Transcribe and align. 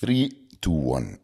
3 0.00 0.28
2 0.64 0.76
1 0.86 1.18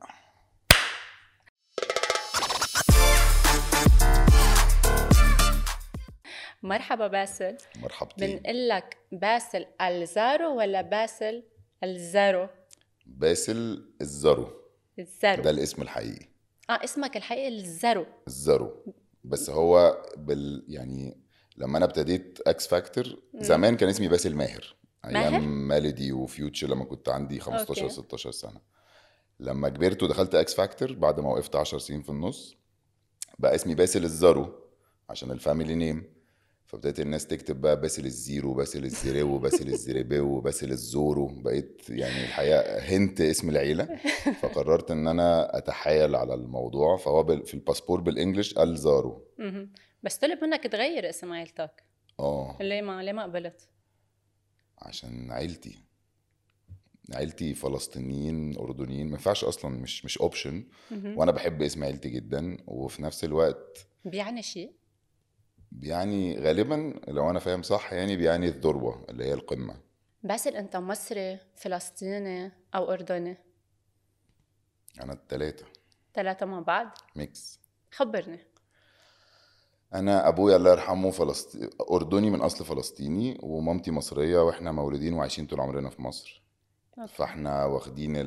مرحبا 6.63 7.07
باسل. 7.07 7.57
مرحبتين 7.77 8.37
بنقول 8.39 8.69
لك 8.69 8.97
باسل 9.13 9.67
الزارو 9.81 10.59
ولا 10.59 10.83
باسل 10.83 11.43
الزارو 11.85 12.49
باسل 13.07 13.93
الزرو. 14.01 14.45
ده 14.99 15.03
الزارو 15.03 15.51
الاسم 15.51 15.83
الحقيقي. 15.83 16.27
آه 16.71 16.85
اسمك 16.85 17.17
الحقيقي 17.17 17.49
الزارو 17.49 18.07
الزرو. 18.27 18.95
بس 19.25 19.51
هو 19.51 20.03
بال 20.17 20.65
يعني 20.69 21.21
لما 21.57 21.79
أنا 21.79 21.85
ابتديت 21.85 22.39
X 22.47 22.67
Factor 22.67 23.23
زمان 23.35 23.77
كان 23.77 23.89
اسمي 23.89 24.09
باسل 24.09 24.35
ماهر؟ 24.35 24.77
أيام 25.07 25.69
مالدي 25.69 26.13
وفيوتشر 26.13 26.67
لما 26.69 26.85
كنت 26.85 27.09
عندي 27.09 27.41
15 27.41 27.83
okay. 27.83 27.95
16 27.95 28.31
سنة. 28.31 28.61
لما 29.41 29.69
كبرت 29.69 30.03
ودخلت 30.03 30.35
X 30.35 30.55
Factor 30.55 30.93
بعد 30.93 31.21
ما 31.21 31.29
وقفت 31.29 31.57
10 31.57 31.79
سنين 31.79 32.03
في 32.03 32.11
النص 32.11 32.57
بقى 33.39 33.55
اسمي 33.55 33.75
باسل 33.75 34.05
الزرو 34.05 34.53
عشان 35.11 35.31
ال 35.31 35.37
family 35.37 35.75
name. 35.75 36.17
فابتدت 36.67 37.01
الناس 37.01 37.27
تكتب 37.27 37.61
بقى 37.61 37.81
باسل 37.81 38.05
الزيرو 38.07 38.55
باسل 38.55 38.85
الزيرو 38.85 39.39
باسل 39.39 39.69
الزيربيو 39.69 40.41
باسل 40.41 40.71
الزورو. 40.71 41.27
بقيت 41.27 41.83
يعني 41.91 42.25
الحقيقة 42.25 42.79
هنت 42.79 43.21
اسم 43.21 43.49
العيلة. 43.49 43.89
فقررت 44.43 44.91
إن 44.91 45.09
أنا 45.09 45.59
أتحايل 45.59 46.17
على 46.17 46.35
الموضوع. 46.35 46.97
فهو 46.97 47.25
في 47.45 47.55
الباسبور 47.55 48.01
بال 48.01 48.14
English 48.14 48.59
ألزارو. 48.59 49.25
مهم. 49.39 49.73
بس 50.03 50.17
طلب 50.17 50.45
منك 50.45 50.63
تغير 50.63 51.09
اسم 51.09 51.33
عيلتك. 51.33 51.83
آه. 52.21 52.59
ليه 52.61 52.83
ما 52.83 53.03
ليه 53.03 53.13
ما 53.13 53.23
قبلت؟ 53.23 53.69
عشان 54.79 55.31
عيلتي. 55.33 55.79
عيلتي 57.15 57.55
فلسطينيين 57.55 58.59
أردنيين 58.59 59.07
ما 59.07 59.13
ينفعش 59.13 59.45
أصلا 59.45 59.71
مش 59.71 60.05
مش 60.05 60.19
option. 60.19 60.65
وأنا 60.91 61.33
بحب 61.33 61.63
اسم 61.63 61.85
عيلتي 61.85 62.09
جدا 62.09 62.57
وفي 62.67 63.03
نفس 63.03 63.25
الوقت 63.25 63.87
بيعني 64.05 64.43
شيء؟ 64.43 64.73
يعني 65.83 66.39
غالبا 66.39 67.01
لو 67.09 67.31
أنا 67.31 67.39
فاهم 67.39 67.63
صح 67.63 67.93
يعني 67.93 68.17
بيعني 68.17 68.49
الذروة 68.49 69.07
اللي 69.09 69.25
هي 69.25 69.35
القمة. 69.35 69.81
باسل 70.23 70.57
أنت 70.57 70.77
مصري 70.77 71.39
فلسطيني 71.57 72.53
أو 72.75 72.93
أردني؟ 72.93 73.37
أنا 75.03 75.13
التلاتة. 75.13 75.67
ثلاثة 76.15 76.47
مع 76.47 76.61
بعض؟ 76.61 76.99
mix. 77.17 77.61
خبرني. 77.91 78.39
أنا 79.95 80.29
أبويا 80.29 80.57
الله 80.57 80.71
يرحمه 80.71 81.11
فلسط... 81.11 81.57
أردني 81.91 82.31
من 82.31 82.41
أصل 82.41 82.65
فلسطيني 82.65 83.39
ومامتي 83.43 83.91
مصرية 83.91 84.39
وإحنا 84.39 84.73
مولودين 84.73 85.13
وعايشين 85.13 85.47
طول 85.47 85.61
عمرنا 85.61 85.91
في 85.91 86.03
مصر 86.03 86.43
okay. 86.99 87.13
فإحنا 87.15 87.65
واخدين 87.65 88.17
ال... 88.17 88.27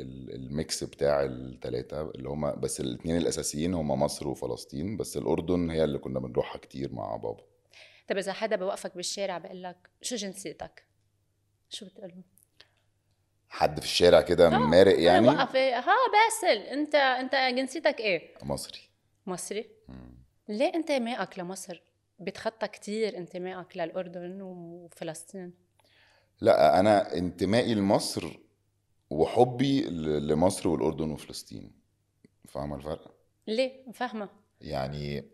ال... 0.00 0.34
ال 0.34 0.46
mix 0.46 0.84
بتاع 0.84 1.24
الثلاثه 1.24 2.10
اللي 2.10 2.28
هما 2.28 2.54
بس 2.54 2.80
الاثنين 2.80 3.16
الأساسيين 3.16 3.74
هما 3.74 3.94
مصر 3.94 4.28
وفلسطين 4.28 4.96
بس 4.96 5.16
الأردن 5.16 5.70
هي 5.70 5.84
اللي 5.84 5.98
كنا 5.98 6.20
بنروحها 6.20 6.58
كتير 6.58 6.92
مع 6.92 7.16
بابا 7.16 7.44
طب 8.08 8.16
إذا 8.16 8.32
حدا 8.32 8.56
بوقفك 8.56 8.96
بالشارع 8.96 9.38
بقول 9.38 9.62
لك 9.62 9.90
شو 10.02 10.16
جنسيتك؟ 10.16 10.84
شو 11.68 11.86
بتقول؟ 11.86 12.12
حد 13.48 13.80
في 13.80 13.86
الشارع 13.86 14.20
كده 14.20 14.50
مارق 14.50 15.00
يعني 15.00 15.28
وقف 15.28 15.56
إيه؟ 15.56 15.78
ها 15.78 15.94
باسل 16.12 16.56
أنت 16.62 16.94
أنت 16.94 17.34
جنسيتك 17.56 18.00
إيه؟ 18.00 18.34
مصري 18.42 18.80
مصري؟ 19.26 19.70
مم. 19.88 20.19
ليه 20.50 20.74
انتمائك 20.74 21.38
لمصر؟ 21.38 21.82
بيتخطى 22.18 22.68
كتير 22.68 23.16
انتمائك 23.16 23.76
للأردن 23.76 24.42
وفلسطين؟ 24.42 25.52
لا 26.40 26.80
أنا 26.80 27.14
انتمائي 27.14 27.74
لمصر 27.74 28.38
وحبي 29.10 29.82
لمصر 30.20 30.68
والأردن 30.68 31.10
وفلسطين. 31.10 31.72
فاهمة 32.48 32.76
الفرق؟ 32.76 33.14
ليه؟ 33.46 33.92
فاهمة. 33.92 34.28
يعني 34.60 35.24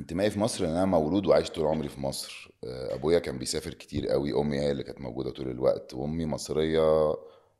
انتمائي 0.00 0.30
في 0.30 0.38
مصر 0.38 0.64
إن 0.64 0.70
أنا 0.70 0.84
مولود 0.84 1.26
وعايش 1.26 1.50
طول 1.50 1.66
عمري 1.66 1.88
في 1.88 2.00
مصر. 2.00 2.50
آه، 2.64 2.94
أبويا 2.94 3.18
كان 3.18 3.38
بيسافر 3.38 3.74
كتير 3.74 4.08
قوي 4.08 4.40
أمي 4.40 4.60
هي 4.60 4.70
اللي 4.70 4.82
كانت 4.82 5.00
موجودة 5.00 5.30
طول 5.30 5.50
الوقت 5.50 5.94
وأمي 5.94 6.26
مصرية 6.26 7.14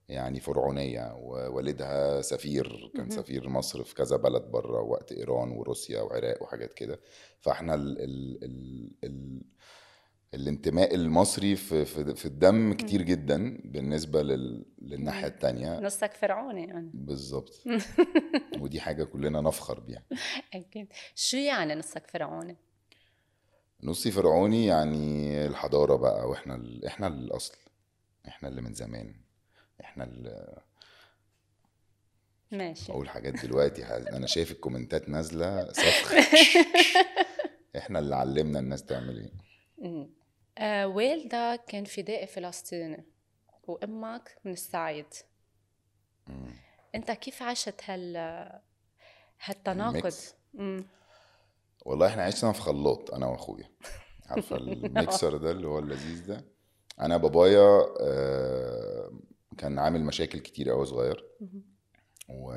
يعني 0.09 0.41
فرعونية 0.41 1.15
ووالدها 1.15 2.21
سفير 2.21 2.91
كان. 2.97 3.11
سفير 3.11 3.49
مصر 3.49 3.85
في 3.85 3.95
كذا 3.95 4.17
بلد 4.17 4.43
بره 4.43 4.81
وقت 4.81 5.13
إيران 5.13 5.51
وروسيا 5.51 6.01
وعراق 6.03 6.43
وحاجات 6.43 6.75
كده. 6.75 7.01
فإحنا 7.41 7.75
ال 7.75 7.99
ال 8.01 8.45
ال 8.45 8.91
ال 9.05 9.43
الانتماء 10.35 10.95
المصري 10.95 11.57
في 11.57 11.85
في, 11.85 12.15
في 12.15 12.27
الدم 12.27 12.73
كتير 12.73 13.03
جدا 13.03 13.61
بالنسبة 13.65 14.23
لل 14.23 14.67
للناحية 14.83 15.21
مم. 15.27 15.33
التانية. 15.33 15.81
نصك 15.81 16.13
فرعوني 16.15 16.67
يعني. 16.69 16.91
بالظبط 16.95 17.63
ودي 18.61 18.81
حاجة 18.81 19.05
كلنا 19.05 19.41
نفخر 19.41 19.81
بيها. 19.81 20.03
أكيد. 20.55 20.93
شو 21.15 21.37
يعني 21.37 21.75
نصك 21.75 22.07
فرعوني؟ 22.07 22.57
نصي 23.83 24.11
فرعوني 24.11 24.67
يعني 24.67 25.47
الحضارة 25.47 25.97
بقى 25.97 26.29
وإحنا 26.29 26.55
ال... 26.55 26.85
إحنا 26.85 27.07
الأصل. 27.07 27.55
إحنا 28.29 28.49
اللي 28.49 28.63
من 28.63 28.75
زمان. 28.75 29.15
إحنا 29.81 30.05
اللي 30.05 30.59
ماشي. 32.51 32.93
أقول 32.93 33.09
حاجات 33.09 33.47
دلوقتي. 33.47 33.85
أنا 33.87 34.27
شايف 34.27 34.53
الكومنتات 34.53 35.09
نازلة 35.09 35.73
سفخ 35.73 36.13
إحنا 37.77 37.99
اللي 37.99 38.17
علمنا 38.17 38.59
الناس 38.59 38.85
تعمل 38.85 39.19
إيه. 39.81 40.09
آه 40.59 40.87
والدك 40.87 41.61
كان 41.69 41.85
فدائي 41.85 42.27
فلسطيني 42.27 43.05
وأمك 43.67 44.37
من 44.45 44.53
الصعيد. 44.53 45.07
انت 46.95 47.11
كيف 47.11 47.43
عشت 47.43 47.81
هال 47.85 48.17
هالتناقض؟ 49.45 50.13
والله 51.85 52.07
إحنا 52.07 52.23
عشنا 52.25 52.53
في 52.53 52.61
خلاط 52.61 53.15
أنا 53.15 53.27
وأخويا. 53.27 53.71
عارفة 54.27 54.57
الميكسر 54.57 55.37
ده 55.37 55.51
اللي 55.51 55.67
هو 55.67 55.79
اللذيذ 55.79 56.27
ده؟ 56.27 56.45
أنا 57.01 57.17
بابايا 57.17 57.87
آه، 58.01 59.13
كان 59.59 59.79
عامل 59.79 60.05
مشاكل 60.05 60.39
كتير 60.39 60.71
قوي 60.71 60.87
صغير. 60.87 61.25
و 62.29 62.53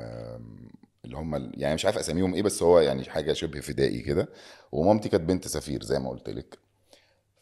اللي 1.04 1.16
هم 1.16 1.50
يعني 1.54 1.74
مش 1.74 1.84
عارف 1.84 1.98
أساميهم 1.98 2.34
إيه 2.34 2.42
بس 2.42 2.62
هو 2.62 2.80
يعني 2.80 3.04
حاجة 3.04 3.32
شبه 3.32 3.60
فدائي 3.60 4.00
كده. 4.00 4.28
ومامتي 4.72 5.08
كانت 5.08 5.22
بنت 5.24 5.48
سفير 5.48 5.82
زي 5.82 5.98
ما 5.98 6.10
قلت 6.10 6.28
لك. 6.30 6.58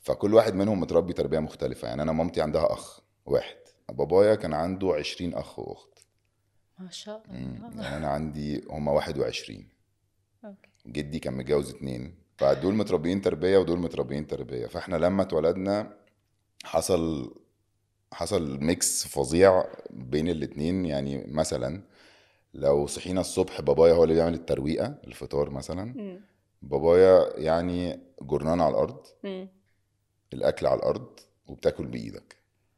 فكل 0.00 0.34
واحد 0.34 0.54
منهم 0.54 0.80
متربي 0.80 1.12
تربية 1.12 1.38
مختلفة. 1.38 1.88
يعني 1.88 2.02
أنا 2.02 2.12
مامتي 2.12 2.40
عندها 2.40 2.72
أخ 2.72 3.00
واحد. 3.26 3.56
بابايا 3.88 4.34
كان 4.34 4.54
عنده 4.54 4.94
20 4.94 5.34
أخ 5.34 5.58
وأخت. 5.58 5.98
ما 6.78 6.90
شاء. 6.90 7.22
الله. 7.30 7.82
يعني 7.82 7.96
أنا 7.96 8.08
عندي 8.08 8.64
هم 8.70 8.88
21 8.88 9.68
okay. 10.44 10.70
جدي 10.86 11.18
كان 11.18 11.34
متجوز 11.34 11.70
اتنين. 11.70 12.14
فدول 12.38 12.74
متربيين 12.74 13.20
تربية 13.20 13.58
ودول 13.58 13.78
متربيين 13.78 14.26
تربية. 14.26 14.66
فإحنا 14.66 14.96
لما 14.96 15.22
اتولدنا 15.22 15.96
حصل 16.64 17.34
حصل 18.12 18.58
mix 18.60 19.06
فظيع 19.06 19.64
بين 19.90 20.28
الاتنين 20.28 20.86
يعني 20.86 21.24
مثلا 21.28 21.82
لو 22.54 22.86
صحينا 22.86 23.20
الصبح 23.20 23.60
بابايا 23.60 23.92
هو 23.92 24.04
اللي 24.04 24.14
بيعمل 24.14 24.34
الترويقة 24.34 24.94
الفطار 25.06 25.50
مثلا 25.50 25.84
مم. 25.84 26.20
بابايا 26.62 27.38
يعني 27.38 28.00
جرنان 28.22 28.60
على 28.60 28.70
الأرض 28.70 29.06
مم. 29.24 29.48
الأكل 30.32 30.66
على 30.66 30.78
الأرض 30.78 31.20
وبتاكل 31.46 31.86
بإيدك 31.86 32.36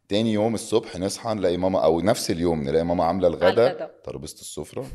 تاني 0.09 0.33
يوم 0.33 0.55
الصبح 0.55 0.97
نصحى 0.97 1.35
نلاقي 1.35 1.57
ماما 1.57 1.85
أو 1.85 2.01
نفس 2.01 2.31
اليوم 2.31 2.63
نلاقي 2.63 2.85
ماما 2.85 3.05
عاملة 3.05 3.29
الغدا. 3.29 3.91
ترابيزة 4.05 4.35
السفرة 4.41 4.87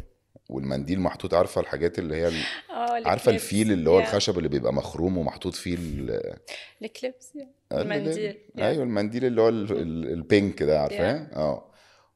والمنديل 0.50 1.00
محطوط 1.00 1.34
عارفة 1.34 1.62
الحاجات 1.62 2.00
اللي 2.00 2.16
هي 2.16 2.28
آه 2.28 3.08
عارفة. 3.08 3.32
الفيل 3.32 3.72
اللي 3.72 3.90
هو. 3.90 4.00
الخشب 4.00 4.38
اللي 4.38 4.50
بيبقى 4.50 4.74
مخروم 4.74 5.18
ومحطوط 5.18 5.54
فيه 5.56 5.76
ال- 5.76 6.38
الكليبس. 6.84 7.34
ال- 7.72 7.78
المنديل 7.82 8.38
أيوه 8.60 8.84
المنديل 8.84 9.26
اللي 9.26 9.42
هو 9.42 9.50
ال- 9.50 9.72
ال- 9.72 10.14
البينك 10.14 10.64
ده 10.64 10.80
عارفاه؟ 10.82 11.28
آه. 11.36 11.72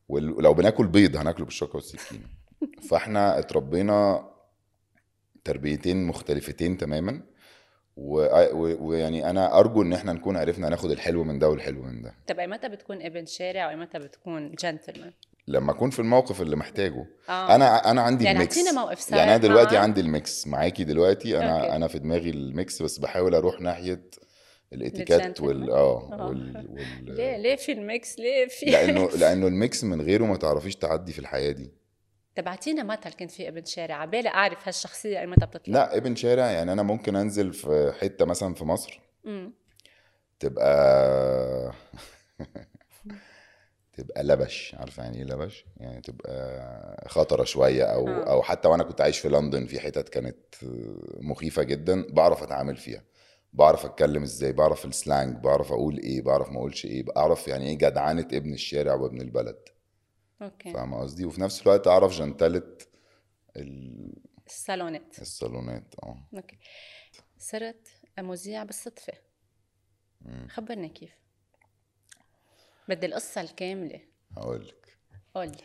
ولو 0.09 0.53
بناكل 0.53 0.87
بيض 0.87 1.15
هناكله 1.17 1.45
بالشوكة 1.45 1.75
والسكينة. 1.75 2.25
فإحنا 2.89 3.39
اتربينا 3.39 4.29
تربيتين 5.43 6.03
مختلفتين 6.07 6.77
تماما. 6.77 7.21
ويعني 7.97 9.29
أنا 9.29 9.59
أرجو 9.59 9.81
إن 9.81 9.93
إحنا 9.93 10.13
نكون 10.13 10.37
عرفنا 10.37 10.69
ناخد 10.69 10.91
الحلو 10.91 11.23
من 11.23 11.39
ده 11.39 11.49
والحلو 11.49 11.81
من 11.83 12.01
ده. 12.01 12.13
طب 12.27 12.39
أيمتى 12.39 12.69
بتكون 12.69 13.01
ابن 13.01 13.25
شارع 13.25 13.67
وأيمتى 13.67 13.99
بتكون 13.99 14.51
جنتلمان؟ 14.51 15.11
لما 15.47 15.71
أكون 15.71 15.89
في 15.89 15.99
الموقف 15.99 16.41
اللي 16.41 16.55
محتاجه. 16.55 17.05
آه. 17.29 17.55
أنا 17.55 17.91
أنا 17.91 18.01
عندي 18.01 18.23
يعني 18.25 18.37
ال 18.37 18.41
mix. 18.41 18.57
موقف 18.73 19.11
يعني 19.11 19.23
أنا 19.23 19.37
دلوقتي 19.37 19.75
معك. 19.75 19.83
عندي 19.83 20.01
ال 20.01 20.11
mix. 20.11 20.47
معاكي 20.47 20.83
دلوقتي 20.83 21.37
أنا 21.37 21.59
okay. 21.61 21.75
أنا 21.75 21.87
في 21.87 21.99
دماغي 21.99 22.29
ال 22.29 22.42
mix 22.42 22.81
بس 22.81 22.97
بحاول 22.97 23.35
أروح 23.35 23.61
ناحية 23.61 24.01
الاتيكيت 24.73 25.11
وال 25.11 25.21
الجنتلمان. 25.21 25.69
آه 25.69 26.13
آه. 26.13 26.27
وال, 26.27 26.67
وال... 26.69 27.05
ليه 27.17 27.37
ليه 27.37 27.55
في 27.55 27.71
ال 27.71 27.81
mix؟ 27.81 28.19
ليه 28.19 28.47
في 28.47 28.65
لأنه 28.65 29.09
لأنه 29.21 29.47
ال 29.47 29.56
mix 29.56 29.83
من 29.83 30.01
غيره 30.01 30.23
ما 30.25 30.35
تعرفيش 30.37 30.75
تعدي 30.75 31.13
في 31.13 31.19
الحياة 31.19 31.51
دي. 31.51 31.71
طب 32.35 32.47
اعطينا 32.47 32.83
مثل 32.83 33.09
كنت 33.19 33.31
في 33.31 33.47
ابن 33.47 33.65
شارع. 33.65 33.95
عبالي 33.95 34.29
أعرف 34.29 34.67
هالشخصية 34.67 35.19
ايمتى 35.19 35.45
بتطلع. 35.45 35.73
لا 35.73 35.97
ابن 35.97 36.15
شارع 36.15 36.51
يعني 36.51 36.71
أنا 36.71 36.83
ممكن 36.83 37.15
أنزل 37.15 37.53
في 37.53 37.93
حتة 38.01 38.25
مثلا 38.25 38.53
في 38.53 38.63
مصر. 38.65 38.99
امم 39.25 39.53
تبقى 40.39 41.73
تبقى 43.97 44.23
لبش. 44.23 44.75
عارفة 44.79 45.03
يعني 45.03 45.17
إيه 45.17 45.23
لبش؟ 45.23 45.65
يعني 45.77 46.01
تبقى 46.01 47.05
خطرة 47.09 47.43
شوية 47.43 47.83
أو 47.83 48.07
آه. 48.07 48.31
أو 48.31 48.41
حتى 48.41 48.67
وأنا 48.67 48.83
كنت 48.83 49.01
عايش 49.01 49.19
في 49.19 49.29
لندن 49.29 49.65
في 49.65 49.79
حتت 49.79 50.09
كانت 50.09 50.37
مخيفة 51.19 51.63
جدا 51.63 52.05
بعرف 52.09 52.43
أتعامل 52.43 52.75
فيها. 52.77 53.03
بعرف 53.53 53.85
أتكلم 53.85 54.23
إزاي 54.23 54.53
بعرف 54.53 54.85
ال 54.85 54.94
slang 54.94 55.37
بعرف 55.37 55.71
أقول 55.71 55.97
إيه 55.97 56.21
بعرف 56.21 56.49
ما 56.49 56.57
أقولش 56.57 56.85
إيه 56.85 57.03
بعرف 57.03 57.47
يعني 57.47 57.69
إيه 57.69 57.77
جدعنة 57.77 58.27
ابن 58.33 58.53
الشارع 58.53 58.93
وابن 58.93 59.21
البلد. 59.21 59.57
okay. 60.41 60.73
فاهمة 60.73 61.01
قصدي؟ 61.01 61.25
وفي 61.25 61.41
نفس 61.41 61.61
الوقت 61.61 61.87
أعرف 61.87 62.11
جنتلة 62.11 62.77
ال- 63.55 64.13
الصالونات. 64.47 65.21
الصالونات 65.21 65.95
آه. 66.03 66.27
okay. 66.35 66.57
صرت 67.37 67.87
مذيع 68.19 68.63
بالصدفة. 68.63 69.13
مم. 70.21 70.47
خبرني 70.49 70.89
كيف؟ 70.89 71.11
بدي 72.89 73.05
القصة 73.05 73.41
الكاملة. 73.41 74.01
هقول 74.37 74.67
لك 74.67 74.97
قولي. 75.35 75.57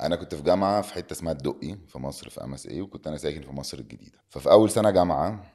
أنا 0.00 0.16
كنت 0.16 0.34
في 0.34 0.42
جامعة 0.42 0.82
في 0.82 0.94
حتة 0.94 1.12
اسمها 1.12 1.32
الدقي 1.32 1.78
في 1.88 1.98
مصر 1.98 2.30
في 2.30 2.44
MSA 2.44 2.80
وكنت 2.80 3.06
أنا 3.06 3.16
ساكن 3.16 3.42
في 3.42 3.50
مصر 3.50 3.78
الجديدة. 3.78 4.18
ففي 4.28 4.50
أول 4.50 4.70
سنة 4.70 4.90
جامعة 4.90 5.52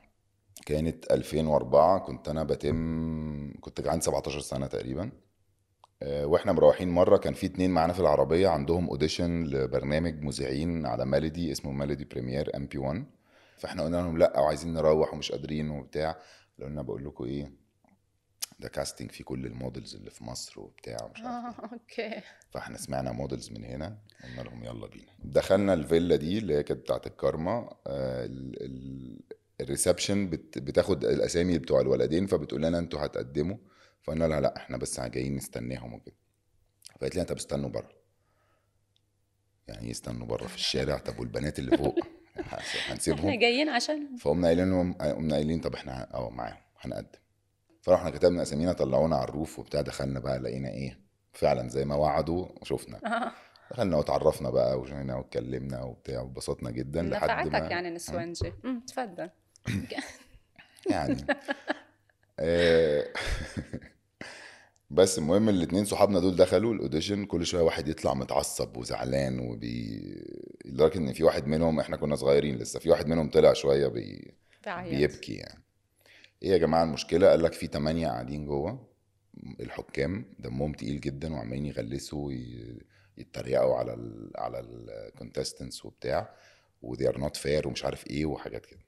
كانت 0.66 1.12
2004 1.12 2.00
كنت 2.00 2.30
أنا 2.30 2.44
بتم 2.44 3.54
كنت 3.62 3.88
عندي 3.88 4.06
17 4.06 4.40
سنة 4.40 4.68
تقريبا. 4.68 5.12
آه، 6.04 6.26
وإحنا 6.26 6.52
مروحين 6.52 6.90
مرة 6.90 7.18
كان 7.18 7.34
في 7.34 7.46
اتنين 7.46 7.72
معانا 7.72 7.94
في 7.94 8.00
العربية 8.00 8.48
عندهم 8.48 8.88
audition 8.90 9.44
لبرنامج 9.44 10.22
مذيعين 10.22 10.86
على 10.86 11.06
ميلودي 11.06 11.52
اسمه 11.52 11.72
ميلودي 11.72 12.06
بريمير 12.06 12.56
ام 12.56 12.66
بي 12.68 12.78
1 12.78 13.06
فإحنا 13.58 13.84
قلنا 13.84 13.98
لهم 13.98 14.18
لأ 14.18 14.40
وعايزين 14.40 14.74
نروح 14.74 15.14
ومش 15.14 15.32
قادرين 15.32 15.70
وبتاع. 15.70 16.16
قالوا 16.58 16.70
لنا 16.72 16.82
بقول 16.82 17.06
لكم 17.06 17.24
إيه 17.24 17.52
ده 18.60 18.70
casting 18.70 19.12
في 19.12 19.24
كل 19.24 19.46
ال 19.46 19.53
models 19.53 19.96
اللي 19.96 20.10
في 20.12 20.24
مصر 20.24 20.60
وبتاع 20.62 20.98
ومش 21.06 21.22
عارف 21.22 21.60
آه 21.60 21.66
okay. 21.74 22.22
فإحنا 22.52 22.78
سمعنا 22.78 23.12
models 23.12 23.52
من 23.52 23.64
هنا 23.66 23.98
قلنا 24.24 24.42
لهم 24.42 24.64
يلا 24.64 24.88
بينا. 24.88 25.12
دخلنا 25.24 25.74
الفيلا 25.74 26.16
دي 26.16 26.38
اللي 26.38 26.54
هي 26.56 26.64
كانت 26.64 26.80
بتاعت 26.80 27.08
الكارما. 27.08 27.70
آه، 27.88 28.26
ال- 28.26 28.64
ال- 28.64 29.20
ال 29.62 29.68
reception 29.68 30.30
بت- 30.30 30.58
بتاخد 30.58 31.06
الأسامي 31.06 31.58
بتوع 31.58 31.82
الولدين 31.82 32.28
فبتقول 32.28 32.62
لنا 32.62 32.80
أنتوا 32.80 33.06
هتقدموا. 33.06 33.58
فقلنا 34.04 34.26
لها 34.26 34.42
لا 34.42 34.58
إحنا 34.58 34.78
بس 34.78 35.00
جايين 35.00 35.36
نستناهم 35.36 35.94
وكده. 35.94 36.16
فقالت 37.00 37.16
لي 37.16 37.24
طب 37.24 37.36
استنوا 37.36 37.70
بره. 37.70 37.90
يعني 39.68 39.86
إيه 39.86 39.92
استنوا 39.92 40.28
بره 40.28 40.48
في 40.48 40.56
الشارع؟ 40.56 40.98
طب 40.98 41.20
والبنات 41.20 41.60
اللي 41.60 41.78
فوق؟ 41.78 41.96
إحنا 42.40 42.60
هنسيبهم. 42.94 43.40
جايين 43.40 43.70
عشان. 43.70 44.16
فقمنا 44.18 44.48
قايلين 44.48 44.70
لهم 44.70 44.94
قمنا 44.94 45.36
قايلين 45.36 45.60
طب 45.60 45.74
إحنا 45.76 46.14
آه 46.14 46.30
معاهم 46.30 46.58
هنقدم. 46.80 47.20
فرحنا 47.82 48.10
كتبنا 48.10 48.42
أسامينا 48.42 48.74
طلعونا 48.74 49.16
على 49.16 49.24
الروف 49.30 49.60
وبتاع 49.60 49.82
دخلنا 49.82 50.20
بقى 50.20 50.40
لقينا 50.40 50.70
إيه 50.70 51.00
فعلا 51.34 51.70
زي 51.70 51.86
ما 51.86 51.96
وعدوا 51.96 52.48
شفنا 52.64 52.98
آه. 53.06 53.32
دخلنا 53.72 53.98
وتعرفنا 53.98 54.50
بقى 54.50 54.80
وجينا 54.80 55.16
واتكلمنا 55.16 55.84
وبتاع 55.84 56.22
واتبسطنا 56.22 56.72
جدا 56.72 57.02
لحد 57.02 57.48
ما 57.48 57.58
يعني 57.58 57.90
نسوانجي 57.90 58.54
امم 58.66 58.80
تفضل 58.80 59.30
يعني 60.92 61.26
آه، 62.40 63.08
بس 64.90 65.18
المهم 65.18 65.50
الاتنين 65.50 65.86
صحابنا 65.86 66.20
دول 66.20 66.36
دخلوا 66.36 66.74
ال 66.74 66.79
audition 66.79 67.26
كل 67.26 67.46
شوية 67.46 67.62
واحد 67.62 67.88
يطلع 67.88 68.14
متعصب 68.14 68.78
وزعلان 68.78 69.40
وبي 69.40 70.02
لدرجة 70.66 70.98
إن 70.98 71.14
في 71.14 71.24
واحد 71.24 71.48
منهم 71.48 71.80
إحنا 71.80 71.98
كنا 71.98 72.16
صغيرين 72.16 72.58
لسه 72.58 72.80
في 72.80 72.90
واحد 72.90 73.08
منهم 73.08 73.30
طلع 73.30 73.54
شوية 73.54 73.88
بي... 73.88 74.34
بيبكي 74.90 75.34
يعني. 75.34 75.64
إيه 76.44 76.50
يا 76.50 76.58
جماعة 76.58 76.84
المشكلة؟ 76.84 77.28
قال 77.30 77.44
لك 77.44 77.54
في 77.54 77.68
تمانية 77.68 78.08
قاعدين 78.08 78.46
جوه 78.46 78.88
الحكام 79.60 80.26
دمهم 80.40 80.74
تقيل 80.74 81.02
جدا 81.02 81.34
وعمالين 81.34 81.66
يغلسوا 81.66 82.32
يتريقوا 83.18 83.76
على 83.76 83.94
ال 83.94 84.32
على 84.38 84.60
ال 84.60 84.70
contestants 84.70 85.86
وبتاع 85.86 86.36
و 86.82 86.87
they 86.87 87.10
are 87.10 87.18
not 87.20 87.36
fair 87.36 87.68
ومش 87.68 87.86
عارف 87.86 88.08
إيه 88.08 88.26
وحاجات 88.26 88.66
كده. 88.66 88.80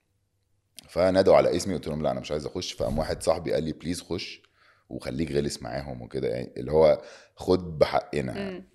فنادوا 0.88 1.36
على 1.36 1.56
اسمي 1.56 1.74
قلت 1.74 1.88
لهم 1.88 2.04
لا 2.04 2.12
أنا 2.12 2.20
مش 2.20 2.32
عايز 2.32 2.46
أخش. 2.46 2.74
فقام 2.74 2.98
واحد 3.00 3.24
صاحبي 3.24 3.54
قال 3.54 3.64
لي 3.64 3.74
please 3.74 4.02
خش 4.02 4.42
وخليك 4.90 5.32
غلس 5.32 5.62
معاهم 5.62 6.02
وكده 6.02 6.28
يعني 6.28 6.54
اللي 6.58 6.72
هو 6.72 7.02
خد 7.36 7.80
بحقنا 7.80 8.38
يعني. 8.38 8.70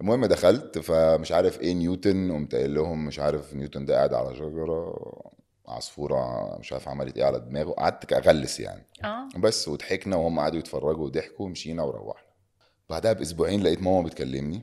المهم 0.00 0.26
دخلت 0.26 0.78
فمش 0.78 1.32
عارف 1.32 1.60
إيه 1.60 1.72
نيوتن 1.74 2.32
قمت 2.32 2.54
قايل 2.54 2.74
لهم 2.74 3.06
مش 3.06 3.18
عارف 3.18 3.54
نيوتن 3.54 3.84
ده 3.84 3.96
قاعد 3.96 4.14
على 4.14 4.36
شجرة 4.36 4.94
عصفورة 5.68 6.56
مش 6.58 6.72
عارف 6.72 6.88
عملت 6.88 7.16
إيه 7.16 7.24
على 7.24 7.40
دماغه. 7.40 7.70
قعدت 7.70 8.12
أغلس 8.12 8.60
يعني. 8.60 8.86
آه. 9.04 9.28
بس 9.38 9.68
وضحكنا 9.68 10.16
وهم 10.16 10.38
قعدوا 10.40 10.58
يتفرجوا 10.58 11.04
وضحكوا 11.04 11.46
ومشينا 11.46 11.82
وروحنا. 11.82 12.28
بعدها 12.90 13.12
بأسبوعين 13.12 13.62
لقيت 13.62 13.82
ماما 13.82 14.02
بتكلمني 14.02 14.62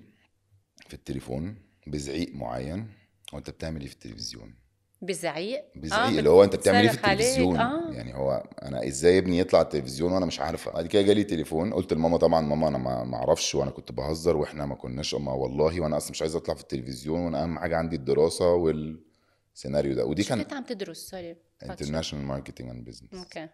في 0.88 0.94
التليفون 0.94 1.56
بزعيق 1.88 2.36
معين. 2.36 2.88
هو 3.34 3.38
انت 3.38 3.50
بتعمل 3.50 3.82
إيه 3.82 3.88
في 3.88 3.94
التلفزيون؟ 3.94 4.56
بزعيق. 5.02 5.64
بزعيق 5.76 6.12
بت- 6.12 6.20
اللي 6.20 6.30
هو 6.30 6.44
أنت 6.44 6.56
بتعمل 6.56 6.78
إيه 6.78 6.88
في. 6.90 6.96
التلفزيون؟ 6.98 7.58
آه. 7.58 7.92
يعني 7.92 8.16
هو 8.16 8.44
أنا 8.62 8.88
إزاي 8.88 9.18
ابني 9.18 9.40
يطلع 9.40 9.62
التلفزيون 9.62 10.12
وأنا 10.12 10.26
مش 10.26 10.40
عارفة؟ 10.40 10.72
بعد 10.72 10.88
كده 10.88 11.02
جالي 11.02 11.24
تليفون 11.24 11.74
قلت 11.74 11.94
لماما 11.94 12.18
طبعا 12.18 12.42
ماما 12.42 12.68
أنا 12.68 12.78
ما 12.78 13.16
أعرفش 13.18 13.56
وأنا 13.56 13.72
كنت 13.72 13.92
بهزر 13.92 14.38
وإحنا 14.38 14.66
ما 14.66 14.76
كناش 14.76 15.16
ما 15.16 15.32
والله 15.32 15.82
وأنا 15.82 15.98
أصلا 15.98 16.12
مش 16.12 16.22
عايز 16.22 16.36
أطلع 16.36 16.56
في 16.56 16.62
التلفزيون 16.62 17.20
وأنا 17.20 17.44
أهم 17.44 17.60
حاجة 17.60 17.78
عندي 17.78 17.96
الدراسة 17.96 18.54
والسيناريو 18.54 19.94
ده. 19.94 20.06
ودي 20.06 20.24
كان 20.24 20.42
كنت 20.42 20.54
عم 20.54 20.64
تدرس 20.64 20.98
سوري. 21.10 21.36
انترناشونال 21.64 22.26
ماركتنج 22.26 22.70
اند 22.70 22.86
بزنس 22.86 23.10
أوكي. 23.14 23.48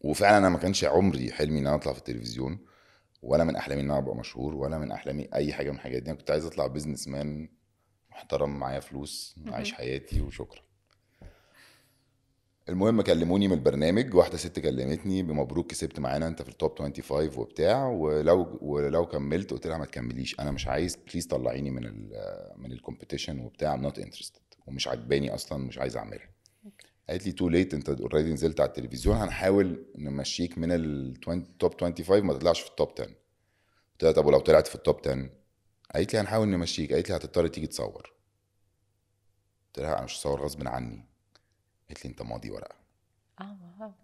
وفعلا 0.00 0.38
أنا 0.38 0.48
ما 0.48 0.58
كانش 0.58 0.84
عمري 0.84 1.32
حلمي 1.32 1.58
إن 1.58 1.66
أنا 1.66 1.76
أطلع 1.76 1.92
في 1.92 1.98
التلفزيون 1.98 2.58
ولا 3.22 3.44
من 3.44 3.56
أحلامي 3.56 3.80
إن 3.80 3.90
أنا 3.90 3.98
أبقى 3.98 4.16
مشهور 4.16 4.54
ولا 4.54 4.78
من 4.78 4.90
أحلامي 4.92 5.28
أي 5.34 5.52
حاجة 5.52 5.70
من 5.70 5.76
الحاجات 5.76 6.02
دي. 6.02 6.10
أنا 6.10 6.18
كنت 6.18 6.30
عايز 6.30 6.44
أطلع 6.44 6.66
businessman 6.66 7.48
محترم 8.16 8.58
معايا 8.58 8.80
فلوس 8.80 9.36
عايش 9.46 9.72
حياتي 9.72 10.20
وشكرا. 10.20 10.60
المهم 12.68 13.02
كلموني 13.02 13.48
من 13.48 13.54
البرنامج 13.54 14.14
واحدة 14.14 14.36
ست 14.36 14.58
كلمتني 14.58 15.22
بمبروك 15.22 15.70
كسبت 15.70 16.00
معانا 16.00 16.26
انت 16.28 16.42
في 16.42 16.48
ال 16.48 16.56
top 16.56 16.78
25 16.78 17.30
وبتاع 17.36 17.86
ولو 17.88 18.58
ولو 18.62 19.06
كملت 19.06 19.50
قلت 19.50 19.66
لها 19.66 19.78
ما 19.78 19.84
تكمليش. 19.84 20.40
أنا 20.40 20.50
مش 20.50 20.66
عايز 20.66 20.96
please 20.96 21.26
طلعيني 21.26 21.70
من 21.70 21.84
ال 21.84 22.10
من 22.56 22.72
ال 22.72 22.78
competition 22.78 23.40
وبتاع 23.40 23.74
I'm 23.74 23.82
not 23.82 23.98
interested 23.98 24.40
ومش 24.66 24.88
عجباني 24.88 25.34
أصلا 25.34 25.58
مش 25.58 25.78
عايز 25.78 25.96
اعملها. 25.96 26.28
قالت 27.08 27.26
لي 27.26 27.32
too 27.32 27.48
late 27.48 27.74
انت 27.74 27.88
already 27.88 28.32
نزلت 28.32 28.60
على 28.60 28.68
التلفزيون 28.68 29.16
هنحاول 29.16 29.86
نمشيك 29.98 30.58
من 30.58 30.72
ال 30.72 30.99
top 30.99 31.80
25 31.80 32.22
ما 32.26 32.32
تطلعش 32.34 32.60
في 32.60 32.70
ال 32.70 32.74
top 32.74 32.88
10 32.98 33.04
قلت 33.04 34.02
لها 34.02 34.12
طب 34.12 34.26
ولو 34.26 34.38
طلعت 34.38 34.66
في 34.66 34.74
ال 34.74 34.81
top 34.81 35.00
10 35.08 35.30
قالت 35.94 36.12
لي 36.14 36.20
هنحاول 36.20 36.48
نمشيك. 36.48 36.92
قالت 36.92 37.10
لي 37.10 37.16
هتضطر 37.16 37.46
تيجي 37.48 37.66
تصور. 37.66 38.12
قلت 39.66 39.78
لها 39.78 39.94
أنا 39.96 40.04
مش 40.04 40.16
هصور 40.16 40.42
غصب 40.42 40.68
عني. 40.68 41.04
قالت 41.88 42.04
لي 42.04 42.10
أنت 42.10 42.22
ماضي 42.22 42.50
ورقة. 42.50 42.76
آه 43.40 43.94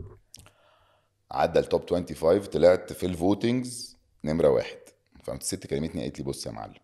عدى 1.30 1.58
ال 1.58 1.66
top 1.66 1.90
25 1.90 2.40
طلعت 2.44 2.92
في 2.92 3.06
ال 3.06 3.17
votings 3.18 3.96
نمرة 4.24 4.48
واحد. 4.48 4.78
فقامت 5.22 5.40
الست 5.42 5.66
كلمتني 5.66 6.02
قالت 6.02 6.18
لي 6.18 6.24
بص 6.24 6.46
يا 6.46 6.50
معلم 6.52 6.74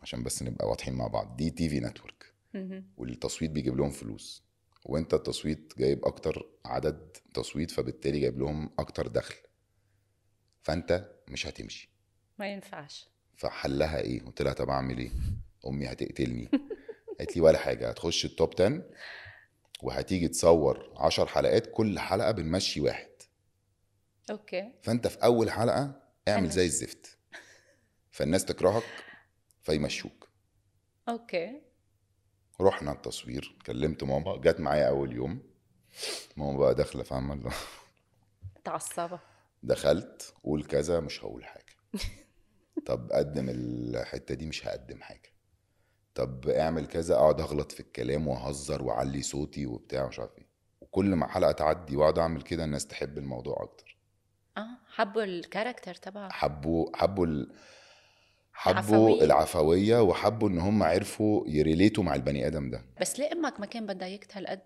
عشان 0.00 0.22
بس 0.22 0.42
نبقى 0.42 0.68
واضحين 0.68 0.94
مع 0.94 1.06
بعض 1.06 1.36
دي 1.36 1.50
TV 1.50 1.80
network. 1.80 2.32
والتصويت 2.96 3.50
بيجيب 3.50 3.76
لهم 3.76 3.90
فلوس. 3.90 4.42
وأنت 4.84 5.14
التصويت 5.14 5.72
جايب 5.78 6.04
أكتر 6.04 6.46
عدد 6.64 7.16
تصويت 7.34 7.70
فبالتالي 7.70 8.20
جايب 8.20 8.38
لهم 8.38 8.70
أكتر 8.78 9.06
دخل. 9.06 9.34
فأنت 10.62 11.10
مش 11.28 11.46
هتمشي. 11.46 11.90
ما 12.38 12.52
ينفعش. 12.52 13.08
فحلها 13.38 14.00
إيه؟ 14.00 14.24
قلت 14.24 14.42
لها 14.42 14.52
طب 14.52 14.68
اعمل 14.70 14.98
إيه؟ 14.98 15.10
امي 15.66 15.92
هتقتلني. 15.92 16.50
قالت 17.18 17.36
لي 17.36 17.42
ولا 17.42 17.58
حاجة 17.58 17.88
هتخش 17.88 18.24
ال 18.24 18.32
top 18.32 18.54
10 18.54 18.82
وهتيجي 19.82 20.28
تصور 20.28 20.92
10 20.96 21.26
حلقات 21.26 21.66
كل 21.72 21.98
حلقة 21.98 22.30
بنمشي 22.30 22.80
واحد. 22.80 23.08
okay. 24.30 24.72
فأنت 24.82 25.06
في 25.06 25.18
أول 25.24 25.50
حلقة 25.50 26.02
اعمل. 26.28 26.50
زي 26.50 26.66
الزفت. 26.66 27.18
فالناس 28.10 28.44
تكرهك 28.44 28.84
فيمشوك. 29.62 30.28
okay. 31.08 31.60
رحنا 32.60 32.92
التصوير 32.92 33.58
كلمت 33.66 34.04
ماما 34.04 34.36
جت 34.36 34.60
معايا 34.60 34.88
أول 34.88 35.12
يوم. 35.12 35.42
ماما 36.36 36.58
بقى 36.58 36.74
داخلة 36.74 37.02
فاهمة؟ 37.02 37.34
اللي 37.34 37.48
هو 37.48 37.52
تعصبة 38.64 39.20
دخلت 39.62 40.34
قول 40.44 40.64
كذا 40.64 41.00
مش 41.00 41.24
هقول 41.24 41.44
حاجة. 41.44 41.64
طب 42.86 43.12
قدم 43.12 43.48
الحتة 43.48 44.34
دي 44.34 44.46
مش 44.46 44.66
هقدم 44.66 45.00
حاجة. 45.02 45.32
طب 46.14 46.48
اعمل 46.48 46.86
كذا 46.86 47.14
اقعد 47.14 47.40
اغلط 47.40 47.72
في 47.72 47.80
الكلام 47.80 48.28
واهزر 48.28 48.82
واعلي 48.82 49.22
صوتي 49.22 49.66
وبتاع 49.66 50.08
مش 50.08 50.18
عارف 50.18 50.38
إيه. 50.38 50.48
وكل 50.80 51.14
ما 51.14 51.26
حلقة 51.26 51.52
تعدي 51.52 51.96
واقعد 51.96 52.18
اعمل 52.18 52.42
كده 52.42 52.64
الناس 52.64 52.86
تحب 52.86 53.18
الموضوع 53.18 53.62
أكتر. 53.62 53.98
آه 54.56 54.78
حبوا 54.86 55.22
الكاركتر 55.22 55.94
تبعه. 55.94 56.30
حبوا 56.30 56.96
حبوا 56.96 57.26
ال... 57.26 57.52
حبوا 58.52 58.78
العفوية. 58.80 59.24
العفوية 59.24 60.02
وحبوا 60.02 60.48
ان 60.48 60.58
هم 60.58 60.82
عرفوا 60.82 61.44
يريليتوا 61.48 62.04
مع 62.04 62.14
البني 62.14 62.46
آدم 62.46 62.70
ده. 62.70 62.84
بس 63.00 63.18
ليه 63.18 63.32
أمك 63.32 63.60
ما 63.60 63.66
كان 63.66 63.86
بدها 63.86 64.08
اياك 64.08 64.36
هالقد 64.36 64.60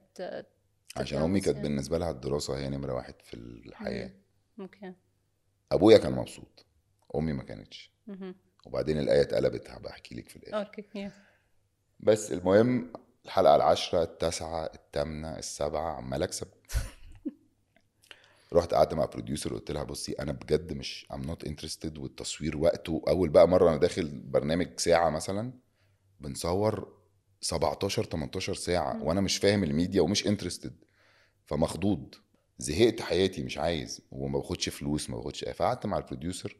عشان 0.96 1.22
أمي 1.22 1.40
كانت؟ 1.40 1.58
بالنسبة 1.58 1.98
لها 1.98 2.10
الدراسة 2.10 2.58
هي 2.58 2.68
نمرة 2.68 2.94
واحد 2.94 3.14
في 3.22 3.34
الحياة. 3.34 4.10
أوكي 4.60 4.92
أبويا 5.72 5.98
كان 5.98 6.12
مبسوط. 6.12 6.66
أمي 7.16 7.32
ما 7.32 7.42
كانتش. 7.42 7.92
وبعدين 8.66 8.98
الآية 8.98 9.20
اتقلبت 9.20 9.70
هبقى 9.70 9.92
أحكي 9.92 10.14
لك 10.14 10.28
في 10.28 10.36
الآخر. 10.36 10.66
okay. 10.66 11.10
بس 12.00 12.32
المهم 12.32 12.92
الحلقة 13.24 13.56
العاشرة 13.56 14.02
التاسعة 14.02 14.64
الثامنه 14.74 15.38
السابعة 15.38 15.92
عمال 15.96 16.22
أكسب. 16.22 16.46
رحت 18.52 18.74
قعدت 18.74 18.94
مع 18.94 19.04
producer 19.04 19.54
قلت 19.54 19.70
لها 19.70 19.84
بصي 19.84 20.12
أنا 20.12 20.32
بجد 20.32 20.72
مش 20.72 21.06
I'm 21.12 21.22
not 21.22 21.44
interested 21.44 21.98
والتصوير 21.98 22.56
وقته. 22.56 23.02
أول 23.08 23.28
بقى 23.28 23.48
مرة 23.48 23.68
أنا 23.70 23.76
داخل 23.76 24.08
برنامج 24.08 24.80
ساعة 24.80 25.10
مثلا 25.10 25.52
بنصور 26.20 26.98
17 27.40 28.04
18 28.04 28.54
ساعة 28.54 28.92
مم. 28.92 29.02
وأنا 29.02 29.20
مش 29.20 29.36
فاهم 29.36 29.64
الميديا 29.64 30.02
ومش 30.02 30.26
interested 30.26 30.76
فمخضوض. 31.46 32.14
زهقت 32.58 33.00
حياتي 33.00 33.42
مش 33.42 33.58
عايز. 33.58 34.00
وما 34.10 34.38
باخدش 34.38 34.68
فلوس 34.68 35.10
ما 35.10 35.16
باخدش 35.16 35.44
فقعدت 35.44 35.86
مع 35.86 35.98
ال 35.98 36.04
producer 36.04 36.56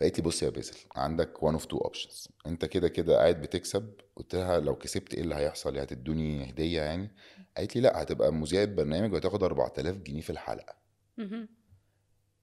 فقالت 0.00 0.18
لي 0.18 0.24
بص 0.24 0.42
يا 0.42 0.50
باسل 0.50 0.76
عندك 0.96 1.42
one 1.42 1.54
of 1.54 1.64
two 1.64 1.78
options 1.78 2.28
انت 2.46 2.64
كده 2.64 2.88
كده 2.88 3.16
قاعد 3.16 3.40
بتكسب. 3.40 3.92
قلت 4.16 4.34
لها 4.34 4.60
لو 4.60 4.76
كسبت 4.76 5.14
إيه 5.14 5.20
اللي 5.20 5.34
هيحصل؟ 5.34 5.74
يعني 5.76 5.86
هتدوني 5.86 6.50
هدية 6.50 6.82
يعني؟ 6.82 7.10
قالت 7.56 7.76
لي 7.76 7.82
لا 7.82 8.02
هتبقى 8.02 8.32
مذيع 8.32 8.64
برنامج 8.64 9.12
وهتاخد 9.12 9.42
4000 9.42 9.96
جنيه 9.96 10.20
في 10.20 10.30
الحلقة. 10.30 10.74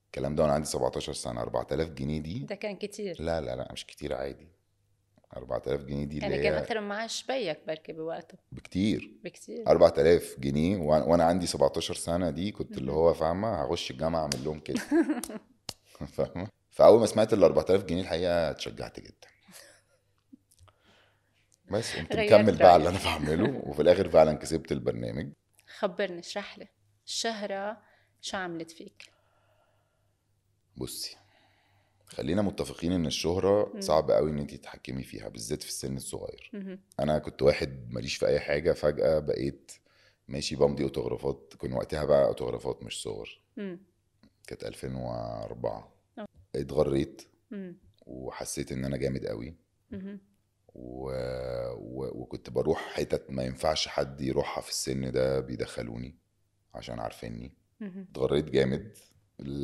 الكلام 0.05 0.35
ده 0.35 0.43
وأنا 0.43 0.53
عندي 0.53 0.67
17 0.67 1.13
سنة. 1.13 1.41
4000 1.41 1.89
جنيه 1.89 2.19
دي 2.19 2.39
ده 2.39 2.55
كان 2.55 2.75
كتير. 2.75 3.15
لا 3.19 3.41
لا 3.41 3.55
لا 3.55 3.69
مش 3.74 3.85
كتير 3.85 4.13
عادي. 4.13 4.47
4000 5.38 5.83
جنيه 5.83 6.05
دي 6.05 6.17
يعني 6.17 6.33
اللي 6.33 6.43
كان 6.43 6.53
هي 6.53 6.59
أكثر 6.59 6.79
من 6.81 6.88
معاش 6.88 7.25
بيك 7.25 7.59
بركي 7.67 7.93
بوقته. 7.93 8.38
بكتير. 8.51 9.13
بكتير. 9.24 9.67
4000 9.67 10.35
جنيه 10.39 10.77
وأنا 10.77 11.24
عندي 11.24 11.47
17 11.47 11.93
سنة 11.93 12.29
دي 12.29 12.51
كنت 12.51 12.77
اللي. 12.77 12.91
هو 12.91 13.13
فاهمة؟ 13.13 13.53
هخش 13.63 13.91
الجامعة 13.91 14.21
أعمل 14.21 14.43
لهم 14.45 14.59
كده. 14.59 14.81
فاهمة؟ 16.17 16.47
فأول 16.75 17.00
ما 17.00 17.05
سمعت 17.05 17.34
ال 17.34 17.44
4000 17.44 17.84
جنيه 17.84 18.01
الحقيقة 18.01 18.51
اتشجعت 18.51 19.00
جدا 19.00 19.27
بس 21.72 21.96
قمت 21.96 22.15
مكمل 22.15 22.55
بقى 22.58 22.75
اللي. 22.75 22.89
أنا 22.89 23.00
بعمله 23.05 23.62
وفي 23.65 23.82
الآخر 23.82 24.10
فعلا 24.10 24.34
كسبت 24.34 24.72
البرنامج 24.72 25.32
خبرني 25.77 26.20
اشرح 26.20 26.58
لي 26.60 26.67
الشهرة 27.05 27.77
شو 28.22 28.38
عملت 28.38 28.72
فيك 28.72 29.10
بصي 30.77 31.17
خلينا 32.08 32.41
متفقين 32.41 32.91
إن 32.91 33.05
الشهرة 33.05 33.72
مم. 33.74 33.82
صعب 33.82 34.12
قوي 34.12 34.32
إن 34.32 34.39
انت 34.39 34.53
تتحكمي 34.53 35.03
فيها 35.03 35.29
بالذات 35.29 35.63
في 35.63 35.70
السن 35.70 35.96
الصغير 35.98 36.50
مهم. 36.53 36.79
أنا 37.00 37.20
كنت 37.20 37.41
واحد 37.41 37.88
ماليش 37.91 38.15
في 38.15 38.27
أي 38.27 38.39
حاجة 38.39 38.72
فجأة 38.74 39.20
بقيت 39.20 39.72
ماشي 40.27 40.55
بمضي 40.55 40.84
أوتوغرافات 40.84 41.53
كان 41.62 41.74
وقتها 41.74 42.05
بقى 42.05 42.25
أوتوغرافات 42.25 42.84
مش 42.84 43.01
صور 43.01 43.29
مم. 43.58 43.79
كانت 44.48 44.63
2004 44.63 45.77
أه. 45.77 45.94
اتغريت. 46.62 47.21
وحسيت 48.05 48.71
إن 48.71 48.85
أنا 48.85 48.97
جامد 48.97 49.25
قوي. 49.25 49.55
و... 50.74 51.09
و... 51.74 52.21
وكنت 52.21 52.50
بروح 52.50 52.79
حتت 52.93 53.31
ما 53.31 53.43
ينفعش 53.43 53.88
حد 53.88 54.21
يروحها 54.21 54.62
في 54.62 54.69
السن 54.69 55.12
ده 55.12 55.39
بيدخلوني 55.39 56.15
عشان 56.74 57.00
عارفيني. 57.00 57.57
اتغريت 57.81 58.45
جامد 58.45 58.97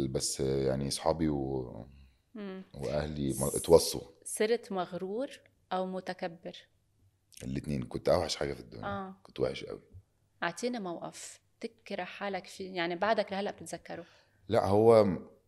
بس 0.10 0.40
يعني 0.40 0.90
صحابي 0.90 1.30
و... 1.30 1.88
وأهلي 2.74 3.34
ما- 3.34 3.52
اتوصوا. 3.56 4.02
صرت 4.24 4.72
مغرور 4.72 5.30
أو 5.72 5.86
متكبر؟ 5.86 6.58
الاتنين. 7.44 7.84
كنت 7.84 8.10
أوحش 8.10 8.36
حاجة 8.36 8.54
في 8.54 8.60
الدنيا. 8.60 8.86
آه. 8.86 9.16
كنت 9.24 9.40
وحش 9.40 9.64
قوي. 9.64 9.82
أعطينا 10.44 10.80
موقف. 10.80 11.42
تكره 11.62 12.04
حالك 12.04 12.48
فيه 12.48 12.76
يعني 12.76 12.96
بعدك 12.96 13.32
لهلا 13.32 13.52
بتتذكره؟ 13.52 14.06
لا 14.48 14.66
هو 14.66 15.08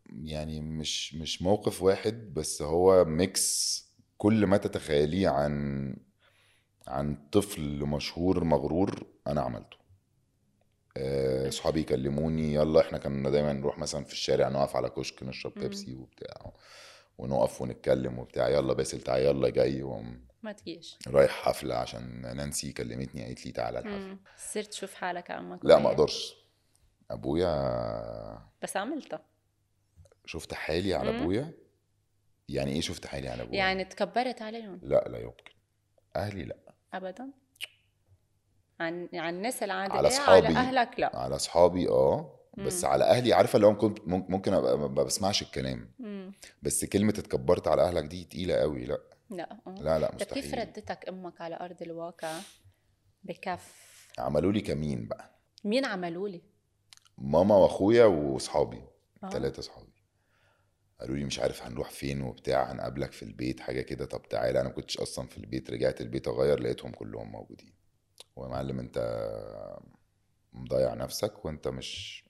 يعني 0.10 0.62
مش 0.62 1.16
مش 1.16 1.42
موقف 1.42 1.84
واحد 1.84 2.34
بس 2.34 2.62
هو 2.62 3.06
ميكس 3.06 3.84
كل 4.18 4.46
ما 4.46 4.58
تتخيليه 4.58 5.30
عن 5.30 5.96
عن 6.88 7.18
طفل 7.32 7.62
مشهور 7.86 8.44
مغرور 8.44 9.08
أنا 9.28 9.42
عملته 9.42 9.78
آه، 10.98 11.50
صحابي 11.50 11.80
يكلموني 11.80 12.54
يلا 12.54 12.82
إحنا 12.82 12.98
كنا 12.98 13.30
دايما 13.30 13.54
نروح 13.54 13.80
مثلا 13.80 14.04
في 14.04 14.14
الشارع 14.14 14.50
نقف 14.50 14.76
على 14.76 14.90
كشك 14.90 15.24
نشرب. 15.24 15.54
بيبسي 15.54 15.96
وبتاع 15.96 16.54
ونقف 17.18 17.62
ونتكلم 17.62 18.20
وبتاع 18.20 18.50
يلا 18.50 18.74
باسل 18.74 19.02
تعالى 19.02 19.26
يلا 19.26 19.50
جاي 19.50 19.84
وأقوم 19.84 20.26
ما 20.44 20.52
تجيش 20.52 20.98
رايح 21.08 21.32
حفلة 21.32 21.76
عشان 21.76 22.22
نانسي 22.38 22.72
كلمتني 22.72 23.26
قالت 23.26 23.46
لي 23.46 23.52
تعالى 23.52 23.80
الحفلة 23.80 23.98
مم. 23.98 24.20
صرت 24.38 24.68
تشوف 24.68 24.94
حالك 24.94 25.32
أمك 25.32 25.60
لا. 25.66 25.80
ما 25.80 25.90
أقدرش 25.90 26.36
أبويا 27.12 28.42
بس 28.64 28.78
عملتها 28.78 29.26
شفت 30.26 30.54
حالي 30.54 30.94
على. 30.94 31.22
أبويا؟ 31.22 31.52
يعني 32.50 32.72
إيه 32.72 32.82
شفت 32.82 33.06
حالي 33.06 33.30
على 33.30 33.44
أبويا؟ 33.44 33.58
يعني 33.58 33.86
تكبرت 33.86 34.42
عليهم؟ 34.42 34.80
لا 34.84 35.08
لا 35.10 35.18
يمكن. 35.20 35.44
أهلي 36.16 36.44
لا. 36.44 36.58
ابدا؟ 36.94 37.30
عن 38.80 39.10
عن 39.14 39.36
الناس 39.36 39.64
العادية؟ 39.64 39.94
على 39.94 40.08
على 40.08 40.08
أصحابي. 40.08 40.48
أهلك 40.48 41.00
لا. 41.00 41.16
على 41.16 41.36
أصحابي 41.36 41.90
آه. 41.90 42.40
بس 42.58 42.84
مم. 42.84 42.90
على 42.90 43.04
أهلي 43.04 43.34
عارفة 43.34 43.56
اللي 43.56 43.68
هو 43.68 43.76
كنت 43.78 44.00
ممكن 44.08 44.32
ممكن 44.32 44.54
أبقى 44.54 44.78
ما 44.78 45.04
بسمعش 45.04 45.42
الكلام. 45.42 45.92
مم. 46.00 46.34
بس 46.62 46.86
كلمة 46.86 47.14
اتكبرت 47.18 47.68
على 47.68 47.82
أهلك 47.82 48.04
دي 48.04 48.24
تقيلة 48.24 48.56
قوي 48.56 48.86
لا. 48.86 48.98
لا 49.30 49.58
آه. 49.68 49.76
لا 49.82 50.00
لا 50.00 50.08
طب 50.12 50.18
كيف 50.18 50.46
مستحيل. 50.46 50.60
ردتك 50.60 51.10
أمك 51.10 51.42
على 51.42 51.56
أرض 51.56 51.82
الواقع؟ 51.82 52.40
بكف. 53.24 53.74
عملوا 54.20 54.52
لي 54.52 54.62
كمين 54.62 55.08
بقى؟ 55.08 55.30
مين 55.64 55.86
عملوا 55.86 56.30
لي؟ 56.30 56.42
ماما 57.18 57.56
وأخويا 57.56 58.06
وأصحابي. 58.06 58.82
آه. 59.24 59.30
ثلاثة 59.30 59.60
أصحابي. 59.60 59.93
قالوا 61.04 61.18
لي 61.18 61.26
مش 61.26 61.40
عارف 61.40 61.64
هنروح 61.64 61.90
فين 61.90 62.22
وبتاع 62.22 62.72
هنقابلك 62.72 63.12
في 63.12 63.24
البيت 63.24 63.60
حاجة 63.60 63.82
كده. 63.82 64.06
طب 64.06 64.22
تعالى 64.30 64.60
أنا 64.62 64.70
ما 64.70 64.76
كنتش 64.76 64.98
أصلا 64.98 65.28
في 65.28 65.38
البيت 65.38 65.70
رجعت 65.72 66.02
البيت 66.02 66.28
أغير 66.28 66.60
لقيتهم 66.60 66.92
كلهم 66.92 67.32
موجودين. 67.32 67.74
هو 68.38 68.44
يا 68.44 68.50
معلم 68.50 68.80
أنت 68.80 68.98
مضيع 70.54 70.94
نفسك 70.94 71.46
وأنت 71.46 71.68
مش 71.68 72.24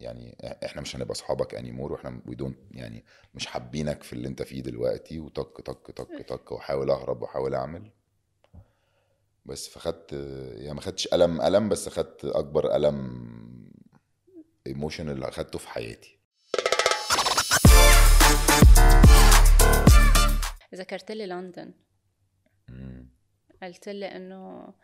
يعني 0.00 0.36
إحنا 0.64 0.82
مش 0.82 0.96
هنبقى 0.96 1.12
أصحابك 1.12 1.54
anymore 1.54 1.92
وإحنا 1.92 2.22
we 2.26 2.34
don't 2.34 2.58
يعني 2.70 3.04
مش 3.34 3.46
حابينك 3.46 4.02
في 4.02 4.12
اللي 4.12 4.28
أنت 4.28 4.42
فيه 4.42 4.60
دلوقتي. 4.62 5.20
وطك 5.20 5.60
طك 5.60 5.90
طك 5.90 6.28
طك 6.28 6.52
واحاول 6.52 6.90
أهرب 6.90 7.22
واحاول 7.22 7.54
أعمل. 7.54 7.90
بس 9.46 9.68
فخدت 9.68 10.12
يعني 10.56 10.74
ما 10.74 10.80
خدتش 10.80 11.14
ألم 11.14 11.40
ألم 11.40 11.68
بس 11.68 11.88
خدت 11.88 12.24
أكبر 12.24 12.76
ألم 12.76 13.30
emotion 14.66 15.08
اللي 15.08 15.28
أخدته 15.28 15.58
في 15.58 15.68
حياتي. 15.68 16.19
ذكرت 20.74 21.10
لي 21.10 21.26
لندن. 21.26 21.72
قلت 23.62 23.88
لي 23.88 24.06
إنه 24.06 24.74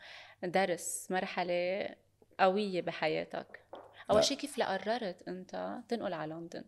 درس 0.44 1.06
مرحلة 1.10 1.88
قوية 2.40 2.82
بحياتك. 2.82 3.66
أول 4.10 4.24
شيء 4.24 4.36
كيف 4.36 4.60
قررت 4.60 5.28
أنت 5.28 5.78
تنقل 5.88 6.12
على 6.12 6.34
لندن؟ 6.34 6.64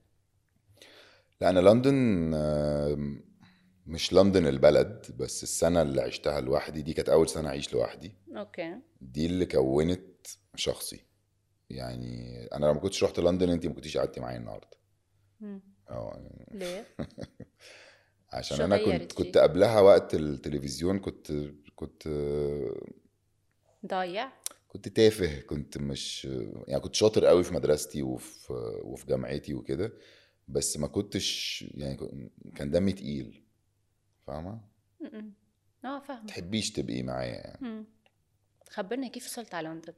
لا 1.41 1.51
أنا 1.51 1.61
لندن 1.61 1.95
مش 3.87 4.13
لندن 4.13 4.47
البلد 4.47 5.07
بس 5.19 5.43
السنة 5.43 5.83
اللي 5.83 6.01
عشتها 6.01 6.41
لوحدي 6.41 6.83
دي 6.83 6.93
كانت 6.93 7.09
أول 7.09 7.29
سنة 7.29 7.49
أعيش 7.49 7.73
لوحدي. 7.75 8.15
okay. 8.37 8.77
دي 9.01 9.27
اللي 9.27 9.47
كونت 9.47 10.27
شخصي. 10.55 11.05
يعني 11.71 12.45
أنا 12.53 12.67
لو 12.67 12.75
ما 12.75 12.81
كنتش 12.81 13.05
رحت 13.05 13.21
لندن 13.21 13.51
انت 13.51 13.67
ما 13.67 13.75
كنتيش 13.75 13.97
قعدتي 13.97 14.21
معايا 14.21 14.39
النهارده. 14.39 14.79
آه 15.91 16.31
ليه؟ 16.51 16.87
عشان 18.33 18.61
أنا 18.61 18.85
كنت؟ 18.85 19.13
كنت 19.13 19.39
قبلها 19.39 19.81
وقت 19.81 20.15
التلفزيون 20.15 20.99
كنت 20.99 21.33
كنت 21.77 22.09
ضايع؟ 23.87 24.33
كنت 24.69 24.89
تافه 24.89 25.41
كنت 25.41 25.79
مش 25.79 26.25
يعني 26.69 26.81
كنت 26.81 26.95
شاطر 26.95 27.25
قوي 27.25 27.45
في 27.45 27.55
مدرستي 27.55 28.03
وفي 28.03 28.53
وفي 28.83 29.07
جامعتي 29.07 29.55
وكده 29.55 29.93
بس 30.49 30.77
ما 30.77 30.87
كنتش 30.87 31.65
يعني 31.75 32.31
كان 32.55 32.71
دمي 32.71 32.93
تقيل. 32.93 33.45
فاهمة. 34.27 34.61
آه 35.85 36.01
فاهمة. 36.01 36.27
تحبيش 36.27 36.73
تبقي 36.73 37.03
معايا 37.03 37.33
يعني. 37.35 37.85
خبرني 38.71 39.09
كيف 39.09 39.27
وصلت 39.27 39.55
على 39.55 39.69
لندن؟ 39.69 39.93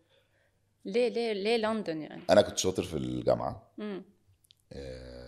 ليه 0.84 1.08
ليه 1.08 1.32
ليه 1.32 1.56
لندن 1.56 2.02
يعني؟ 2.02 2.22
أنا 2.30 2.42
كنت 2.42 2.58
شاطر 2.58 2.82
في 2.82 2.96
الجامعة. 2.96 3.72
آه، 4.72 5.19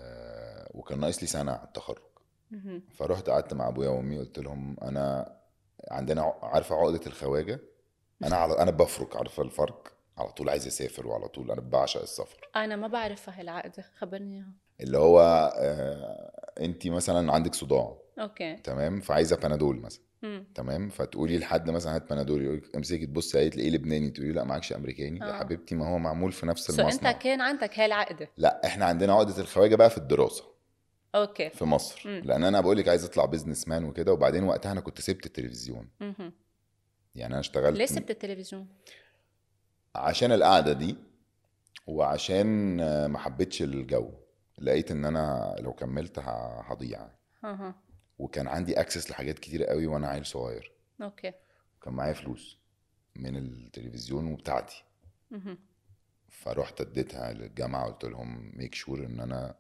وكان 0.75 1.01
ناقص 1.01 1.21
لي 1.21 1.27
سنة 1.27 1.53
على 1.53 1.65
التخرج. 1.65 2.03
فرحت 2.95 3.31
قعدت 3.31 3.55
مع 3.55 3.69
أبويا 3.69 3.89
وأمي 3.89 4.19
قلت 4.19 4.39
لهم 4.39 4.77
أنا 4.83 5.37
عندنا 5.91 6.35
عارفة 6.43 6.75
عقدة 6.77 7.01
الخواجة؟ 7.07 7.61
أنا 8.25 8.37
على 8.37 8.59
أنا 8.59 8.71
بفرك 8.71 9.17
عارفة 9.17 9.43
الفرق 9.43 9.93
على 10.19 10.29
طول 10.33 10.49
عايز 10.49 10.67
أسافر 10.67 11.07
وعلى 11.07 11.29
طول 11.29 11.51
أنا 11.51 11.61
بعشق 11.61 12.03
السفر. 12.03 12.49
أنا 12.57 12.77
ما 12.77 12.87
بعرف 12.89 13.29
هالعقدة 13.29 13.85
خبرني. 13.99 14.35
اياها 14.37 14.53
اللي 14.81 14.99
هو 14.99 15.21
آه، 15.57 16.33
انت 16.61 16.87
مثلا 16.87 17.33
عندك 17.33 17.55
صداع. 17.55 17.97
okay. 18.19 18.57
تمام؟ 18.57 19.01
فعايزة 19.01 19.37
بنادول 19.37 19.77
مثلا. 19.81 20.03
مم. 20.23 20.45
تمام؟ 20.55 20.89
فتقولي 20.89 21.39
لحد 21.39 21.71
مثلا 21.71 21.95
هات 21.95 22.11
بنادول 22.11 22.45
يقول 22.45 22.57
لك 22.57 22.77
امسكي 22.77 23.07
تبصي 23.07 23.39
عليه 23.39 23.51
تلاقيه 23.51 23.71
لبناني؟ 23.71 24.11
تقولي 24.11 24.33
لا 24.33 24.45
معكش 24.45 24.73
أمريكاني. 24.73 25.19
يا 25.21 25.29
آه. 25.31 25.39
حبيبتي 25.39 25.75
ما 25.75 25.89
هو 25.89 25.99
معمول 25.99 26.33
في 26.33 26.47
نفس 26.47 26.67
so 26.67 26.73
أنت 26.73 26.81
المصنع. 26.81 27.13
كان 27.13 27.41
عندك 27.41 27.79
هاي 27.79 27.87
العقده 27.87 28.29
لا 28.37 28.67
إحنا 28.67 28.85
عندنا 28.85 29.13
عقدة 29.13 29.39
الخواجة 29.43 29.77
بقى 29.77 29.91
في 29.91 29.99
الدراسة. 29.99 30.52
أوكي. 31.15 31.51
في 31.51 31.65
مصر. 31.65 32.03
مم. 32.09 32.23
لأن 32.25 32.45
أنا 32.45 32.61
بقول 32.61 32.77
لك 32.77 32.89
عايز 32.89 33.05
أطلع 33.05 33.25
businessman 33.25 33.85
وكده 33.85 34.13
وبعدين 34.13 34.45
وقتها 34.45 34.73
أنا 34.73 34.81
كنت 34.81 35.01
سبت 35.01 35.27
التلفزيون. 35.27 35.89
مهم. 36.01 36.33
يعني 37.15 37.33
أنا 37.33 37.41
اشتغلت 37.41 37.79
ليه 37.79 37.87
سبت 37.87 38.11
التلفزيون؟ 38.11 38.69
عشان 39.95 40.33
القعدة 40.33 40.73
دي 40.73 40.97
وعشان 41.87 42.77
ما 43.07 43.19
حبيتش 43.19 43.63
الجو. 43.63 44.11
لقيت 44.59 44.91
إن 44.91 45.05
أنا 45.05 45.57
لو 45.61 45.73
كملت 45.73 46.19
هضيع. 46.19 47.11
وكان 48.19 48.49
عندي 48.49 48.81
access 48.81 49.11
لحاجات 49.11 49.39
كتير 49.39 49.65
قوي 49.65 49.87
وأنا 49.87 50.09
عيل 50.09 50.27
صغير. 50.27 50.73
okay. 51.03 51.33
كان 51.83 51.95
معايا 51.95 52.13
فلوس 52.13 52.59
من 53.17 53.37
التلفزيون 53.37 54.33
وبتاعتي. 54.33 54.85
مهم. 55.31 55.59
فرحت 56.29 56.81
اديتها 56.81 57.33
للجامعة 57.33 57.91
قلت 57.91 58.05
لهم 58.05 58.53
make 58.55 58.75
sure 58.75 59.07
إن 59.07 59.21
أنا 59.21 59.55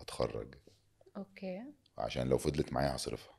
أتخرج. 0.00 0.54
okay. 1.18 1.62
عشان 1.98 2.28
لو 2.28 2.38
فضلت 2.38 2.72
معايا 2.72 2.96
هصرفها. 2.96 3.38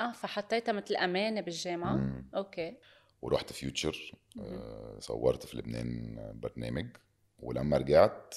آه 0.00 0.12
فحطيتها 0.12 0.72
مثل 0.72 0.96
أمانة 0.96 1.40
بالجامعة. 1.40 1.94
مم. 1.96 2.30
okay. 2.34 2.76
ورحت 3.22 3.52
Future. 3.52 4.14
آه، 4.40 4.98
صورت 4.98 5.46
في 5.46 5.56
لبنان 5.56 6.16
برنامج 6.34 6.96
ولما 7.38 7.76
رجعت 7.76 8.34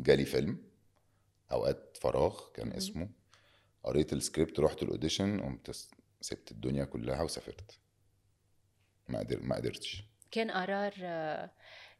جالي 0.00 0.24
فيلم 0.24 0.58
أوقات 1.52 1.96
فراغ 2.00 2.50
كان 2.54 2.66
مهم. 2.68 2.76
اسمه. 2.76 3.08
قريت 3.84 4.12
السكريبت 4.12 4.60
رحت 4.60 4.82
ال 4.82 4.88
audition 4.88 5.40
قمت 5.40 5.70
سبت 6.20 6.52
الدنيا 6.52 6.84
كلها 6.84 7.22
وسافرت. 7.22 7.78
ما 9.08 9.18
قدر 9.18 9.42
ما 9.42 9.56
قدرتش. 9.56 10.04
كان 10.30 10.50
قرار 10.50 10.92
آه، 11.02 11.50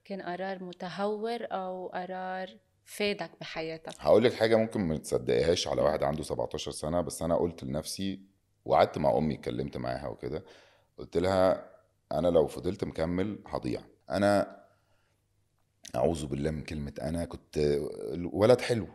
كان 0.05 0.23
قرار 0.23 0.65
متهور 0.65 1.47
أو 1.53 1.89
قرار 1.89 2.59
فادك 2.85 3.31
بحياتك 3.41 3.93
هقول 3.99 4.25
لك 4.25 4.33
حاجة 4.33 4.57
ممكن 4.57 4.81
ما 4.81 4.97
تصدقيهاش 4.97 5.69
على 5.69 5.83
واحد 5.83 6.03
عنده 6.03 6.23
17 6.23 6.71
سنة 6.71 7.01
بس 7.01 7.23
أنا 7.23 7.37
قلت 7.37 7.65
لنفسي 7.65 8.21
وقعدت 8.65 8.99
مع 8.99 9.19
أمي 9.19 9.35
اتكلمت 9.35 9.77
معاها 9.77 10.09
وكده 10.09 10.45
قلت 10.99 11.17
لها 11.17 11.71
أنا 12.13 12.29
لو 12.29 12.47
فضلت 12.47 12.85
مكمل 12.85 13.39
هضيع 13.47 13.81
أنا 14.11 14.63
أعوذ 15.95 16.27
بالله 16.27 16.51
من 16.51 16.63
كلمة 16.63 16.93
أنا 17.03 17.25
كنت 17.25 17.79
ولد 18.33 18.61
حلو. 18.61 18.89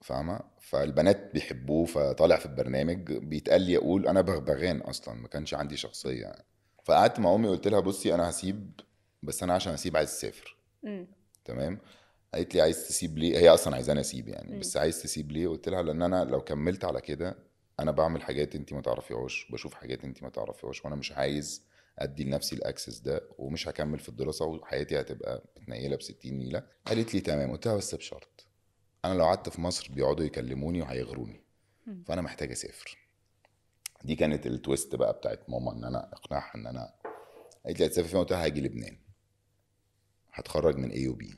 فاهمة 0.00 0.40
فالبنات 0.60 1.32
بيحبوه 1.34 1.84
فطالع 1.86 2.36
في 2.36 2.46
البرنامج 2.46 3.12
بيتقال 3.12 3.60
لي 3.62 3.76
أقول 3.76 4.06
أنا 4.08 4.20
بغبغان 4.20 4.80
أصلا 4.80 5.14
ما 5.14 5.28
كانش 5.28 5.54
عندي 5.54 5.76
شخصية 5.76 6.22
يعني. 6.22 6.44
فقعدت 6.84 7.20
مع 7.20 7.34
أمي 7.34 7.48
قلت 7.48 7.68
لها 7.68 7.80
بصي 7.80 8.14
أنا 8.14 8.30
هسيب 8.30 8.80
بس 9.22 9.42
أنا 9.42 9.54
عشان 9.54 9.72
اسيب 9.72 9.96
عايز 9.96 10.08
أسافر. 10.08 10.56
تمام 11.44 11.78
قالت 12.34 12.54
لي 12.54 12.60
عايز 12.60 12.88
تسيب 12.88 13.18
ليه؟ 13.18 13.38
هي 13.38 13.48
أصلا 13.48 13.74
عايزاني 13.74 14.00
أسيب 14.00 14.28
يعني. 14.28 14.58
بس 14.58 14.76
عايز 14.76 15.02
تسيب 15.02 15.32
ليه؟ 15.32 15.48
قلت 15.48 15.68
لها 15.68 15.82
لأن 15.82 16.02
أنا 16.02 16.24
لو 16.24 16.40
كملت 16.40 16.84
على 16.84 17.00
كده 17.00 17.36
أنا 17.80 17.90
بعمل 17.90 18.22
حاجات 18.22 18.54
انت 18.54 18.72
ما 18.72 18.80
تعرفيهاش 18.80 19.46
بشوف 19.52 19.74
حاجات 19.74 20.04
انت 20.04 20.22
ما 20.22 20.28
تعرفيهاش 20.28 20.84
وأنا 20.84 20.96
مش 20.96 21.12
عايز 21.12 21.62
أدي 21.98 22.24
لنفسي 22.24 22.56
ال 22.56 22.62
access 22.62 22.98
ده 22.98 23.22
ومش 23.38 23.68
هكمل 23.68 23.98
في 23.98 24.08
الدراسة 24.08 24.44
وحياتي 24.44 25.00
هتبقى 25.00 25.42
متنيلة 25.56 25.96
ب 25.96 26.02
60 26.02 26.32
نيلة. 26.32 26.62
قالت 26.86 27.14
لي 27.14 27.20
تمام 27.20 27.50
قلت 27.52 27.66
لها 27.66 27.76
بس 27.76 27.94
بشرط 27.94 28.46
أنا 29.04 29.14
لو 29.14 29.24
قعدت 29.24 29.48
في 29.48 29.60
مصر 29.60 29.92
بيقعدوا 29.92 30.24
يكلموني 30.24 30.82
وهيغروني. 30.82 31.40
فأنا 32.06 32.22
محتاج 32.22 32.50
أسافر. 32.50 32.98
دي 34.04 34.16
كانت 34.16 34.46
ال 34.46 34.54
twist 34.54 34.94
بقى 34.94 35.12
بتاعت 35.12 35.50
ماما 35.50 35.72
إن 35.72 35.84
أنا 35.84 36.10
أقنعها 36.12 36.52
إن 36.54 36.66
أنا 36.66 36.92
قالت 37.66 37.80
لي 37.80 37.86
هتسافر 37.86 38.08
فين؟ 38.08 38.20
قلت 38.20 38.30
لها 38.30 38.44
هاجي 38.44 38.60
لبنان. 38.60 38.98
هتخرج 40.32 40.76
من 40.76 40.90
AUB 40.90 41.34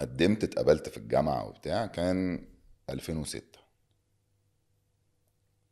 قدمت 0.00 0.44
اتقبلت 0.44 0.88
في 0.88 0.96
الجامعة 0.96 1.48
وبتاع 1.48 1.86
كان 1.86 2.48
2006 2.90 3.42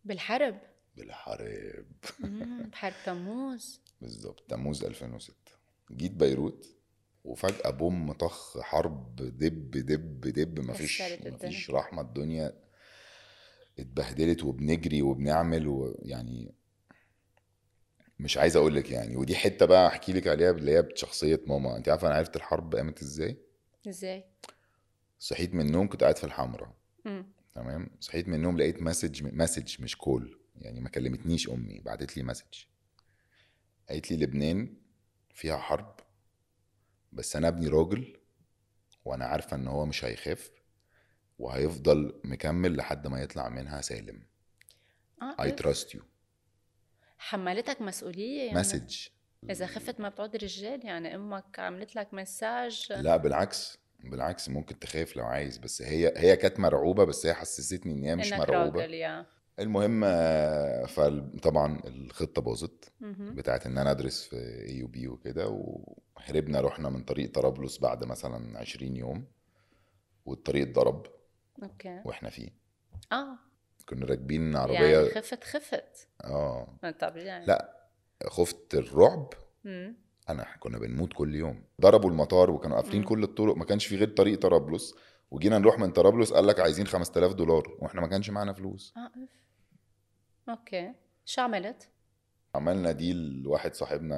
بالحرب؟ 0.04 0.58
بالحرب. 0.96 1.84
بحرب 2.72 2.92
تموز. 3.06 3.80
بالظبط 4.00 4.44
تموز 4.50 4.84
2006 4.84 5.34
جيت 5.92 6.12
بيروت 6.12 6.66
وفجأة 7.24 7.70
بوم 7.70 8.12
طخ 8.12 8.60
حرب 8.60 9.16
دب 9.16 9.70
دب 9.70 10.20
دب 10.20 10.60
مفيش. 10.60 11.02
مفيش 11.02 11.70
رحمة 11.70 12.02
الدنيا 12.02 12.52
اتبهدلت 13.78 14.44
وبنجري 14.44 15.02
وبنعمل 15.02 15.66
ويعني 15.68 16.54
مش 18.18 18.38
عايز 18.38 18.56
أقول 18.56 18.74
لك 18.76 18.90
يعني 18.90 19.16
ودي 19.16 19.36
حتة 19.36 19.66
بقى 19.66 19.86
أحكي 19.86 20.12
لك 20.12 20.26
عليها 20.26 20.50
اللي 20.50 20.72
هي 20.72 20.82
بشخصية 20.82 21.40
ماما. 21.46 21.76
أنت 21.76 21.88
عارفة 21.88 22.06
أنا 22.08 22.14
عرفت 22.16 22.36
الحرب 22.36 22.76
قامت 22.76 23.02
إزاي؟ 23.02 23.36
إزاي؟ 23.88 24.24
صحيت 25.18 25.54
من 25.54 25.66
النوم 25.66 25.88
كنت 25.88 26.02
قاعد 26.02 26.16
في 26.16 26.24
الحمراء. 26.24 26.74
تمام؟ 27.54 27.90
صحيت 28.00 28.28
من 28.28 28.34
النوم 28.34 28.58
لقيت 28.58 28.82
message 28.82 29.22
message 29.22 29.82
مش 29.82 29.96
cool 29.96 30.40
يعني 30.56 30.80
ما 30.80 30.88
كلمتنيش 30.88 31.48
أمي 31.50 31.80
بعتت 31.80 32.16
لي 32.16 32.22
message. 32.22 32.64
قالت 33.88 34.10
لي 34.10 34.16
لبنان 34.16 34.76
فيها 35.34 35.56
حرب 35.56 36.00
بس 37.12 37.36
أنا 37.36 37.48
ابني 37.48 37.68
راجل 37.68 38.16
وأنا 39.04 39.24
عارفة 39.24 39.56
إن 39.56 39.66
هو 39.68 39.86
مش 39.86 40.04
هيخاف 40.04 40.50
وهيفضل 41.38 42.20
مكمل 42.24 42.76
لحد 42.76 43.06
ما 43.06 43.22
يطلع 43.22 43.48
منها 43.48 43.80
سالم. 43.80 44.26
إف. 45.22 45.62
trust 45.62 45.90
you. 45.94 46.00
حملتك 47.18 47.82
مسؤولية 47.82 48.42
يعني؟ 48.42 48.58
message. 48.58 49.08
إذا 49.44 49.66
خفت 49.66 50.00
ما 50.00 50.08
بتعود 50.08 50.36
رجال 50.36 50.86
يعني 50.86 51.14
أمك 51.14 51.58
عملت 51.58 51.96
لك 51.96 52.14
message. 52.14 52.86
لا 52.90 53.16
بالعكس 53.16 53.78
بالعكس 54.04 54.48
ممكن 54.48 54.78
تخاف 54.78 55.16
لو 55.16 55.24
عايز 55.24 55.58
بس 55.58 55.82
هي 55.82 56.12
هي 56.16 56.36
كانت 56.36 56.60
مرعوبة 56.60 57.04
بس 57.04 57.26
هي 57.26 57.34
حسستني 57.34 57.92
إن 57.92 58.04
هي 58.04 58.16
مش 58.16 58.32
مرعوبة. 58.32 58.80
راجل 58.80 58.94
يا. 58.94 59.26
المهم 59.58 60.00
فطبعا 60.86 61.80
الخطة 61.84 62.42
باظت. 62.42 62.92
بتاعت 63.00 63.66
إن 63.66 63.78
أنا 63.78 63.90
أدرس 63.90 64.22
في 64.22 64.36
AUB 64.68 65.08
وكده 65.08 65.48
وهربنا 65.48 66.60
رحنا 66.60 66.88
من 66.88 67.02
طريق 67.04 67.32
طرابلس 67.32 67.78
بعد 67.78 68.04
مثلا 68.04 68.58
20 68.58 68.96
يوم 68.96 69.24
والطريق 70.26 70.68
اتضرب 70.68 71.06
okay. 71.62 72.02
وإحنا 72.04 72.30
فيه. 72.30 72.48
آه. 73.12 73.38
كنا 73.88 74.06
راكبين 74.06 74.42
يعني 74.42 74.58
عربيه 74.58 75.14
خفت 75.14 75.44
خفت. 75.44 76.08
آه. 76.24 76.68
طب 77.00 77.16
يعني 77.16 77.46
لا. 77.46 77.77
خفت 78.26 78.74
الرعب. 78.74 79.32
مم. 79.64 79.96
أنا 80.28 80.46
كنا 80.60 80.78
بنموت 80.78 81.12
كل 81.12 81.34
يوم. 81.34 81.64
ضربوا 81.80 82.10
المطار 82.10 82.50
وكانوا 82.50 82.76
قافلين. 82.76 83.02
كل 83.04 83.22
الطرق. 83.22 83.56
ما 83.56 83.64
كانش 83.64 83.86
في 83.86 83.96
غير 83.96 84.08
طريق 84.08 84.40
طرابلس. 84.40 84.94
وجينا 85.30 85.58
نروح 85.58 85.78
من 85.78 85.90
طرابلس 85.90 86.32
قال 86.32 86.46
لك 86.46 86.60
عايزين 86.60 86.86
5000 86.86 87.32
دولار. 87.32 87.76
وإحنا 87.78 88.00
ما 88.00 88.06
كانش 88.06 88.30
معانا 88.30 88.52
فلوس. 88.52 88.94
آه 88.96 89.10
okay. 90.50 90.92
شو 91.24 91.40
عملت؟ 91.40 91.88
عملنا 92.54 92.92
deal 92.92 93.42
واحد 93.46 93.74
صاحبنا 93.74 94.16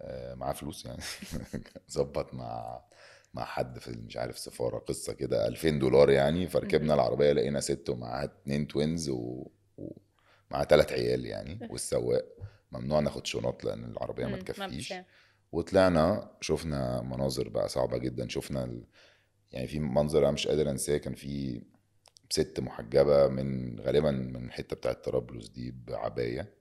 آه، 0.00 0.34
معاه 0.34 0.52
فلوس 0.52 0.86
يعني. 0.86 1.02
ظبط 1.90 2.34
مع 2.34 2.82
مع 3.34 3.44
حد 3.44 3.78
في 3.78 3.90
مش 3.90 4.16
عارف 4.16 4.38
سفارة 4.38 4.78
قصة 4.78 5.12
كده 5.12 5.48
2000 5.48 5.70
دولار 5.70 6.10
يعني. 6.10 6.48
فركبنا. 6.48 6.94
العربية 6.94 7.32
لقينا 7.32 7.60
ست 7.60 7.90
ومعاها 7.90 8.24
اتنين 8.24 8.68
twins 8.68 9.08
و... 9.08 9.46
ومعاها 10.52 10.64
ثلاث 10.64 10.92
عيال 10.92 11.26
يعني 11.26 11.68
والسواق 11.70 12.24
ممنوع 12.72 13.00
ناخد 13.00 13.26
شنط 13.26 13.64
لأن 13.64 13.84
العربية 13.84 14.26
ما 14.26 14.36
تكفيش. 14.38 14.94
وطلعنا 15.52 16.30
شفنا 16.40 17.02
مناظر 17.02 17.48
بقى 17.48 17.68
صعبة 17.68 17.98
جدا 17.98 18.28
شفنا 18.28 18.64
ال... 18.64 18.84
يعني 19.52 19.66
في 19.66 19.78
منظر 19.80 20.22
أنا 20.22 20.30
مش 20.30 20.46
قادر 20.48 20.70
أنساه 20.70 20.96
كان 20.96 21.14
في 21.14 21.62
ست 22.30 22.60
محجبة 22.60 23.28
من 23.28 23.80
غالبا 23.80 24.10
من 24.10 24.44
الحته 24.46 24.76
بتاعت 24.76 25.04
طرابلس 25.04 25.48
دي 25.48 25.70
بعباية. 25.86 26.54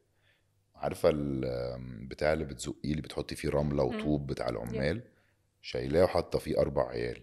عارفة 0.76 1.10
ال- 1.14 2.08
بتاع 2.08 2.34
اللي 2.34 2.46
بتزقيه 2.46 2.92
اللي 2.92 3.02
بتحطي 3.02 3.36
فيه 3.36 3.50
رملة. 3.50 3.84
وطوب 3.84 4.28
بتاع 4.28 4.50
العمال؟ 4.50 5.02
شايلاه 5.62 6.04
وحاطة 6.04 6.40
فيه 6.40 6.58
أربع 6.60 6.90
عيال 6.90 7.22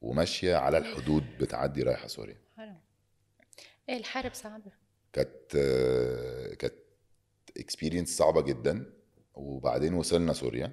وماشية 0.00 0.56
على 0.56 0.78
الحدود 0.78 1.24
بتعدي 1.40 1.82
رايحة 1.82 2.06
سوريا. 2.06 2.36
حلو 2.56 2.74
إيه 3.88 3.96
الحرب 3.96 4.34
صعبة. 4.34 4.81
كانت 5.12 5.52
كانت 6.58 6.74
اكسبيرينس 7.58 8.16
صعبة 8.16 8.40
جدا 8.40 8.92
وبعدين 9.34 9.94
وصلنا 9.94 10.32
سوريا. 10.32 10.72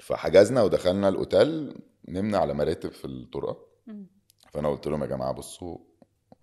فحجزنا 0.00 0.62
ودخلنا 0.62 1.08
الأوتيل 1.08 1.78
نمنا 2.08 2.38
على 2.38 2.54
مراتب 2.54 2.92
في 2.92 3.04
الطرقة. 3.04 3.66
فأنا 4.50 4.68
قلت 4.68 4.86
لهم 4.86 5.02
يا 5.02 5.06
جماعة 5.06 5.32
بصوا 5.32 5.78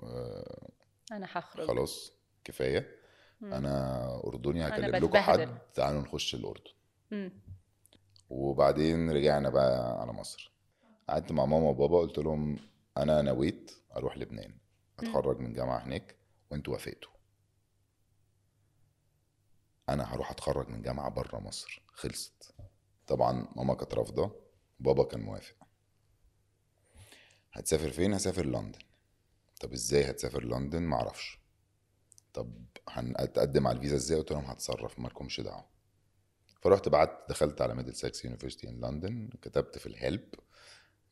آه، 0.04 0.70
أنا 1.12 1.26
حخرج 1.28 1.68
خلاص 1.68 2.14
كفاية. 2.44 2.96
أنا 3.44 4.06
أردني 4.28 4.68
هكلم 4.68 4.96
لكم 5.06 5.18
حد. 5.18 5.58
تعالوا 5.74 6.02
نخش 6.02 6.36
الأردن. 6.36 6.72
وبعدين 8.30 9.12
رجعنا 9.12 9.50
بقى 9.50 10.02
على 10.02 10.14
مصر 10.14 10.52
قعدت 11.10 11.32
مع 11.32 11.46
ماما 11.46 11.70
وبابا 11.70 12.00
قلت 12.00 12.18
لهم 12.18 12.58
أنا 12.98 13.22
نويت 13.22 13.72
أروح 13.96 14.18
لبنان 14.18 14.54
أتخرج 15.00 15.40
من 15.40 15.54
جامعة 15.54 15.78
هناك 15.78 16.16
وانتوا 16.52 16.74
وافقتوا 16.74 17.12
أنا 19.90 20.14
هروح 20.14 20.32
أتخرج 20.32 20.70
من 20.70 20.82
جامعة 20.82 21.10
بره 21.10 21.40
مصر. 21.40 21.84
خلصت. 21.88 22.56
طبعا 23.08 23.48
ماما 23.56 23.74
كانت 23.74 23.94
رافضة. 23.94 24.36
بابا 24.80 25.04
كان 25.04 25.22
موافق. 25.22 25.56
هتسافر 27.54 27.92
فين؟ 27.92 28.14
هسافر 28.14 28.46
لندن. 28.46 28.80
طب 29.62 29.74
إزاي 29.74 30.10
هتسافر 30.10 30.44
لندن؟ 30.44 30.84
معرفش. 30.84 31.40
طب 32.34 32.66
هنتقدم 32.90 33.68
على 33.68 33.76
الفيزا 33.78 33.96
إزاي؟ 33.96 34.18
قلت 34.18 34.32
لهم 34.32 34.46
هتصرف. 34.46 35.00
مالكمش 35.00 35.42
دعوة. 35.42 35.70
فرحت 36.62 36.90
بعت 36.90 37.30
دخلت 37.30 37.62
على 37.62 37.76
Middlesex 37.76 38.26
University 38.26 38.70
in 38.70 38.80
London. 38.82 39.30
كتبت 39.42 39.78
في 39.78 39.86
ال 39.86 39.94
help. 39.94 40.36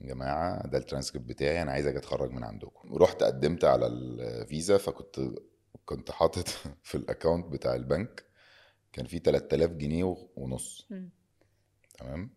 يا 0.02 0.08
جماعة 0.08 0.68
ده 0.68 0.78
الترانسكريبت 0.78 1.30
بتاعي 1.30 1.62
أنا 1.62 1.72
عايز 1.72 1.88
أجي 1.88 1.98
اتخرج 1.98 2.32
من 2.32 2.44
عندكم. 2.44 2.96
رحت 2.96 3.24
قدمت 3.24 3.64
على 3.64 3.88
الفيزا 3.88 4.78
فكنت 4.78 5.20
كنت 5.86 6.12
حاطط 6.12 6.48
في 6.84 6.96
ال 6.96 7.02
account 7.02 7.46
بتاع 7.46 7.76
البنك 7.76 8.26
كان 8.94 9.06
في 9.06 9.20
3000 9.20 9.72
جنيه 9.72 10.04
ونص. 10.36 10.88
تمام؟ 11.98 12.30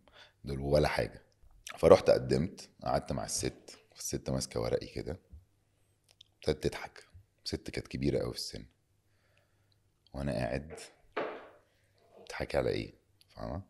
دول 0.45 0.61
ولا 0.61 0.89
حاجة. 0.89 1.23
فرحت 1.79 2.11
قدمت 2.11 2.71
قعدت 2.85 3.13
مع 3.13 3.25
الست 3.25 3.79
الست 3.99 4.31
ماسكة 4.31 4.61
ورقي 4.61 4.87
كده. 4.87 5.21
ابتدت 6.37 6.67
تضحك. 6.67 7.05
ست 7.45 7.71
كانت 7.71 7.89
كبيرة 7.89 8.19
قوي 8.19 8.33
في 8.33 8.39
السن. 8.39 8.67
وأنا 10.15 10.33
قاعد 10.33 10.73
بتضحكي 12.25 12.57
على 12.57 12.71
إيه؟ 12.71 12.95
فاهمة؟ 13.29 13.63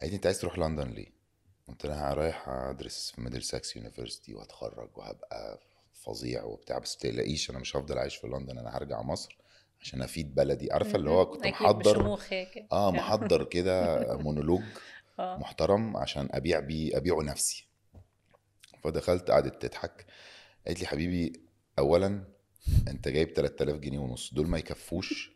قالت 0.00 0.14
أنت 0.14 0.26
عايز 0.26 0.40
تروح 0.40 0.58
لندن 0.58 0.88
ليه؟ 0.88 1.21
قلت 1.72 1.86
لها 1.86 2.14
رايح 2.14 2.48
أدرس 2.48 3.10
في 3.14 3.20
Middlesex 3.20 3.76
University 3.76 4.34
وهتخرج 4.34 4.98
وهبقى 4.98 5.60
فظيع 5.92 6.44
وبتاع 6.44 6.78
بس 6.78 6.96
تقلقيش 6.96 7.50
أنا 7.50 7.58
مش 7.58 7.76
هفضل 7.76 7.98
عايش 7.98 8.16
في 8.16 8.26
لندن 8.26 8.58
أنا 8.58 8.76
هرجع 8.76 9.02
مصر 9.02 9.38
عشان 9.80 10.02
أفيد 10.02 10.34
بلدي. 10.34 10.72
عارفة 10.72 10.96
اللي 10.96 11.10
هو 11.10 11.26
كنت 11.26 11.46
محضر 11.46 12.18
آه 12.72 12.90
محضر 12.90 13.44
كده 13.44 14.06
مونولوج 14.16 14.62
آه. 15.18 15.36
محترم 15.36 15.96
عشان 15.96 16.28
أبيع 16.30 16.60
بيه 16.60 16.96
أبيعه 16.96 17.22
نفسي. 17.22 17.68
فدخلت 18.84 19.30
قعدت 19.30 19.66
تضحك. 19.66 20.06
قالت 20.66 20.80
لي 20.80 20.86
حبيبي 20.86 21.32
اولا 21.78 22.24
أنت 22.88 23.08
جايب 23.08 23.28
3000 23.32 23.76
جنيه 23.76 23.98
ونص 23.98 24.34
دول 24.34 24.46
ما 24.46 24.58
يكفوش 24.58 25.32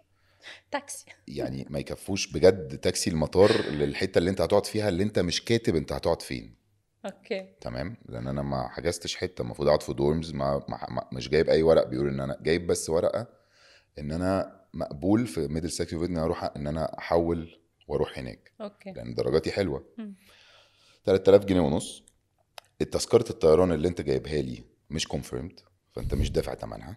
تاكسي. 0.71 1.07
يعني 1.29 1.67
ما 1.71 1.79
يكفوش 1.79 2.33
بجد 2.33 2.79
تاكسي 2.79 3.11
المطار 3.11 3.51
للحتة 3.71 4.19
اللي 4.19 4.31
انت 4.31 4.41
هتقعد 4.41 4.67
فيها 4.67 4.89
اللي 4.89 5.03
انت 5.03 5.19
مش 5.19 5.45
كاتب 5.45 5.77
انت 5.77 5.93
هتقعد 5.93 6.23
فين. 6.23 6.55
okay. 7.05 7.49
تمام؟ 7.61 7.97
لأن 8.09 8.29
أنا 8.29 8.43
ما 8.43 8.69
حجزتش 8.69 9.17
حتة 9.17 9.43
المفروض 9.43 9.69
أقعد 9.69 9.83
في 9.83 9.93
dorms 9.95 10.33
ما 10.35 10.65
ما 10.69 10.87
ما- 10.91 11.09
مش 11.13 11.29
جايب 11.29 11.49
أي 11.49 11.63
ورق 11.63 11.87
بيقول 11.87 12.09
إن 12.09 12.21
أنا 12.21 12.39
جايب 12.43 12.67
بس 12.67 12.91
ورقة 12.91 13.27
إن 13.99 14.13
أنا 14.13 14.61
مقبول 14.75 15.27
في 15.27 15.49
Middlesex 15.49 15.93
إن 15.93 16.05
أنا 16.05 16.25
أروح 16.25 16.45
إن 16.57 16.67
أنا 16.67 16.99
أحول 16.99 17.61
وأروح 17.89 18.19
هناك. 18.19 18.53
okay. 18.61 18.93
لأن 18.93 19.15
درجاتي 19.15 19.53
حلوة. 19.53 19.85
مم. 19.99 20.15
3000 21.05 21.45
جنيه 21.45 21.61
ونص. 21.61 22.03
التذكرة 22.81 23.31
الطيران 23.31 23.73
اللي 23.73 23.89
أنت 23.89 24.01
جايبها 24.01 24.43
لي 24.43 24.65
مش 24.91 25.09
confirmed 25.09 25.61
فأنت 25.93 26.15
مش 26.15 26.31
دافع 26.31 26.55
ثمنها 26.55 26.97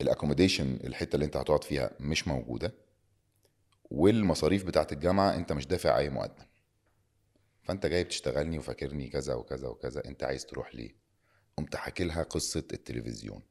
ال 0.00 0.05
accommodation 0.05 0.74
الحتة 0.84 1.14
اللي 1.14 1.26
انت 1.26 1.36
هتقعد 1.36 1.64
فيها 1.64 1.90
مش 2.00 2.28
موجودة 2.28 2.74
والمصاريف 3.90 4.64
بتاعت 4.64 4.92
الجامعة 4.92 5.34
انت 5.34 5.52
مش 5.52 5.66
دافع 5.66 5.98
أي 5.98 6.10
مقدم. 6.10 6.44
فانت 7.62 7.86
جاي 7.86 8.04
بتشتغلني 8.04 8.58
وفاكرني 8.58 9.08
كذا 9.08 9.34
وكذا 9.34 9.68
وكذا 9.68 10.04
انت 10.04 10.24
عايز 10.24 10.46
تروح 10.46 10.74
ليه؟ 10.74 10.96
قمت 11.56 11.76
حكي 11.76 12.04
لها 12.04 12.22
قصة 12.22 12.64
التلفزيون. 12.72 13.42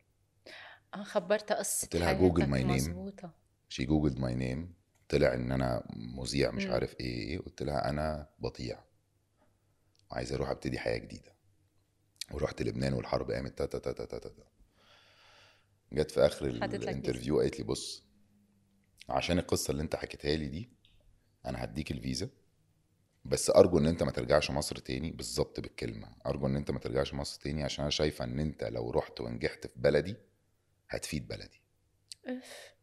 آه 0.94 1.04
خبرتها 1.04 1.56
قصة 1.56 1.86
قلت 1.86 1.96
لها 1.96 2.14
Google 2.14 2.46
name. 2.46 2.66
مظبوطة. 2.66 3.34
she 3.70 3.86
googled 3.86 4.20
my 4.20 4.36
name 4.36 4.74
طلع 5.10 5.34
إن 5.34 5.52
أنا 5.52 5.88
مذيع 5.96 6.52
مش. 6.52 6.66
عارف 6.66 7.00
إيه 7.00 7.28
إيه 7.28 7.40
قلت 7.40 7.64
لها 7.64 7.90
أنا 7.90 8.30
بضيع. 8.40 8.84
وعايز 10.12 10.34
أروح 10.34 10.50
أبتدي 10.50 10.80
حياة 10.80 10.98
جديدة. 10.98 11.36
ورحت 12.32 12.62
لبنان 12.62 12.94
والحرب 12.94 13.32
قامت 13.32 13.58
تا 13.58 13.66
تا 13.66 13.78
تا 13.80 13.92
تا 13.92 14.06
تا 14.06 14.30
تا. 14.30 14.44
جت 15.96 16.12
في 16.12 16.26
آخر 16.26 16.46
ال 16.46 16.55
interview 16.55 17.40
قالت 17.40 17.60
لي 17.60 17.66
بص 17.66 18.04
عشان 19.10 19.40
القصة 19.40 19.72
اللي 19.72 19.84
انت 19.84 19.96
حكيتها 19.96 20.36
لي 20.36 20.48
دي 20.48 20.70
أنا 21.46 21.64
هديك 21.64 21.92
الفيزا 21.92 22.30
بس 23.26 23.50
أرجو 23.50 23.78
إن 23.78 23.86
انت 23.86 24.04
ما 24.04 24.12
ترجعش 24.12 24.52
مصر 24.52 24.76
تاني. 24.76 25.12
بالظبط 25.12 25.60
بالكلمة. 25.60 26.16
أرجو 26.26 26.48
إن 26.48 26.56
انت 26.56 26.72
ما 26.72 26.80
ترجعش 26.80 27.14
مصر 27.14 27.42
تاني 27.42 27.64
عشان 27.64 27.82
أنا 27.84 27.90
شايفة 27.92 28.26
إن 28.26 28.40
انت 28.40 28.64
لو 28.64 28.92
رحت 28.92 29.22
ونجحت 29.22 29.68
في 29.68 29.74
بلدي 29.76 30.16
هتفيد 30.90 31.28
بلدي. 31.28 31.62
اف 32.26 32.74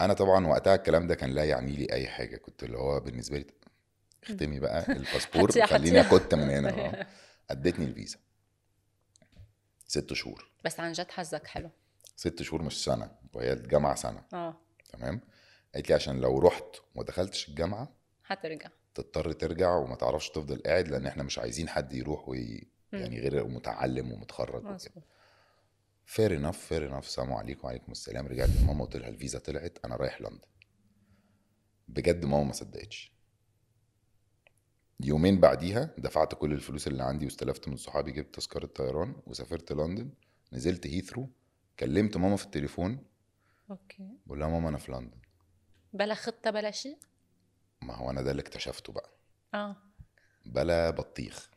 أنا 0.00 0.14
طبعا 0.14 0.46
وقتها 0.46 0.74
الكلام 0.74 1.06
ده 1.06 1.14
كان 1.14 1.30
لا 1.30 1.44
يعني 1.44 1.72
لي 1.76 1.92
أي 1.92 2.08
حاجة. 2.08 2.36
كنت 2.36 2.62
اللي 2.64 2.78
هو 2.78 3.00
بالنسبة 3.00 3.38
لي 3.38 3.46
اختمي 4.22 4.60
بقى 4.60 4.86
الباسبور 4.96 5.50
هاتي. 5.50 6.00
اكت 6.00 6.34
من 6.34 6.50
هنا. 6.50 6.70
آه. 7.00 7.06
ادتني 7.50 7.84
الفيزا. 7.84 8.18
ست 9.86 10.12
شهور. 10.12 10.50
بس 10.64 10.80
عن 10.80 10.92
جد 10.92 11.10
حظك 11.10 11.46
حلو. 11.46 11.70
ست 12.22 12.42
شهور 12.42 12.62
مش 12.62 12.84
سنة 12.84 13.10
وهي 13.34 13.52
الجامعة 13.52 13.94
سنة. 13.94 14.24
آه. 14.32 14.56
تمام؟ 14.92 15.20
قالت 15.74 15.88
لي 15.88 15.94
عشان 15.94 16.20
لو 16.20 16.38
رحت 16.38 16.76
وما 16.94 17.04
دخلتش 17.04 17.48
الجامعة 17.48 17.96
حترجع 18.24 18.68
تضطر 18.94 19.32
ترجع 19.32 19.76
وما 19.76 19.96
تعرفش 19.96 20.30
تفضل 20.30 20.62
قاعد 20.62 20.88
لأن 20.88 21.06
إحنا 21.06 21.22
مش 21.22 21.38
عايزين 21.38 21.68
حد 21.68 21.92
يروح 21.92 22.28
وي... 22.28 22.68
يعني 22.92 23.20
غير 23.20 23.46
متعلم 23.46 24.12
ومتخرج 24.12 24.64
وكده. 24.64 25.02
fair 26.04 26.36
enough 26.36 26.58
fair 26.58 26.94
enough 26.94 27.06
السلام 27.06 27.32
عليكم 27.32 27.66
وعليكم 27.66 27.92
السلام. 27.92 28.26
رجعت 28.26 28.48
لماما 28.48 28.84
قلت 28.84 28.96
لها 28.96 29.08
الفيزا 29.08 29.38
طلعت 29.38 29.78
أنا 29.84 29.96
رايح 29.96 30.20
لندن. 30.20 30.48
بجد 31.88 32.24
ماما 32.24 32.44
ما 32.44 32.52
صدقتش. 32.52 33.12
يومين 35.00 35.40
بعديها 35.40 35.94
دفعت 35.98 36.34
كل 36.34 36.52
الفلوس 36.52 36.86
اللي 36.86 37.02
عندي 37.02 37.24
واستلفت 37.24 37.68
من 37.68 37.76
صحابي 37.76 38.12
جبت 38.12 38.34
تذكرة 38.34 38.66
طيران 38.66 39.14
وسافرت 39.26 39.72
لندن. 39.72 40.10
نزلت 40.52 40.86
هيثرو 40.86 41.30
كلمت 41.82 42.16
ماما 42.16 42.36
في 42.36 42.44
التليفون 42.44 43.04
okay. 43.70 44.18
بقول 44.26 44.40
لها 44.40 44.48
ماما 44.48 44.68
أنا 44.68 44.78
في 44.78 44.92
لندن. 44.92 45.18
بلا 45.92 46.14
خطة 46.14 46.50
بلا 46.50 46.70
شيء؟ 46.70 46.98
ما 47.82 47.94
هو 47.94 48.10
أنا 48.10 48.22
ده 48.22 48.30
اللي 48.30 48.42
اكتشفته 48.42 48.92
بقى. 48.92 49.10
آه. 49.54 49.76
بلا 50.46 50.90
بطيخ. 50.90 51.50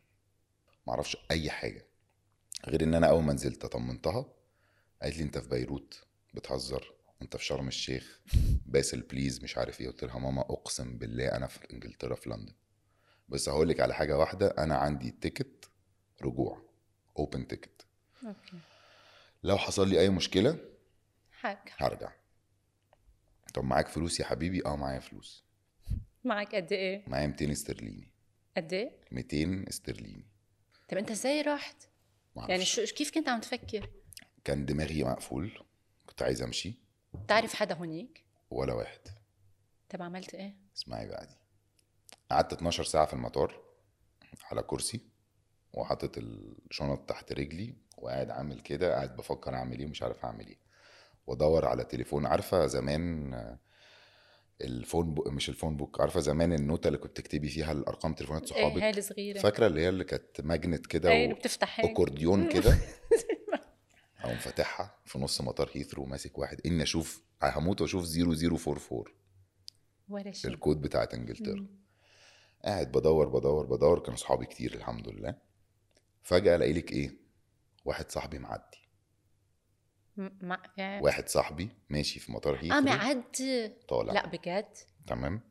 معرفش 0.87 1.17
أي 1.31 1.49
حاجة 1.49 1.87
غير 2.67 2.83
إن 2.83 2.93
أنا 2.93 3.09
أول 3.09 3.23
ما 3.23 3.33
نزلت 3.33 3.65
طمنتها 3.65 4.33
قالت 5.01 5.17
لي 5.17 5.23
أنت 5.23 5.37
في 5.37 5.49
بيروت 5.49 6.03
بتهزر 6.33 6.93
أنت 7.21 7.37
في 7.37 7.45
شرم 7.45 7.67
الشيخ 7.67 8.21
باسل 8.65 9.01
please 9.01 9.43
مش 9.43 9.57
عارف 9.57 9.81
إيه. 9.81 9.87
قلت 9.87 10.03
لها 10.03 10.19
ماما 10.19 10.41
أقسم 10.41 10.97
بالله 10.97 11.27
أنا 11.27 11.47
في 11.47 11.73
إنجلترا 11.73 12.15
في 12.15 12.29
لندن. 12.29 12.53
بس 13.29 13.49
هقول 13.49 13.69
لك 13.69 13.79
على 13.79 13.93
حاجة 13.93 14.17
واحدة 14.17 14.47
أنا 14.47 14.75
عندي 14.75 15.11
ticket 15.11 15.69
رجوع 16.21 16.61
open 17.17 17.47
ticket 17.47 17.85
okay. 18.27 18.57
لو 19.45 19.57
حصل 19.57 19.89
لي 19.89 19.99
أي 19.99 20.09
مشكلة 20.09 20.59
حاجة 21.31 21.71
هرجع 21.77 22.11
طب 23.53 23.63
معاك 23.63 23.87
فلوس 23.87 24.19
يا 24.19 24.25
حبيبي 24.25 24.65
آه 24.65 24.75
معايا 24.75 24.99
فلوس 24.99 25.43
معك 26.23 26.55
قد 26.55 26.71
إيه؟ 26.73 27.03
معايا 27.07 27.27
200 27.27 27.51
استرليني 27.51 28.11
قد 28.57 28.73
إيه؟ 28.73 28.91
200 29.11 29.65
استرليني 29.69 30.25
طب 30.89 30.97
أنت 30.97 31.11
إزاي 31.11 31.41
رحت؟ 31.41 31.75
معرفش. 32.35 32.49
يعني 32.49 32.65
شو 32.65 32.95
كيف 32.95 33.11
كنت 33.11 33.29
عم 33.29 33.39
تفكر؟ 33.39 33.89
كان 34.43 34.65
دماغي 34.65 35.03
مقفول 35.03 35.63
كنت 36.05 36.21
عايز 36.21 36.41
أمشي 36.41 36.73
تعرف 37.27 37.53
حدا 37.53 37.75
هونيك؟ 37.75 38.25
ولا 38.49 38.73
واحد 38.73 38.99
طب 39.89 40.01
عملت 40.01 40.33
إيه؟ 40.35 40.55
اسمعي 40.77 41.07
بقى 41.07 41.27
دي 41.27 41.35
قعدت 42.31 42.53
12 42.53 42.83
ساعة 42.83 43.05
في 43.05 43.13
المطار 43.13 43.61
على 44.51 44.61
كرسي 44.63 45.01
وحاطط 45.73 46.17
الشنط 46.17 47.09
تحت 47.09 47.31
رجلي 47.33 47.75
وقاعد 47.97 48.29
عامل 48.29 48.59
كده 48.59 48.93
قاعد 48.93 49.15
بفكر 49.15 49.53
أعمل 49.55 49.79
إيه 49.79 49.85
ومش 49.85 50.03
عارف 50.03 50.25
أعمل 50.25 50.47
إيه. 50.47 50.57
وأدور 51.27 51.65
على 51.65 51.83
تليفون 51.83 52.25
عارفة 52.25 52.65
زمان 52.65 53.33
ال 54.61 54.70
phone 54.70 55.13
book 55.13 55.27
مش 55.27 55.49
ال 55.49 55.54
phone 55.54 55.77
book 55.77 56.01
عارفة 56.01 56.19
زمان 56.19 56.53
النوتة 56.53 56.87
اللي 56.87 56.97
كنت 56.97 57.17
تكتبي 57.17 57.49
فيها 57.49 57.71
الأرقام 57.71 58.13
تليفونات 58.13 58.51
إيه 58.51 58.65
هاي 58.65 58.71
صحابك 58.71 58.97
الصغيرة 58.97 59.39
فاكرة 59.39 59.67
اللي 59.67 59.81
هي 59.81 59.89
اللي 59.89 60.03
كانت 60.03 60.41
magnet 60.41 60.85
كده 60.85 61.11
إيه 61.11 61.33
و... 61.33 61.35
بتفتح 61.35 61.79
هيك 61.79 61.91
أكورديون 61.91 62.47
كده؟ 62.53 62.77
أقوم 64.19 64.37
فاتحها 64.37 64.97
في 65.05 65.19
نص 65.19 65.41
مطار 65.41 65.69
هيثرو 65.73 66.03
وماسك 66.03 66.37
واحد 66.37 66.61
إني 66.65 66.83
أشوف 66.83 67.23
هموت 67.43 67.81
وأشوف 67.81 68.05
0044 68.05 69.03
ولا 70.09 70.31
شيء. 70.31 70.51
الكود 70.51 70.81
بتاعت 70.81 71.13
إنجلترا. 71.13 71.67
قاعد 72.65 72.91
بدور 72.91 73.27
بدور 73.27 73.65
بدور 73.65 73.99
كانوا 73.99 74.17
صحابي 74.17 74.45
كتير 74.45 74.73
الحمد 74.73 75.09
لله. 75.09 75.35
فجأة 76.23 76.55
ألاقي 76.55 76.73
لك 76.73 76.91
إيه؟ 76.91 77.24
واحد 77.85 78.11
صاحبي 78.11 78.39
معدي. 78.39 78.77
م- 80.17 80.29
مع 80.41 80.61
واحد 80.77 81.29
صاحبي 81.29 81.69
ماشي 81.89 82.19
في 82.19 82.31
مطار 82.31 82.53
آه 82.55 82.57
هيثرو 82.63 82.81
معدي 82.81 83.67
طالع. 83.87 84.13
لا 84.13 84.27
بجد؟ 84.27 84.77
تمام. 85.07 85.41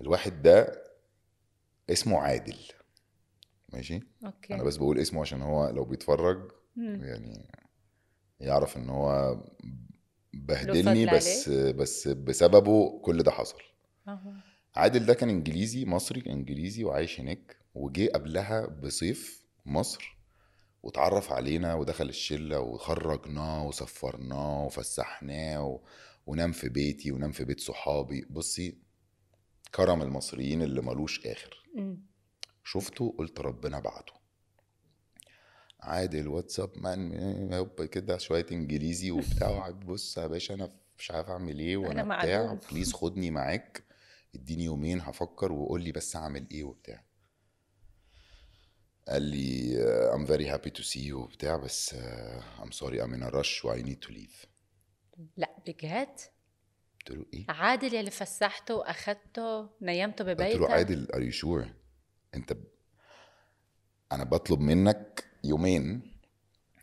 الواحد 0.00 0.42
ده 0.42 0.84
اسمه 1.90 2.18
عادل. 2.18 2.56
ماشي؟ 3.72 4.00
أوكي. 4.24 4.54
أنا 4.54 4.62
بس 4.62 4.76
بقول 4.76 4.98
اسمه 4.98 5.20
عشان 5.20 5.42
هو 5.42 5.68
لو 5.70 5.84
بيتفرج 5.84 6.52
مم. 6.76 7.04
يعني 7.04 7.50
يعرف 8.40 8.76
إن 8.76 8.90
هو 8.90 9.36
بهدلني 10.32 11.06
بس 11.06 11.48
بس 11.48 12.08
بسببه 12.08 12.98
كل 13.00 13.22
ده 13.22 13.30
حصل. 13.30 13.58
أها. 14.08 14.42
عادل 14.76 15.06
ده 15.06 15.14
كان 15.14 15.28
إنجليزي 15.28 15.84
مصري 15.84 16.22
إنجليزي 16.26 16.84
وعايش 16.84 17.20
هناك 17.20 17.56
وجه 17.74 18.10
قبلها 18.14 18.66
بصيف 18.66 19.44
مصر. 19.66 20.17
واتعرف 20.88 21.32
علينا 21.32 21.74
ودخل 21.74 22.08
الشلة 22.08 22.60
وخرجناه 22.60 23.66
وسفرناه 23.66 24.64
وفسحناه 24.64 25.64
و... 25.64 25.80
ونام 26.26 26.52
في 26.52 26.68
بيتي 26.68 27.12
ونام 27.12 27.32
في 27.32 27.44
بيت 27.44 27.60
صحابي. 27.60 28.26
بصي 28.30 28.78
كرم 29.74 30.02
المصريين 30.02 30.62
اللي 30.62 30.82
ملوش 30.82 31.26
آخر. 31.26 31.64
شفته 32.64 33.14
قلت 33.18 33.40
ربنا 33.40 33.80
بعته. 33.80 34.12
عادل 35.80 36.28
what's 36.28 36.60
up 36.60 36.70
man 36.76 37.12
هوب 37.54 37.84
كده 37.84 38.18
شوية 38.18 38.46
إنجليزي 38.52 39.10
وبتاع. 39.10 39.70
بص 39.88 40.18
يا 40.18 40.26
باشا 40.26 40.54
أنا 40.54 40.72
مش 40.98 41.10
عارف 41.10 41.28
أعمل 41.28 41.58
إيه 41.58 41.76
وأنا 41.76 42.02
بتاع. 42.02 42.58
please 42.72 42.92
خدني 42.92 43.30
معاك. 43.30 43.84
اديني 44.34 44.64
يومين 44.64 45.00
هفكر 45.00 45.52
وقول 45.52 45.82
لي 45.82 45.92
بس 45.92 46.16
أعمل 46.16 46.46
إيه 46.50 46.64
وبتاع. 46.64 47.07
قال 49.08 49.22
لي 49.22 49.76
uh, 49.76 50.14
I'm 50.14 50.26
very 50.26 50.44
happy 50.44 50.70
to 50.70 50.82
see 50.84 51.10
you 51.10 51.14
وبتاع 51.14 51.56
بس 51.56 51.94
uh, 51.94 52.62
I'm 52.62 52.72
sorry 52.72 53.00
I'm 53.00 53.14
in 53.14 53.22
a 53.22 53.30
rush 53.30 53.64
و 53.64 53.74
I 53.74 53.82
need 53.82 54.08
to 54.08 54.12
leave. 54.12 54.46
لا 55.36 55.56
بجد 55.66 56.20
قلت 57.00 57.10
له 57.10 57.26
إيه؟ 57.34 57.44
عادل 57.48 57.94
يلي 57.94 58.10
فسحته 58.10 58.74
وأخدته 58.74 59.70
نيمته 59.82 60.24
قلت 60.24 60.40
ببيتك 60.40 60.60
له 60.60 60.70
عادل 60.70 61.08
are 61.12 61.32
you 61.32 61.40
sure? 61.40 61.68
أنت 62.34 62.52
ب... 62.52 62.64
أنا 64.12 64.24
بطلب 64.24 64.60
منك 64.60 65.24
يومين 65.44 66.14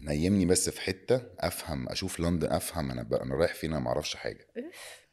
نيمني 0.01 0.45
بس 0.45 0.69
في 0.69 0.81
حتة 0.81 1.21
أفهم 1.39 1.89
أشوف 1.89 2.19
لندن 2.19 2.51
أفهم 2.51 2.91
أنا 2.91 3.03
ب... 3.03 3.13
أنا 3.13 3.35
رايح 3.35 3.53
فين 3.53 3.71
أنا 3.71 3.79
ما 3.79 3.87
أعرفش 3.87 4.15
حاجة. 4.15 4.47
أوف. 4.57 5.05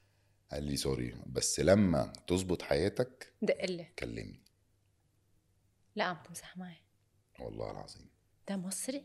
قال 0.52 0.64
لي 0.64 0.76
سوري 0.76 1.14
بس 1.26 1.60
لما 1.60 2.12
تظبط 2.26 2.62
حياتك 2.62 3.32
دق 3.42 3.64
لي 3.64 3.92
كلمني. 3.98 4.42
لا 5.96 6.04
عم 6.04 6.16
تمزح 6.24 6.56
معي 6.56 6.81
والله 7.40 7.70
العظيم. 7.70 8.08
ده 8.48 8.56
مصري؟ 8.56 9.04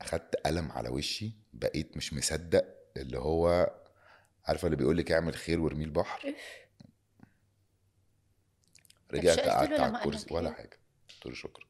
أخدت 0.00 0.36
قلم 0.36 0.72
على 0.72 0.88
وشي 0.88 1.32
بقيت 1.52 1.96
مش 1.96 2.12
مصدق 2.12 2.64
اللي 2.96 3.18
هو 3.18 3.70
عارفة 4.44 4.66
اللي 4.66 4.76
بيقول 4.76 4.96
لك 4.98 5.12
اعمل 5.12 5.34
خير 5.34 5.60
وارميه 5.60 5.84
البحر؟ 5.84 6.34
رجعت 9.12 9.38
قعدت 9.38 9.80
على 9.80 9.96
الكرسي 9.96 10.24
لك 10.26 10.32
ولا 10.32 10.48
إيه؟ 10.48 10.54
حاجة. 10.54 10.80
قلت 11.08 11.26
له 11.26 11.34
شكرا. 11.34 11.66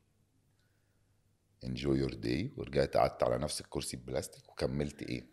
انجوي 1.65 1.99
يور 1.99 2.15
داي 2.15 2.53
ورجعت 2.57 2.97
قعدت 2.97 3.23
على 3.23 3.39
نفس 3.39 3.61
الكرسي 3.61 3.97
البلاستيك 3.97 4.49
وكملت 4.49 5.03
إيه؟ 5.03 5.27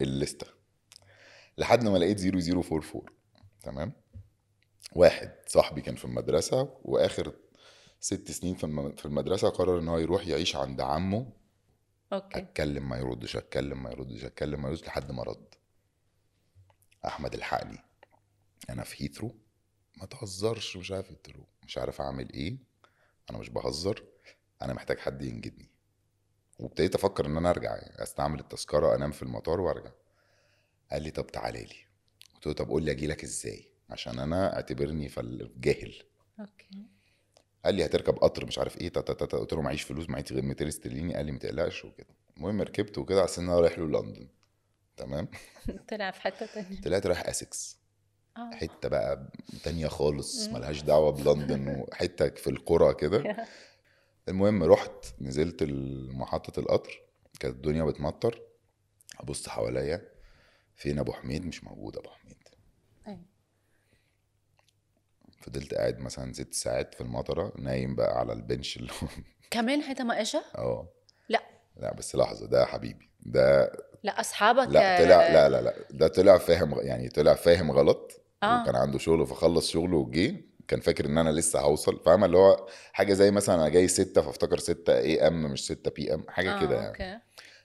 الليستة. 0.00 0.46
لحد 1.58 1.84
ما 1.84 1.98
لقيت 1.98 2.20
0044 2.20 3.06
تمام؟ 3.62 3.92
واحد 4.92 5.34
صاحبي 5.46 5.80
كان 5.80 5.94
في 5.94 6.04
المدرسة 6.04 6.78
وآخر 6.82 7.36
ست 8.00 8.30
سنين 8.30 8.54
في 8.54 8.64
الم- 8.64 8.92
في 8.94 9.06
المدرسة 9.06 9.48
قرر 9.48 9.78
إن 9.78 9.88
هو 9.88 9.98
يروح 9.98 10.26
يعيش 10.26 10.56
عند 10.56 10.80
عمه. 10.80 11.32
okay. 12.12 12.38
أتكلم 12.38 12.88
ما 12.88 12.96
يردش 12.96 13.36
أتكلم 13.36 13.82
ما 13.82 13.90
يردش 13.90 14.24
أتكلم 14.24 14.62
ما 14.62 14.68
يردش 14.68 14.84
لحد 14.84 15.12
ما 15.12 15.22
رد. 15.22 15.54
أحمد 17.06 17.34
الحقني. 17.34 17.78
أنا 18.70 18.84
في 18.84 19.04
هيثرو 19.04 19.34
ما 19.96 20.06
تهزرش 20.06 20.76
مش 20.76 20.92
عارف 20.92 21.08
قلت 21.10 21.28
له 21.28 21.44
مش 21.66 21.78
عارف 21.78 22.00
أعمل 22.00 22.32
إيه. 22.32 22.56
أنا 23.30 23.38
مش 23.38 23.48
بهزر. 23.50 24.04
أنا 24.62 24.74
محتاج 24.74 24.98
حد 24.98 25.22
ينجدني. 25.22 25.70
وابتديت 26.58 26.94
أفكر 26.94 27.26
إن 27.26 27.36
أنا 27.36 27.50
أرجع 27.50 27.76
يعني 27.76 28.02
أستعمل 28.02 28.40
التذكرة 28.40 28.94
أنام 28.94 29.12
في 29.12 29.22
المطار 29.22 29.60
وأرجع. 29.60 29.90
قال 30.92 31.02
لي 31.02 31.10
طب 31.10 31.26
تعالى 31.26 31.62
لي. 31.64 31.74
قلت 32.34 32.46
له 32.46 32.52
طب 32.52 32.68
قول 32.68 32.82
لي 32.82 32.90
أجي 32.90 33.06
لك 33.06 33.24
إزاي؟ 33.24 33.68
عشان 33.90 34.18
أنا 34.18 34.54
أعتبرني 34.56 35.08
فال- 35.08 35.60
جاهل. 35.60 36.02
okay. 36.40 36.86
قال 37.68 37.74
لي 37.74 37.84
هتركب 37.84 38.14
قطر 38.18 38.46
مش 38.46 38.58
عارف 38.58 38.80
إيه 38.80 38.88
تا 38.88 39.00
تا 39.00 39.12
تا. 39.26 39.38
قلت 39.38 39.52
له 39.52 39.62
معيش 39.62 39.82
فلوس 39.82 40.08
معيش 40.10 40.32
غير 40.32 40.42
200 40.42 40.68
استرليني 40.68 41.14
قال 41.14 41.26
لي 41.26 41.32
ما 41.32 41.38
تقلقش 41.38 41.84
وكده. 41.84 42.06
المهم 42.36 42.62
ركبت 42.62 42.98
وكده 42.98 43.20
على 43.20 43.28
إن 43.38 43.44
أنا 43.44 43.60
رايح 43.60 43.78
له 43.78 43.86
لندن. 43.86 44.28
تمام؟ 44.96 45.28
طلع 45.90 46.10
في 46.10 46.20
حتة 46.20 46.46
تانية. 46.46 46.80
طلعت 46.80 47.06
رايح 47.06 47.28
اسكس 47.28 47.78
آه. 48.36 48.50
حتة 48.54 48.88
بقى 48.88 49.32
تانية 49.64 49.86
خالص. 49.88 50.48
ملهاش 50.48 50.82
دعوة 50.82 51.10
بلندن 51.12 51.84
وحته 51.88 52.28
في 52.42 52.50
القرى 52.50 52.94
كده. 52.94 53.46
المهم 54.28 54.62
رحت 54.64 55.06
نزلت 55.20 55.62
محطه 56.12 56.60
القطر 56.60 57.02
كانت 57.40 57.54
الدنيا 57.54 57.84
بتمطر. 57.84 58.42
أبص 59.20 59.48
حواليا 59.48 60.08
فين 60.76 60.98
أبو 60.98 61.12
حميد؟ 61.12 61.46
مش 61.46 61.64
موجود 61.64 61.96
أبو 61.96 62.08
حميد. 62.08 62.36
فضلت 65.40 65.74
قاعد 65.74 65.98
مثلا 65.98 66.32
ست 66.32 66.54
ساعات 66.54 66.94
في 66.94 67.00
المطرة 67.00 67.52
نايم 67.58 67.94
بقى 67.94 68.18
على 68.18 68.32
البنش 68.32 68.76
اللي 68.76 68.92
هو 69.02 69.08
كمان 69.50 69.80
هيدا 69.80 70.04
ما 70.04 70.20
اجى 70.20 70.38
آه. 70.58 70.88
لا. 71.28 71.42
لا 71.76 71.94
بس 71.94 72.16
لحظة 72.16 72.46
ده 72.46 72.64
حبيبي 72.64 73.10
ده 73.20 73.72
لا 74.02 74.20
أصحابك 74.20 74.68
لا 74.68 74.98
طلع 74.98 75.28
لا 75.28 75.48
لا 75.48 75.62
لا 75.62 75.74
ده 75.90 76.08
طلع 76.08 76.38
فاهم 76.38 76.80
يعني 76.80 77.08
طلع 77.08 77.34
فاهم 77.34 77.70
غلط 77.70 78.20
آه. 78.42 78.62
وكان 78.62 78.76
عنده 78.76 78.98
شغل 78.98 79.26
فخلص 79.26 79.70
شغله 79.70 79.96
وجه 79.96 80.34
كان 80.68 80.80
فاكر 80.80 81.06
إن 81.06 81.18
أنا 81.18 81.30
لسه 81.30 81.60
هوصل 81.60 82.00
فاهمة؟ 82.04 82.26
اللي 82.26 82.36
هو 82.38 82.66
حاجة 82.92 83.12
زي 83.12 83.30
مثلا 83.30 83.54
أنا 83.54 83.68
جاي 83.68 83.88
ستة 83.88 84.22
فافتكر 84.22 84.58
6 84.58 84.98
am 84.98 85.42
مش 85.52 85.64
6 85.64 85.90
pm 85.90 86.24
حاجة 86.28 86.56
آه، 86.56 86.60
كده 86.60 86.74
يعني. 86.74 86.88
okay. 86.88 87.18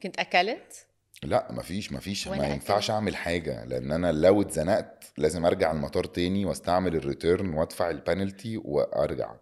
كنت 0.04 0.20
أكلت؟ 0.20 0.86
لا 1.26 1.52
مفيش 1.52 1.92
مفيش. 1.92 2.28
ما. 2.28 2.48
ينفعش 2.48 2.92
أعمل 2.92 3.16
حاجة 3.16 3.66
لأن 3.66 3.92
أنا 3.92 4.12
لو 4.12 4.42
اتزنقت 4.42 5.14
لازم 5.18 5.46
أرجع 5.46 5.72
المطار 5.72 6.04
تاني 6.04 6.46
وأستعمل 6.46 6.96
ال 6.96 7.04
return 7.04 7.54
وأدفع 7.54 7.90
البنالتي 7.90 8.58
وأرجع. 8.58 9.36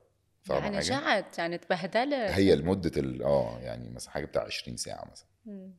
فاهمة 0.44 0.64
يعني 0.66 0.80
جعت 0.80 1.38
يعني 1.38 1.58
تبهدلت 1.58 2.14
هي 2.32 2.56
لمدة 2.56 2.92
ال- 2.98 3.24
آه 3.24 3.60
يعني 3.60 3.90
مثلا 3.90 4.12
حاجة 4.12 4.26
بتاع 4.26 4.44
20 4.44 4.78
ساعة 4.78 5.08
مثلا. 5.12 5.28
مم. 5.46 5.72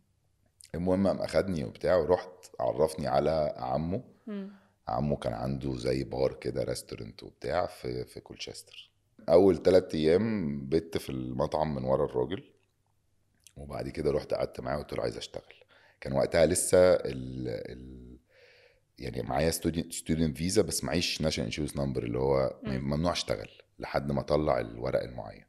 المهم 0.74 1.06
قام 1.06 1.18
أخدني 1.20 1.64
وبتاع 1.64 1.96
ورحت 1.96 2.28
عرفني 2.60 3.06
على 3.06 3.54
عمه. 3.56 4.02
مم. 4.26 4.50
عمه 4.88 5.16
كان 5.16 5.32
عنده 5.32 5.76
زي 5.76 6.04
بار 6.04 6.32
كده 6.34 6.64
restaurant 6.64 7.22
وبتاع 7.22 7.66
في 7.66 8.04
في 8.04 8.20
كولشستر. 8.20 8.90
أول 9.28 9.62
ثلاث 9.62 9.94
أيام 9.94 10.60
بت 10.68 10.98
في 10.98 11.10
المطعم 11.10 11.74
من 11.74 11.84
ورا 11.84 12.04
الراجل. 12.04 12.44
وبعد 13.56 13.88
كده 13.88 14.10
رحت 14.10 14.34
قعدت 14.34 14.60
معاه 14.60 14.76
وقلت 14.78 14.92
له 14.92 15.02
عايز 15.02 15.16
أشتغل. 15.16 15.54
كان 16.02 16.12
وقتها 16.12 16.46
لسه 16.46 16.78
ال 16.92 17.48
ال 17.48 18.18
يعني 18.98 19.22
معايا 19.22 19.50
student 19.50 20.36
visa 20.36 20.62
بس 20.62 20.84
معيش 20.84 21.20
national 21.20 21.46
insurance 21.46 21.76
number 21.76 22.02
اللي 22.02 22.18
هو 22.18 22.60
مم. 22.62 22.78
ممنوع 22.78 23.12
أشتغل 23.12 23.48
لحد 23.78 24.12
ما 24.12 24.20
أطلع 24.20 24.60
الورق 24.60 25.02
المعين. 25.02 25.44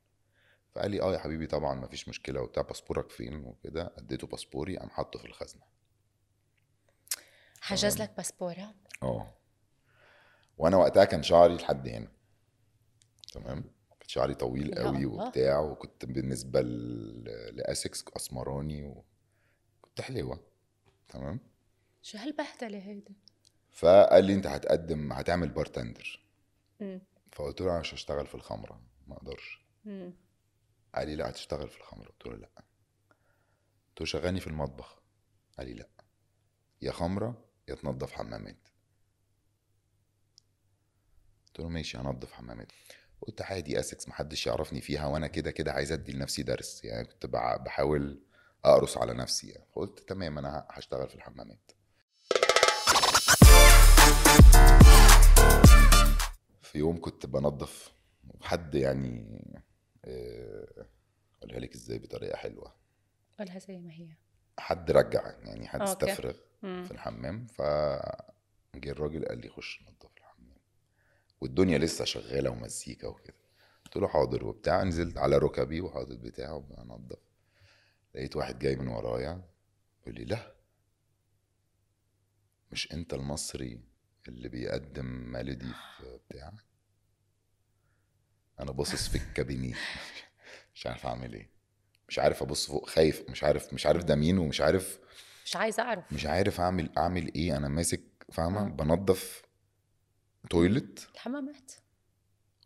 فقال 0.76 0.92
لي 0.92 1.02
آه 1.02 1.14
يا 1.14 1.18
حبيبي 1.18 1.48
طبعا 1.48 1.76
مفيش 1.76 2.10
مشكلة 2.10 2.42
وبتاع 2.42 2.64
باسبورك 2.64 3.10
فين؟ 3.10 3.36
وكده 3.46 3.94
أديته 3.98 4.28
باسبوري 4.28 4.78
قام 4.78 4.90
حاطه 4.90 5.20
في 5.20 5.26
الخزنة. 5.26 5.62
حجز 7.62 8.02
لك 8.02 8.12
باسبورة 8.18 8.76
آه. 9.04 9.34
وأنا 10.58 10.78
وقتها 10.78 11.06
كان 11.06 11.24
شعري 11.24 11.56
لحد 11.56 11.88
هنا. 11.88 12.12
تمام؟ 13.34 13.62
كان 14.00 14.08
شعري 14.08 14.34
طويل 14.34 14.76
قوي. 14.76 15.06
وبتاع 15.06 15.60
وكنت 15.60 16.06
بالنسبة 16.06 16.62
لأسكس 17.52 18.06
أسمراني 18.16 18.84
وكنت 18.84 19.13
حلوة 20.02 20.44
تمام؟ 21.10 21.40
شو 22.02 22.18
هالبهدلة 22.18 22.78
هيدي 22.78 23.16
فقال 23.72 24.26
لي 24.26 24.34
أنت 24.34 24.48
هتقدم 24.48 25.14
هتعمل 25.14 25.50
بارتندر. 25.50 26.20
فقلت 27.32 27.62
له 27.62 27.72
أنا 27.72 27.80
مش 27.80 27.94
هشتغل 27.94 28.28
في 28.28 28.36
الخمرة 28.36 28.82
ما 29.08 29.16
أقدرش. 29.16 29.62
مم. 29.86 30.14
قال 30.96 31.08
لي 31.08 31.16
لا 31.16 31.30
هتشتغل 31.30 31.70
في 31.70 31.78
الخمرة. 31.78 32.08
قلت 32.08 32.26
له 32.26 32.36
لا. 32.36 32.50
قلت 33.90 34.00
له 34.00 34.06
شغلني 34.06 34.40
في 34.40 34.48
المطبخ. 34.48 35.00
قال 35.58 35.68
لي 35.68 35.74
لا. 35.74 35.90
يا 36.82 36.92
خمرة 36.92 37.46
يا 37.68 37.76
تنظف 37.76 38.12
حمامات. 38.12 38.68
قلت 41.48 41.60
له 41.60 41.70
ماشي 41.70 41.98
هنظف 41.98 42.32
حمامات. 42.32 42.72
قلت 43.22 43.42
عادي 43.42 43.80
اسكس 43.80 44.08
محدش 44.08 44.48
يعرفني 44.48 44.82
فيها 44.82 45.08
وأنا 45.08 45.28
كده 45.28 45.52
كده 45.52 45.72
عايز 45.72 45.92
أدي 45.92 46.12
لنفسي 46.12 46.44
درس. 46.44 46.84
يعني 46.86 47.08
كنت 47.08 47.26
بحاول 47.26 48.24
أقرص 48.66 48.98
على 48.98 49.14
نفسي 49.14 49.50
يعني. 49.50 49.66
فقلت 49.76 50.00
تمام 50.00 50.38
أنا 50.38 50.68
هشتغل 50.70 51.10
في 51.10 51.16
الحمامات. 51.16 51.72
في 56.62 56.78
يوم 56.80 57.02
كنت 57.02 57.26
بنظف 57.26 57.94
حد 58.42 58.76
يعني 58.76 59.26
آه، 60.06 60.86
اقولها 61.42 61.60
لك 61.60 61.74
إزاي 61.76 62.00
بطريقة 62.00 62.36
حلوة؟ 62.38 62.74
قولها 63.40 63.60
زي 63.60 63.80
ما 63.80 63.92
هي. 63.92 64.08
حد 64.60 64.92
رجع 64.92 65.32
يعني 65.44 65.68
حد 65.68 65.80
أوكي. 65.82 65.92
استفرغ. 65.92 66.34
في 66.62 66.92
الحمام 66.92 67.48
فجه 67.48 68.92
الراجل 68.92 69.26
قال 69.26 69.38
لي 69.42 69.50
خش 69.50 69.82
نظف 69.84 70.12
الحمام. 70.18 70.58
والدنيا 71.42 71.78
لسه 71.78 72.06
شغالة 72.06 72.50
ومزيكا 72.50 73.08
وكده. 73.08 73.36
قلت 73.86 73.96
له 73.98 74.08
حاضر 74.08 74.46
وبتاع 74.46 74.84
نزلت 74.84 75.18
على 75.18 75.38
ركبي 75.38 75.82
وحاطط 75.82 76.18
بتاع 76.18 76.52
وبنضف 76.52 77.18
لقيت 78.16 78.36
واحد 78.36 78.60
جاي 78.60 78.76
من 78.76 78.88
ورايا 78.88 79.42
يقول 80.02 80.16
لي 80.16 80.26
لا 80.26 80.56
مش 82.72 82.94
انت 82.94 83.14
المصري 83.14 83.82
اللي 84.28 84.50
بيقدم 84.50 85.06
ميلودي 85.32 85.74
في 85.98 86.20
بتاع؟ 86.30 86.54
أنا 88.60 88.72
باصص 88.72 89.08
في 89.10 89.16
الكابينيه 89.16 89.76
مش 90.76 90.88
عارف 90.88 91.06
اعمل 91.06 91.34
إيه. 91.34 91.50
مش 92.08 92.20
عارف 92.20 92.42
ابص 92.44 92.68
فوق 92.68 92.90
خايف 92.90 93.30
مش 93.30 93.44
عارف 93.44 93.74
مش 93.74 93.86
عارف 93.86 94.04
ده 94.04 94.16
مين 94.16 94.38
ومش 94.38 94.62
عارف 94.62 95.00
مش 95.46 95.56
عايز 95.56 95.80
اعرف. 95.80 96.14
مش 96.14 96.26
عارف 96.26 96.62
اعمل 96.62 96.90
اعمل 96.98 97.34
إيه. 97.36 97.58
أنا 97.58 97.68
ماسك 97.68 98.02
فاهمة؟ 98.32 98.66
آه. 98.66 98.70
بنضف 98.70 99.44
تويلت 100.50 101.10
الحمامات. 101.14 101.72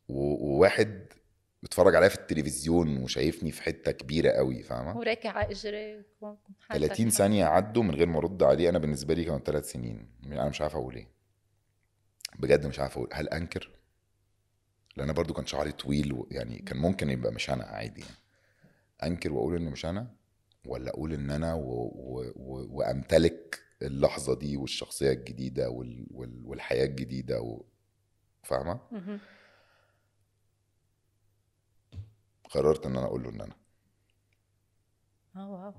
وواحد 0.10 1.14
بيتفرج 1.64 1.96
عليا 1.96 2.10
في 2.10 2.16
التلفزيون 2.16 2.98
وشايفني 2.98 3.52
في 3.52 3.62
حتة 3.64 3.92
كبيرة 3.92 4.32
قوي 4.32 4.64
فاهمة؟ 4.64 4.98
وراكع 4.98 5.30
على 5.32 5.52
اجريك 5.52 6.06
30 6.74 7.10
ثانية 7.10 7.46
عدوا 7.46 7.84
من 7.84 7.96
غير 7.96 8.08
ما 8.08 8.18
أرد 8.18 8.44
عليه 8.44 8.70
أنا 8.70 8.80
بالنسبة 8.80 9.14
لي 9.14 9.24
كانوا 9.24 9.40
ثلاث 9.40 9.72
سنين. 9.72 10.10
أنا 10.26 10.50
مش 10.50 10.62
عارف 10.62 10.76
أقول 10.76 10.96
إيه. 10.96 11.08
بجد 12.40 12.66
مش 12.66 12.80
عارف 12.80 12.98
أقول. 12.98 13.10
هل 13.14 13.30
أنكر؟ 13.30 13.72
لأن 14.96 15.04
أنا 15.04 15.14
برضو 15.14 15.34
كان 15.34 15.46
شعري 15.46 15.72
طويل 15.72 16.14
و- 16.14 16.28
يعني 16.32 16.58
كان 16.60 16.78
ممكن 16.78 17.10
يبقى 17.10 17.32
مش 17.32 17.50
أنا 17.50 17.64
عادي 17.64 18.02
يعني. 18.02 18.14
أنكر 19.04 19.34
وأقول 19.34 19.56
ان 19.56 19.66
مش 19.66 19.86
أنا؟ 19.86 20.08
ولا 20.66 20.90
أقول 20.90 21.14
إن 21.14 21.32
أنا 21.32 21.54
و... 21.54 21.62
و... 21.96 22.32
و... 22.36 22.68
وأمتلك 22.78 23.60
اللحظة 23.82 24.36
دي 24.36 24.58
والشخصية 24.58 25.12
الجديدة 25.12 25.70
وال... 25.70 26.08
وال... 26.12 26.42
والحياة 26.46 26.86
الجديدة 26.86 27.42
و... 27.42 27.62
فاهمة 28.44 28.80
مهم. 28.92 29.20
قررت 32.50 32.86
إن 32.86 32.98
أنا 32.98 33.06
أقول 33.06 33.24
له 33.24 33.30
إن 33.30 33.42
أنا. 33.42 33.56
آه 35.36 35.50
واو. 35.50 35.74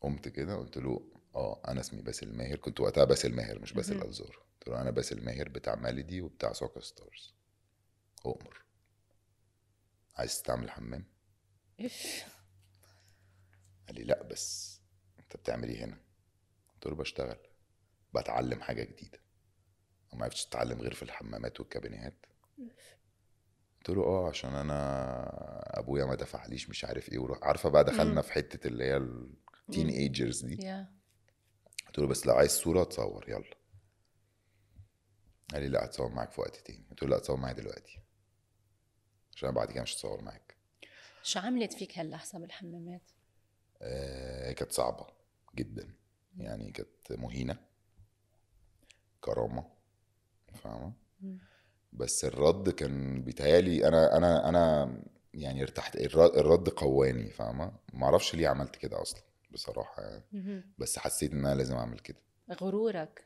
قمت 0.00 0.28
كده 0.28 0.56
قلت 0.56 0.78
له 0.78 1.08
آه 1.34 1.62
أنا 1.68 1.80
اسمي 1.80 2.02
باسل 2.02 2.36
ماهر. 2.36 2.56
كنت 2.56 2.80
وقتها 2.80 3.04
باسل 3.04 3.34
ماهر 3.34 3.58
مش 3.58 3.72
باسل 3.72 4.02
الزار. 4.02 4.36
قلت 4.52 4.68
له 4.68 4.80
أنا 4.80 4.90
باسل 4.90 5.24
ماهر 5.24 5.48
بتاع 5.48 5.74
ميلودي 5.74 6.20
وبتاع 6.20 6.52
Soccer 6.52 6.80
Stars. 6.80 7.34
أؤمر. 8.26 8.64
عايز 10.16 10.42
تعمل 10.42 10.70
حمام؟ 10.70 11.04
اف 11.80 12.26
قال 13.86 13.96
لي 13.96 14.04
لا 14.04 14.22
بس. 14.22 14.80
أنت 15.18 15.36
بتعمل 15.36 15.68
إيه 15.68 15.84
هنا؟ 15.84 16.00
قلت 16.74 16.86
له 16.86 16.94
بشتغل. 16.94 17.38
بتعلم 18.14 18.62
حاجة 18.62 18.82
جديدة. 18.84 19.18
وما 20.12 20.24
عرفتش 20.24 20.46
تتعلم 20.46 20.80
غير 20.80 20.94
في 20.94 21.02
الحمامات 21.02 21.60
والكابينيهات. 21.60 22.26
قلت 23.82 23.90
له 23.96 24.02
آه 24.04 24.28
عشان 24.28 24.54
أنا 24.54 25.78
أبويا 25.78 26.04
ما 26.04 26.14
دفعليش 26.14 26.70
مش 26.70 26.84
عارف 26.84 27.08
إيه 27.08 27.18
وروح 27.18 27.38
عارفة 27.42 27.68
بقى 27.68 27.84
دخلنا. 27.84 28.22
في 28.22 28.32
حتة 28.32 28.66
اللي 28.66 28.84
هي 28.84 28.96
ال 28.96 29.88
teenagers 29.88 30.44
دي؟ 30.44 30.86
قلت 31.86 31.98
له 31.98 32.06
بس 32.06 32.26
لو 32.26 32.34
عايز 32.34 32.50
صورة 32.50 32.84
تصور 32.84 33.24
يلا. 33.28 33.54
قال 35.52 35.62
لي 35.62 35.68
لا 35.68 35.84
هتصور 35.84 36.08
معاك 36.08 36.30
في 36.32 36.40
وقت 36.40 36.56
تاني. 36.56 36.86
قلت 36.90 37.02
له 37.02 37.08
لا 37.08 37.16
هتصور 37.16 37.36
معايا 37.36 37.54
دلوقتي. 37.54 37.98
عشان 39.36 39.50
بعد 39.50 39.72
كده 39.72 39.82
مش 39.82 39.94
هتصور 39.94 40.22
معاك. 40.22 40.56
شو 41.22 41.40
عملت 41.40 41.72
فيك 41.72 41.98
هاللحظة 41.98 42.38
بالحمامات؟ 42.38 43.10
آه 43.82 44.52
كانت 44.52 44.72
صعبة 44.72 45.06
جدا. 45.54 45.94
يعني 46.36 46.70
كانت 46.72 47.12
مهينة. 47.12 47.58
كرامة. 49.20 49.72
فاهمة. 50.54 50.92
بس 51.92 52.24
الرد 52.24 52.70
كان 52.70 53.22
بيتهيألي 53.22 53.88
أنا 53.88 54.16
أنا 54.16 54.48
أنا 54.48 54.94
يعني 55.34 55.62
ارتحت 55.62 55.96
الر- 55.96 56.34
الرد 56.40 56.68
قواني 56.68 57.30
فاهمة؟ 57.30 57.72
ما 57.92 58.04
أعرفش 58.04 58.34
ليه 58.34 58.48
عملت 58.48 58.76
كده 58.76 59.02
أصلا 59.02 59.22
بصراحة 59.50 60.02
يعني. 60.02 60.24
بس 60.78 60.98
حسيت 60.98 61.32
إن 61.32 61.46
أنا 61.46 61.54
لازم 61.54 61.74
أعمل 61.76 61.98
كده. 61.98 62.18
غرورك. 62.60 63.24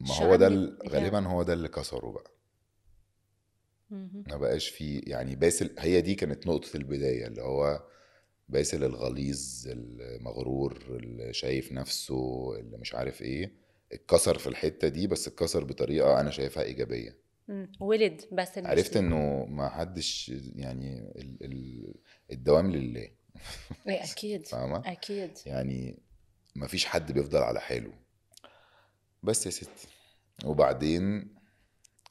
ما 0.00 0.14
هو 0.14 0.36
ده 0.36 0.46
غالبا 0.88 1.26
هو 1.28 1.42
ده 1.42 1.52
اللي 1.52 1.68
كسره 1.68 2.10
بقى. 2.12 2.30
ما 4.30 4.36
بقاش 4.36 4.68
في 4.68 4.98
يعني 4.98 5.36
باسل 5.36 5.74
هي 5.78 6.00
دي 6.00 6.14
كانت 6.14 6.46
نقطة 6.46 6.76
البداية 6.76 7.26
اللي 7.26 7.42
هو 7.42 7.82
باسل 8.48 8.84
الغليظ 8.84 9.64
المغرور 9.68 10.82
اللي 10.90 11.32
شايف 11.32 11.72
نفسه 11.72 12.52
اللي 12.58 12.76
مش 12.76 12.94
عارف 12.94 13.22
إيه. 13.22 13.52
اتكسر 13.92 14.38
في 14.38 14.46
الحتة 14.46 14.88
دي 14.88 15.06
بس 15.06 15.28
اتكسر 15.28 15.64
بطريقة 15.64 16.20
أنا 16.20 16.30
شايفها 16.30 16.62
إيجابية. 16.62 17.10
مم. 17.10 17.21
ولد 17.80 18.22
بس 18.32 18.58
عرفت 18.58 18.96
إنه 18.96 19.44
ما 19.44 19.68
حدش 19.68 20.28
يعني 20.56 20.98
ال 21.16 21.44
ال 21.44 21.94
الدوام 22.32 22.72
لله. 22.72 23.08
إيه 23.88 24.04
أكيد. 24.04 24.46
فاهمة؟ 24.46 24.92
أكيد. 24.92 25.38
يعني 25.46 25.98
ما 26.56 26.66
فيش 26.66 26.86
حد 26.86 27.12
بيفضل 27.12 27.38
على 27.42 27.60
حاله. 27.60 27.92
بس 29.22 29.46
يا 29.46 29.50
ستي. 29.50 29.88
وبعدين 30.44 31.34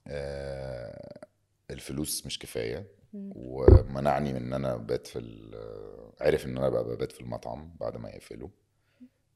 آه 0.07 1.27
الفلوس 1.71 2.25
مش 2.25 2.39
كفاية. 2.39 2.87
مم. 3.13 3.31
ومنعني 3.35 4.33
من 4.33 4.41
إن 4.41 4.53
أنا 4.53 4.75
بات 4.77 5.07
في 5.07 5.19
ال- 5.19 6.11
عرف 6.21 6.45
إن 6.45 6.57
أنا 6.57 6.69
بقى 6.69 6.83
ببات 6.83 7.11
في 7.11 7.21
المطعم 7.21 7.75
بعد 7.79 7.97
ما 7.97 8.09
يقفلوا. 8.09 8.49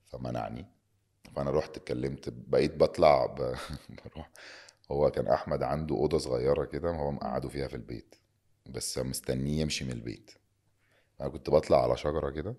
فمنعني. 0.06 0.66
فأنا 1.36 1.52
رحت 1.52 1.78
اتكلمت 1.78 2.30
بقيت 2.30 2.76
بطلع 2.76 3.26
ب... 3.26 3.38
بروح 4.06 4.30
هو 4.92 5.12
كان 5.12 5.28
أحمد 5.28 5.64
عنده 5.64 5.96
أوضة 5.96 6.18
صغيرة 6.18 6.66
كده 6.66 6.90
هو 6.90 7.12
مقعده 7.12 7.50
فيها 7.50 7.68
في 7.68 7.76
البيت 7.76 8.16
بس 8.66 8.98
مستنيه 8.98 9.62
يمشي 9.62 9.86
من 9.86 9.92
البيت. 9.92 10.32
أنا 11.22 11.30
كنت 11.30 11.50
بطلع 11.50 11.84
على 11.84 11.98
شجرة 11.98 12.30
كده 12.30 12.56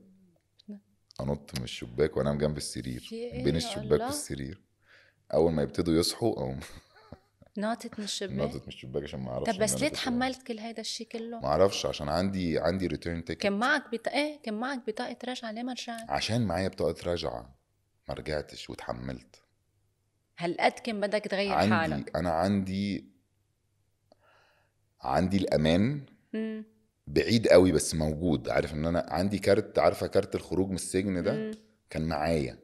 أنط 1.21 1.59
من 1.59 1.65
الشباك 1.65 2.17
وأنام 2.17 2.39
جنب 2.39 2.57
السرير 2.57 3.09
إيه 3.13 3.45
بين 3.45 3.57
الشباك 3.57 3.93
الله؟ 3.93 4.07
والسرير. 4.07 4.61
أول 5.35 5.53
ما 5.53 5.63
يبتدوا 5.63 5.95
يصحوا 5.95 6.41
أو 6.41 6.55
ناطت 7.57 7.99
من 7.99 8.05
الشباك. 8.05 8.37
نطت 8.49 8.63
من 8.63 8.69
الشباك 8.69 9.03
عشان 9.03 9.21
ما 9.21 9.31
أعرفش 9.31 9.57
طب 9.57 9.63
بس 9.63 9.75
ليه 9.75 9.89
كنت- 9.89 9.97
تحملت 9.97 10.43
كل 10.43 10.59
هيدا 10.59 10.81
الشيء 10.81 11.07
كله؟ 11.09 11.41
ما 11.41 11.47
أعرفش 11.47 11.87
عشان 11.87 12.09
عندي 12.09 12.59
عندي 12.59 12.87
return 12.87 13.25
ticket 13.25 13.41
كان 13.43 13.53
معك 13.59 13.83
بطاقة 13.93 14.15
إيه 14.17 14.43
كان 14.43 14.55
معك 14.61 14.83
بطاقة 14.87 15.17
رجعة 15.29 15.53
ليه 15.53 15.63
ما 15.63 15.73
رجعت؟ 15.73 16.11
عشان 16.11 16.47
معايا 16.47 16.69
بطاقة 16.69 17.13
رجعة 17.13 17.55
ما 18.09 18.15
رجعتش 18.15 18.71
واتحملت. 18.71 19.43
هالقد 20.39 20.73
كان 20.73 21.01
بدك 21.01 21.21
تغير 21.25 21.53
عندي 21.53 21.75
حالك 21.75 22.17
أنا 22.17 22.31
عندي 22.31 23.05
عندي 25.01 25.37
الأمان 25.37 26.07
مم. 26.33 26.65
بعيد 27.07 27.49
قوي 27.49 27.73
بس 27.73 27.95
موجود 27.95 28.49
عارف 28.49 28.73
إن 28.75 28.87
أنا 28.87 29.07
عندي 29.09 29.39
كارت 29.39 29.79
عارفة 29.79 30.07
كارت 30.07 30.35
الخروج 30.35 30.69
من 30.69 30.75
السجن 30.75 31.23
ده 31.23 31.33
مم. 31.33 31.51
كان 31.91 32.09
معايا 32.09 32.59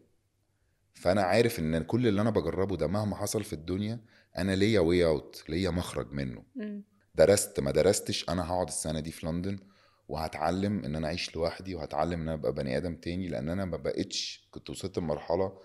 فأنا 0.94 1.22
عارف 1.22 1.58
إن 1.58 1.82
كل 1.82 2.06
اللي 2.06 2.20
أنا 2.20 2.30
بجربه 2.30 2.76
ده 2.76 2.86
مهما 2.86 3.16
حصل 3.16 3.44
في 3.44 3.52
الدنيا 3.52 4.00
أنا 4.38 4.52
ليا 4.52 4.80
way 4.80 5.04
out 5.04 5.44
ليا 5.48 5.70
مخرج 5.70 6.12
منه 6.12 6.42
مم. 6.56 6.82
درست 7.14 7.60
ما 7.60 7.70
درستش 7.70 8.28
أنا 8.28 8.50
هقعد 8.52 8.66
السنة 8.68 9.00
دي 9.00 9.10
في 9.12 9.26
لندن 9.26 9.58
وهتعلم 10.08 10.84
إن 10.84 10.96
أنا 10.96 11.06
أعيش 11.06 11.36
لوحدي 11.36 11.74
وهتعلم 11.74 12.12
إن 12.12 12.20
أنا 12.28 12.34
أبقى 12.34 12.52
بني 12.52 12.76
آدم 12.76 12.96
تاني 12.96 13.28
لأن 13.28 13.48
أنا 13.48 13.64
ما 13.64 13.76
بقتش 13.76 14.48
كنت 14.50 14.70
وصلت 14.70 14.98
لمرحلة 14.98 15.58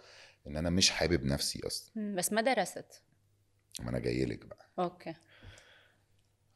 إن 0.48 0.58
أنا 0.58 0.70
مش 0.70 0.90
حابب 0.90 1.26
نفسي 1.26 1.68
أصلا. 1.68 2.16
بس 2.16 2.34
ما 2.34 2.42
درست. 2.42 3.02
ما 3.80 3.90
أنا 3.90 4.00
جاي 4.00 4.26
لك 4.26 4.46
بقى. 4.46 4.70
okay. 4.80 5.14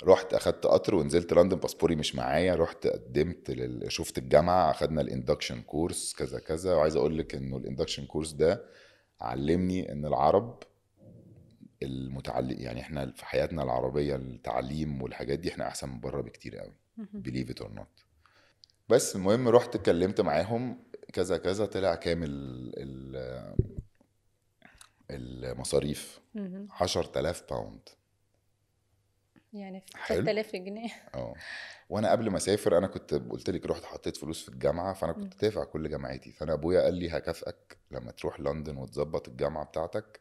رحت 0.04 0.34
أخدت 0.34 0.66
قطر 0.66 0.96
ونزلت 0.96 1.34
لندن 1.34 1.58
باسبوري 1.58 1.96
مش 1.96 2.16
معايا. 2.16 2.56
رحت 2.56 2.88
قدمت 2.88 3.52
لل... 3.52 3.92
شفت 3.92 4.18
الجامعة 4.18 4.72
أخدنا 4.72 5.02
ال 5.02 5.08
induction 5.08 5.62
course 5.62 6.14
كذا 6.14 6.40
كذا. 6.40 6.74
وعايز 6.74 6.96
أقول 6.96 7.18
لك 7.18 7.36
إنه 7.36 7.58
ال 7.58 7.62
induction 7.62 8.06
course 8.06 8.32
ده 8.32 8.66
علمني 9.22 9.92
إن 9.92 10.06
العرب 10.06 10.64
المتعلم 11.84 12.60
يعني 12.60 12.82
إحنا 12.82 13.12
في 13.12 13.26
حياتنا 13.26 13.64
العربية 13.64 14.16
التعليم 14.16 15.02
والحاجات 15.02 15.40
دي 15.40 15.50
إحنا 15.50 15.68
أحسن 15.68 15.90
من 15.90 16.00
بره 16.00 16.22
بكتير 16.22 16.58
قوي. 16.58 16.74
believe 17.00 17.50
it 17.54 17.64
or 17.64 17.70
not. 17.80 18.04
بس 18.90 19.16
المهم 19.16 19.48
رحت 19.48 19.76
اتكلمت 19.76 20.22
معاهم. 20.22 20.84
كذا 21.14 21.38
كذا 21.38 21.66
طلع 21.66 21.96
كامل 21.96 22.30
ال- 22.78 23.56
المصاريف. 25.12 26.20
مهم. 26.36 26.68
10000 26.72 27.44
pound 27.50 27.90
يعني 29.54 29.84
حلو. 29.96 30.24
3000 30.26 30.56
جنيه. 30.56 30.90
آه. 31.16 31.34
وأنا 31.90 32.12
قبل 32.12 32.30
ما 32.30 32.38
أسافر 32.38 32.78
أنا 32.78 32.88
كنت 32.88 33.14
قلت 33.14 33.50
لك 33.50 33.66
رحت 33.66 33.84
حطيت 33.86 34.18
فلوس 34.18 34.44
في 34.44 34.50
الجامعة 34.50 34.94
فأنا 34.94 35.14
كنت 35.14 35.42
دافع 35.42 35.64
كل 35.64 35.90
جامعتي. 35.90 36.32
فأنا 36.32 36.54
أبويا 36.54 36.82
قال 36.82 36.94
لي 36.94 37.10
هكافئك 37.10 37.78
لما 37.92 38.12
تروح 38.12 38.40
لندن 38.40 38.78
وتظبط 38.78 39.28
الجامعة 39.28 39.66
بتاعتك 39.66 40.20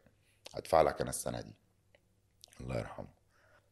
هدفع 0.54 0.82
لك 0.82 1.00
أنا 1.00 1.10
السنة 1.10 1.40
دي. 1.40 1.54
الله 2.60 2.78
يرحمه. 2.78 3.19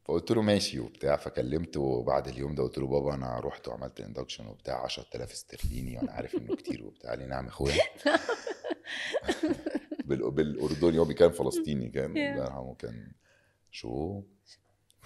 فقلت 0.08 0.30
له 0.30 0.42
ماشي 0.42 0.80
وبتاع 0.80 1.16
فكلمته 1.16 2.02
بعد 2.02 2.28
اليوم 2.28 2.54
ده 2.54 2.62
قلت 2.62 2.78
له 2.78 2.86
بابا 2.86 3.14
أنا 3.14 3.40
رحت 3.40 3.68
وعملت 3.68 4.00
induction 4.00 4.46
وبتاع 4.46 4.84
10000 4.84 5.32
استرليني 5.32 5.96
وأنا 5.96 6.12
عارف 6.12 6.34
إنه 6.34 6.56
كتير 6.56 6.84
وبتاع. 6.84 7.14
لي 7.14 7.26
نعم 7.26 7.44
يا 7.44 7.48
إخويا. 7.50 7.74
بال- 10.04 10.30
بالاردني 10.30 10.98
هو 10.98 11.04
كان 11.04 11.30
فلسطيني 11.30 11.88
كان. 11.88 12.10
الله 12.16 12.44
يرحمه 12.44 12.74
كان 12.74 13.12
شو؟ 13.70 14.22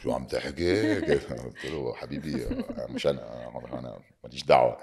شو 0.02 0.12
عم 0.16 0.26
تحكي؟ 0.26 1.00
قلت 1.00 1.64
له 1.64 1.94
حبيبي 1.94 2.46
مش 2.90 3.06
أنا 3.06 3.48
أنا 3.78 4.00
ماليش 4.24 4.44
دعوة. 4.44 4.78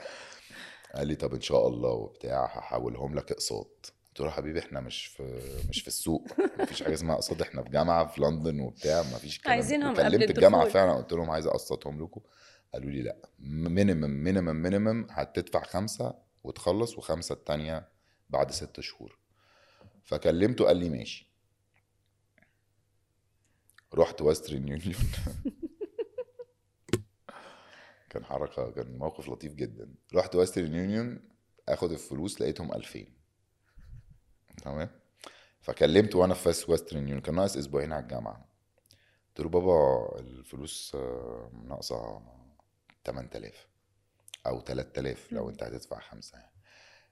قال 0.95 1.07
لي 1.07 1.15
طب 1.15 1.33
إن 1.33 1.41
شاء 1.41 1.67
الله 1.67 1.89
وبتاع 1.89 2.45
هحولهم 2.45 3.15
لك 3.15 3.31
أقساط. 3.31 3.93
قلت 4.19 4.27
له 4.27 4.31
حبيبي 4.33 4.59
إحنا 4.59 4.79
مش 4.79 5.05
في 5.05 5.41
مش 5.69 5.81
في 5.81 5.87
السوق 5.87 6.27
مفيش 6.59 6.83
حاجة 6.83 6.93
اسمها 6.93 7.15
اقساط 7.15 7.41
إحنا 7.41 7.63
في 7.63 7.69
جامعة 7.69 8.07
في 8.07 8.21
لندن 8.21 8.59
وبتاع 8.59 9.01
مفيش 9.01 9.37
الكلام 9.37 9.55
ده. 9.55 9.61
عايزينهم 9.63 9.95
قبل 9.95 10.07
وكلمت 10.07 10.29
الجامعة. 10.29 10.69
فعلا 10.69 10.93
قلت 10.93 11.13
لهم 11.13 11.29
عايز 11.29 11.47
أقسطهم 11.47 12.03
لكم. 12.03 12.21
قالوا 12.73 12.91
لي 12.91 13.01
لأ. 13.01 13.17
minimum 13.39 14.23
minimum 14.23 14.55
minimum 14.55 15.07
هتدفع 15.09 15.63
خمسة 15.63 16.13
وتخلص 16.43 16.97
وخمسة 16.97 17.33
التانية 17.33 17.87
بعد 18.29 18.51
ست 18.51 18.79
شهور. 18.79 19.17
فكلمته 20.03 20.65
قال 20.65 20.77
لي 20.77 20.89
ماشي. 20.89 21.31
رحت 23.93 24.21
ويسترن 24.21 24.67
يونيون. 24.67 24.95
كان 28.09 28.25
حركة 28.25 28.71
كان 28.71 28.97
موقف 28.97 29.29
لطيف 29.29 29.53
جدا. 29.55 29.95
رحت 30.15 30.35
ويسترن 30.35 30.75
يونيون 30.75 31.19
آخد 31.69 31.91
الفلوس 31.91 32.41
لقيتهم 32.41 32.73
2000 32.73 33.18
تمام؟ 34.61 34.89
فكلمته 35.61 36.17
وأنا 36.19 36.33
في 36.33 36.41
فاس 36.43 36.69
ويسترن 36.69 36.99
يونيون 36.99 37.21
كان 37.21 37.35
ناقص 37.35 37.57
أسبوعين 37.57 37.93
على 37.93 38.03
الجامعة. 38.03 38.45
قلت 39.27 39.39
له 39.39 39.49
بابا 39.49 40.19
الفلوس 40.19 40.91
آه، 40.95 41.51
ناقصة 41.67 42.21
8000 43.05 43.67
أو 44.47 44.61
3000 44.61 45.31
لو. 45.31 45.49
أنت 45.49 45.63
هتدفع 45.63 45.99
خمسة 45.99 46.37
يعني. 46.37 46.51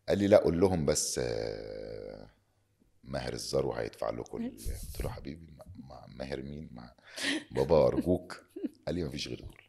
قال 0.09 0.17
لي 0.17 0.27
لا 0.27 0.37
قول 0.37 0.59
لهم 0.59 0.85
بس 0.85 1.19
آه، 1.23 2.29
ماهر 3.03 3.33
الزرو 3.33 3.73
هيدفع 3.73 4.09
لكم 4.09 4.37
قلت 4.49 5.01
له 5.01 5.09
حبيبي 5.09 5.51
ما- 5.57 5.65
ما- 5.75 6.05
ماهر 6.07 6.41
مين؟ 6.41 6.69
مع 6.71 6.93
بابا 7.51 7.87
أرجوك. 7.87 8.43
قال 8.87 8.95
لي 8.95 9.03
مفيش 9.03 9.27
غير 9.27 9.39
دول. 9.41 9.61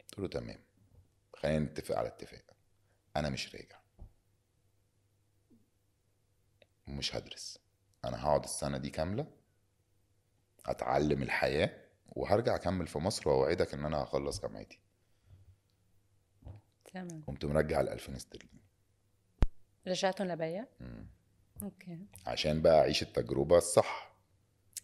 قلت 0.00 0.18
له 0.18 0.28
تمام 0.28 0.58
خلينا 1.34 1.58
نتفق 1.58 1.96
على 1.98 2.08
اتفاق. 2.08 2.44
أنا 3.16 3.30
مش 3.30 3.54
راجع. 3.54 3.78
ومش 6.88 7.16
هدرس. 7.16 7.58
أنا 8.04 8.24
هقعد 8.24 8.44
السنة 8.44 8.78
دي 8.78 8.90
كاملة 8.90 9.26
أتعلم 10.66 11.22
الحياة 11.22 11.70
وهرجع 12.08 12.54
أكمل 12.54 12.86
في 12.86 12.98
مصر 12.98 13.28
وأوعدك 13.28 13.74
إن 13.74 13.84
أنا 13.84 13.96
هخلص 14.02 14.40
جامعتي. 14.40 14.80
تمام. 16.94 17.22
قمت 17.26 17.44
مرجع 17.44 17.80
ال 17.80 17.88
2000 17.88 18.16
استرليني. 18.16 18.60
رجعتهم 19.88 20.28
لبيا. 20.28 20.68
okay. 21.62 21.98
عشان 22.26 22.62
بقى 22.62 22.78
أعيش 22.80 23.02
التجربة 23.02 23.58
الصح. 23.58 24.16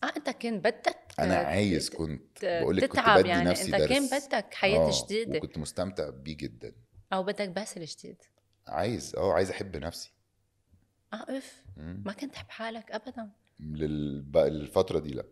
آه 0.04 0.12
أنت 0.16 0.30
كان 0.30 0.58
بدك 0.60 0.98
أنا 1.18 1.36
عايز 1.36 1.90
كنت 1.90 2.44
بقول 2.44 2.76
لك 2.76 2.82
كنت 2.84 2.92
تتعب 3.00 3.18
بدي 3.20 3.28
يعني. 3.28 3.50
نفسي 3.50 3.64
أنت 3.66 3.74
درس. 3.74 3.88
كان 3.88 4.06
بدك 4.06 4.54
حياة 4.54 4.78
آه، 4.88 5.04
جديدة. 5.04 5.38
وكنت 5.38 5.58
مستمتع 5.58 6.10
بيه 6.10 6.36
جدا. 6.36 6.72
أو 7.12 7.22
بدك 7.22 7.48
باسل 7.48 7.84
جديد 7.84 8.22
عايز 8.66 9.16
آه 9.16 9.32
عايز 9.32 9.50
أحب 9.50 9.76
نفسي. 9.76 10.12
آه 11.12 11.38
اف. 11.38 11.62
ما 11.76 12.12
كنت 12.12 12.32
تحب 12.32 12.50
حالك 12.50 12.90
ابدا. 12.92 13.30
لل... 13.60 14.22
بقى 14.22 14.48
الفترة 14.48 14.98
دي 14.98 15.10
لأ. 15.10 15.24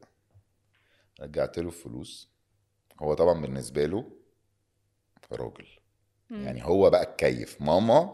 رجعت 1.20 1.58
له 1.58 1.66
الفلوس 1.66 2.30
هو 3.02 3.14
طبعا 3.14 3.40
بالنسبة 3.40 3.86
له 3.86 4.12
راجل. 5.32 5.66
يعني 6.30 6.64
هو 6.64 6.90
بقى 6.90 7.02
اتكيف 7.02 7.62
ماما؟ 7.62 8.12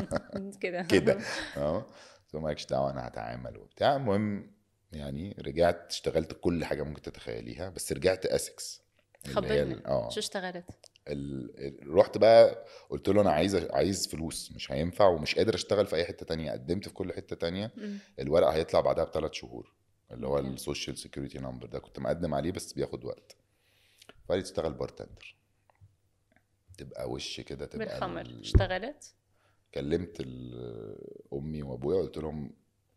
كده. 0.62 0.82
كده. 0.92 1.18
آه. 1.56 1.86
مالكش 2.34 2.66
دعوة 2.66 2.90
أنا 2.90 3.06
هتعامل 3.06 3.56
وبتاع. 3.58 3.96
المهم 3.96 4.52
يعني 4.92 5.36
رجعت 5.38 5.86
اشتغلت 5.90 6.32
كل 6.40 6.64
حاجة 6.64 6.82
ممكن 6.82 7.02
تتخيليها 7.02 7.68
بس 7.68 7.92
رجعت 7.92 8.26
اسكس 8.26 8.82
خبرني. 9.26 9.86
آه. 9.86 10.08
شو 10.10 10.20
اشتغلت؟ 10.20 10.64
ال... 11.08 11.94
رحت 11.94 12.18
بقى 12.18 12.64
قلت 12.90 13.08
له 13.08 13.20
أنا 13.20 13.30
عايز 13.30 13.54
عايز 13.54 14.06
فلوس 14.08 14.52
مش 14.52 14.72
هينفع 14.72 15.06
ومش 15.06 15.34
قادر 15.34 15.54
أشتغل 15.54 15.86
في 15.86 15.96
أي 15.96 16.04
حتة 16.04 16.26
تانية 16.26 16.52
قدمت 16.52 16.88
في 16.88 16.94
كل 16.94 17.12
حتة 17.12 17.36
تانية. 17.36 17.72
الورق 18.18 18.48
هيطلع 18.48 18.80
بعدها 18.80 19.04
بثلاث 19.04 19.32
شهور 19.32 19.72
اللي 20.10 20.26
هو. 20.26 20.38
ال 20.38 20.47
social 20.47 20.98
security 20.98 21.38
number 21.38 21.66
ده 21.66 21.78
كنت 21.78 21.98
مقدم 21.98 22.34
عليه 22.34 22.52
بس 22.52 22.72
بياخد 22.72 23.04
وقت 23.04 23.36
فقال 24.28 24.42
تشتغل 24.42 24.72
bartender 24.72 25.36
تبقى 26.78 27.10
وش 27.10 27.40
كده 27.40 27.66
تبقى 27.66 27.86
بالخمر 27.88 28.20
ال- 28.20 28.40
اشتغلت؟ 28.40 29.14
كلمت 29.74 30.20
أمي 31.32 31.62
وأبويا 31.62 31.98
قلت 32.02 32.16
لهم 32.18 32.52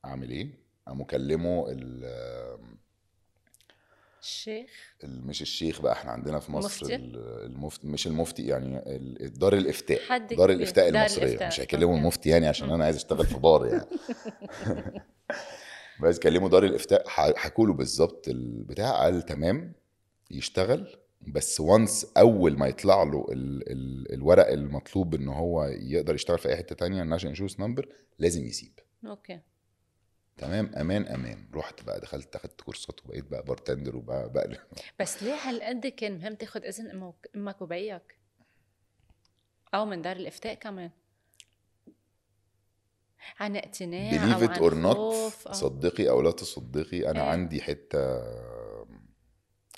أعمل 0.05 0.29
إيه 0.29 0.49
قاموا 0.87 1.05
كلموا 1.05 1.71
ال- 1.71 2.81
الشيخ 4.21 4.69
ال- 5.03 5.27
مش 5.27 5.41
الشيخ 5.41 5.81
بقى 5.81 5.93
إحنا 5.93 6.11
عندنا 6.11 6.39
في 6.39 6.51
مصر 6.51 6.67
مفتي؟ 6.85 6.95
ال- 6.95 7.45
المفتي 7.45 7.87
مش 7.87 8.07
المفتي 8.07 8.45
يعني 8.47 8.81
دار 9.29 9.53
الإفتاء 9.53 9.99
حد 10.09 10.33
دار. 10.33 10.49
الإفتاء 10.49 10.89
المصرية 10.89 11.23
الإفتاء. 11.25 11.47
مش 11.47 11.59
هيكلموا. 11.59 11.97
المفتي 11.97 12.29
يعني 12.29 12.47
عشان. 12.47 12.69
أنا 12.69 12.85
عايز 12.85 12.95
أشتغل 12.95 13.25
في 13.25 13.39
بار 13.39 13.65
يعني 13.65 13.85
بس 16.01 16.19
كلموا 16.19 16.49
دار 16.49 16.63
الإفتاء 16.65 17.03
حكوا 17.07 17.67
له 17.67 17.73
بالظبط 17.73 18.27
البتاع 18.27 18.91
قال 19.03 19.21
تمام 19.25 19.73
يشتغل 20.31 20.95
بس 21.27 21.59
once 21.59 22.11
أول 22.17 22.57
ما 22.57 22.67
يطلع 22.67 23.03
له 23.03 23.25
ال 23.31 23.71
ال 23.71 24.13
الورق 24.13 24.47
المطلوب 24.47 25.15
إن 25.15 25.27
هو 25.27 25.63
يقدر 25.65 26.15
يشتغل 26.15 26.37
في 26.37 26.49
أي 26.49 26.57
حتة 26.57 26.75
تانية 26.75 27.01
ال 27.01 27.04
national 27.04 27.29
insurance 27.31 27.59
number 27.59 27.89
لازم 28.19 28.45
يسيب 28.45 28.79
okay 29.05 29.39
تمام 30.37 30.75
أمان 30.75 31.07
أمان 31.07 31.47
رحت 31.53 31.83
بقى 31.83 31.99
دخلت 31.99 32.35
أخدت 32.35 32.61
كورسات 32.61 33.05
وبقيت 33.05 33.25
بقى 33.25 33.43
بارتندر 33.43 33.95
وبقى 33.95 34.29
بقى 34.31 34.57
بس 34.99 35.23
ليه 35.23 35.35
هالقد 35.35 35.87
كان 35.87 36.17
مهم 36.17 36.33
تاخد 36.35 36.65
إذن 36.65 37.13
إمك 37.35 37.61
وبيك؟ 37.61 38.17
أو 39.73 39.85
من 39.85 40.01
دار 40.01 40.15
الإفتاء 40.15 40.53
كمان 40.53 40.91
عن 43.39 43.55
اقتناع 43.55 44.11
believe 44.11 44.43
أو 44.43 44.47
it 44.47 44.51
عن 44.51 44.69
or 44.69 44.93
not 44.93 44.97
خوف 44.97 45.47
أو... 45.47 45.53
صدقي 45.53 46.09
أو 46.09 46.21
لا 46.21 46.31
تصدقي 46.31 47.11
أنا 47.11 47.23
إيه. 47.23 47.29
عندي 47.29 47.61
حتة 47.61 47.99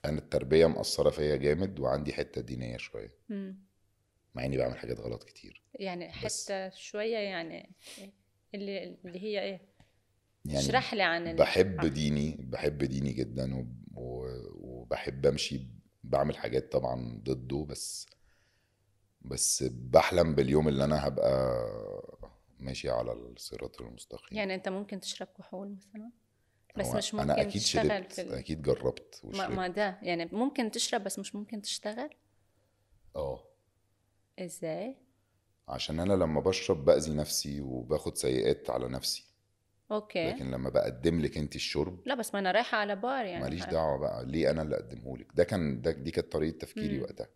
أنا 0.06 0.18
التربية 0.18 0.66
مأثرة 0.66 1.10
فيا 1.10 1.36
جامد 1.36 1.80
وعندي 1.80 2.14
حتة 2.14 2.42
دينية 2.42 2.78
شوية. 2.78 3.16
مع 4.36 4.46
إني 4.46 4.58
بعمل 4.58 4.78
حاجات 4.78 5.00
غلط 5.00 5.24
كتير 5.24 5.62
يعني 5.74 6.12
حتى 6.12 6.70
شوية 6.76 7.18
يعني 7.18 7.76
اللي 8.56 8.98
اللي 9.06 9.24
هي 9.24 9.42
إيه؟ 9.42 9.62
يعني 10.46 10.60
اشرح 10.60 10.94
لي 10.94 11.04
عن 11.04 11.36
بحب 11.36 11.80
عن- 11.82 11.94
ديني 11.94 12.38
بحب 12.40 12.78
ديني 12.84 13.14
جدا 13.14 13.56
و... 13.56 13.66
و... 14.02 14.28
وبحب 14.54 15.26
امشي 15.26 15.68
بعمل 16.04 16.38
حاجات 16.38 16.72
طبعا 16.72 17.22
ضده 17.24 17.66
بس 17.70 18.06
بس 19.22 19.64
بحلم 19.64 20.36
باليوم 20.36 20.68
اللي 20.68 20.84
أنا 20.84 21.08
هبقى 21.08 21.64
ماشي 22.60 22.90
على 22.90 23.14
الصراط 23.14 23.82
المستقيم. 23.82 24.38
يعني 24.38 24.56
أنت 24.56 24.70
ممكن 24.70 25.00
تشرب 25.00 25.28
كحول 25.38 25.70
مثلا؟ 25.76 26.12
بس 26.78 26.88
مش 26.96 27.14
ممكن 27.14 27.30
أنا 27.30 27.42
أكيد 27.42 27.62
تشتغل 27.62 27.88
شربت 27.90 28.14
في 28.14 28.22
ال... 28.22 28.34
أكيد 28.34 28.62
جربت 28.62 29.22
ما, 29.24 29.30
وشربت. 29.30 29.52
ما 29.56 29.68
ده 29.68 30.00
يعني 30.02 30.26
ممكن 30.26 30.72
تشرب 30.72 31.04
بس 31.04 31.20
مش 31.20 31.36
ممكن 31.36 31.62
تشتغل؟ 31.62 32.10
آه. 33.16 33.44
إزاي؟ 34.40 34.98
عشان 35.68 36.00
أنا 36.00 36.14
لما 36.14 36.40
بشرب 36.42 36.86
بأذي 36.86 37.14
نفسي 37.14 37.62
وباخد 37.62 38.18
سيئات 38.18 38.70
على 38.70 38.88
نفسي. 38.88 39.26
okay. 39.92 40.32
لكن 40.32 40.52
لما 40.52 40.70
بقدم 40.70 41.22
لك 41.22 41.38
انت 41.38 41.56
الشرب 41.56 42.00
لا 42.06 42.16
بس 42.16 42.34
ما 42.34 42.40
أنا 42.40 42.52
رايحة 42.52 42.78
على 42.78 42.96
بار 42.96 43.26
يعني. 43.26 43.44
ماليش 43.44 43.66
دعوة 43.66 43.98
بقى 43.98 44.26
ليه 44.26 44.52
أنا 44.52 44.62
اللي 44.62 44.76
أقدمه 44.76 45.18
لك؟ 45.18 45.28
ده 45.36 45.44
كان 45.44 45.82
ده 45.82 45.92
دي 45.92 46.12
كانت 46.12 46.32
طريقة 46.32 46.58
تفكيري 46.58 46.98
مم. 46.98 47.04
وقتها. 47.04 47.28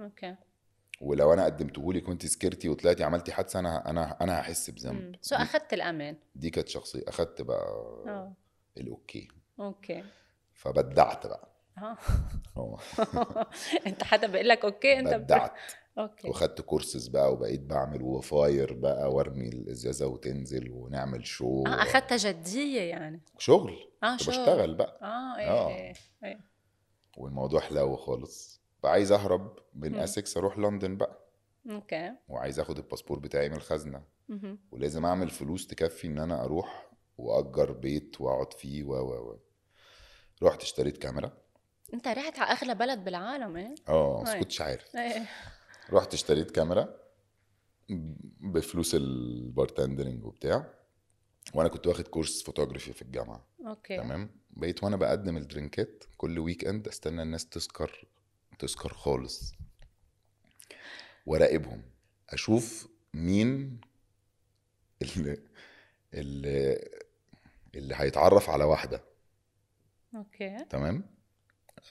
okay. 0.00 0.36
ولو 1.00 1.32
أنا 1.32 1.44
قدمته 1.44 1.92
لك 1.92 2.08
وأنت 2.08 2.26
سكرتي 2.26 2.68
وطلعتي 2.68 3.04
عملتي 3.04 3.32
حادثة 3.32 3.58
أنا 3.58 3.90
أنا 3.90 4.16
أنا 4.20 4.40
هحس. 4.40 4.70
بذنب. 4.70 5.16
so 5.20 5.36
اخذت 5.36 5.72
الأمان. 5.72 6.16
دي 6.34 6.50
كانت 6.50 6.68
شخصية 6.68 7.02
أخدت 7.08 7.42
بقى 7.42 7.66
آه. 8.06 8.32
ال 8.78 8.86
okay. 8.86 9.28
okay. 9.60 10.04
فبدعت 10.52 11.26
بقى. 11.26 11.48
آه. 11.78 12.78
انت 13.86 14.04
حدا 14.04 14.26
بيقول 14.26 14.48
لك 14.48 14.64
okay 14.64 14.98
انت 14.98 15.14
بدعت. 15.14 15.52
okay. 15.98 16.28
وخدت 16.28 16.60
كورسز 16.60 17.08
بقى 17.08 17.32
وبقيت 17.32 17.60
بعمل 17.60 18.02
و 18.02 18.16
fire 18.16 18.72
بقى 18.72 19.10
وارمي 19.12 19.48
الإزازة 19.48 20.06
وتنزل 20.06 20.70
ونعمل 20.70 21.26
شو 21.26 21.64
آه 21.66 21.82
اخذتها 21.82 22.16
جدية 22.16 22.80
يعني. 22.80 23.22
شغل. 23.38 23.90
آه 24.02 24.16
شو 24.16 24.30
بشتغل 24.30 24.74
بقى. 24.74 24.98
آه 25.02 25.38
إيه 25.38 25.50
آه. 25.50 25.68
إيه 25.68 25.92
إيه. 26.24 26.40
والموضوع 27.16 27.60
حلو 27.60 27.96
خالص. 27.96 28.60
فعايز 28.82 29.12
أهرب 29.12 29.58
من 29.74 29.92
مم. 29.92 29.98
اسكس 30.00 30.36
أروح 30.36 30.58
لندن 30.58 30.96
بقى. 30.96 31.18
okay. 31.70 32.12
وعايز 32.28 32.60
آخد 32.60 32.76
الباسبور 32.78 33.18
بتاعي 33.18 33.48
من 33.48 33.56
الخزنة. 33.56 34.02
مهم. 34.28 34.58
ولازم 34.72 35.06
أعمل 35.06 35.30
فلوس 35.30 35.66
تكفي 35.66 36.06
إن 36.06 36.18
أنا 36.18 36.44
أروح 36.44 36.90
وأجر 37.18 37.72
بيت 37.72 38.20
وأقعد 38.20 38.52
فيه 38.52 38.84
و 38.84 38.92
و 38.92 39.30
و. 39.30 39.38
رحت 40.42 40.62
اشتريت 40.62 40.96
كاميرا. 40.98 41.32
أنت 41.94 42.08
رحت 42.08 42.38
على 42.38 42.50
أغلى 42.58 42.74
بلد 42.74 43.04
بالعالم 43.04 43.56
إيه؟ 43.56 43.74
آه 43.88 44.22
بس 44.22 44.28
أي. 44.28 44.40
كنتش 44.40 44.60
عارف. 44.60 44.96
إيه. 44.96 45.26
رحت 45.90 46.14
اشتريت 46.14 46.50
كاميرا 46.50 46.96
بفلوس 48.40 48.94
ال 48.94 49.06
bartending 49.06 50.24
وبتاع 50.24 50.74
وأنا 51.54 51.68
كنت 51.68 51.86
واخد 51.86 52.08
course 52.08 52.42
photography 52.42 52.92
في 52.92 53.02
الجامعة. 53.02 53.46
okay. 53.66 53.96
تمام؟ 53.96 54.30
بقيت 54.50 54.84
وأنا 54.84 54.96
بقدم 54.96 55.36
ال 55.36 55.46
drinkات 55.46 56.04
كل 56.16 56.38
weekend 56.38 56.88
استنى 56.88 57.22
الناس 57.22 57.48
تسكر 57.48 58.06
تسكر 58.58 58.92
خالص. 58.92 59.52
وراقبهم 61.26 61.82
أشوف 62.30 62.88
مين 63.14 63.80
اللي 65.02 65.38
اللي 66.14 66.88
اللي 67.74 67.94
هيتعرف 67.96 68.50
على 68.50 68.64
واحدة. 68.64 69.04
okay. 70.16 70.64
تمام؟ 70.70 71.13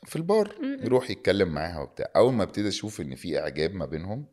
في 0.05 0.15
البار. 0.15 0.55
يروح 0.61 1.09
يتكلم 1.09 1.49
معاها 1.49 1.79
وبتاع. 1.81 2.11
أول 2.15 2.33
ما 2.33 2.43
ابتدي 2.43 2.67
أشوف 2.67 3.01
إن 3.01 3.15
في 3.15 3.39
إعجاب 3.39 3.73
ما 3.73 3.85
بينهم 3.85 4.25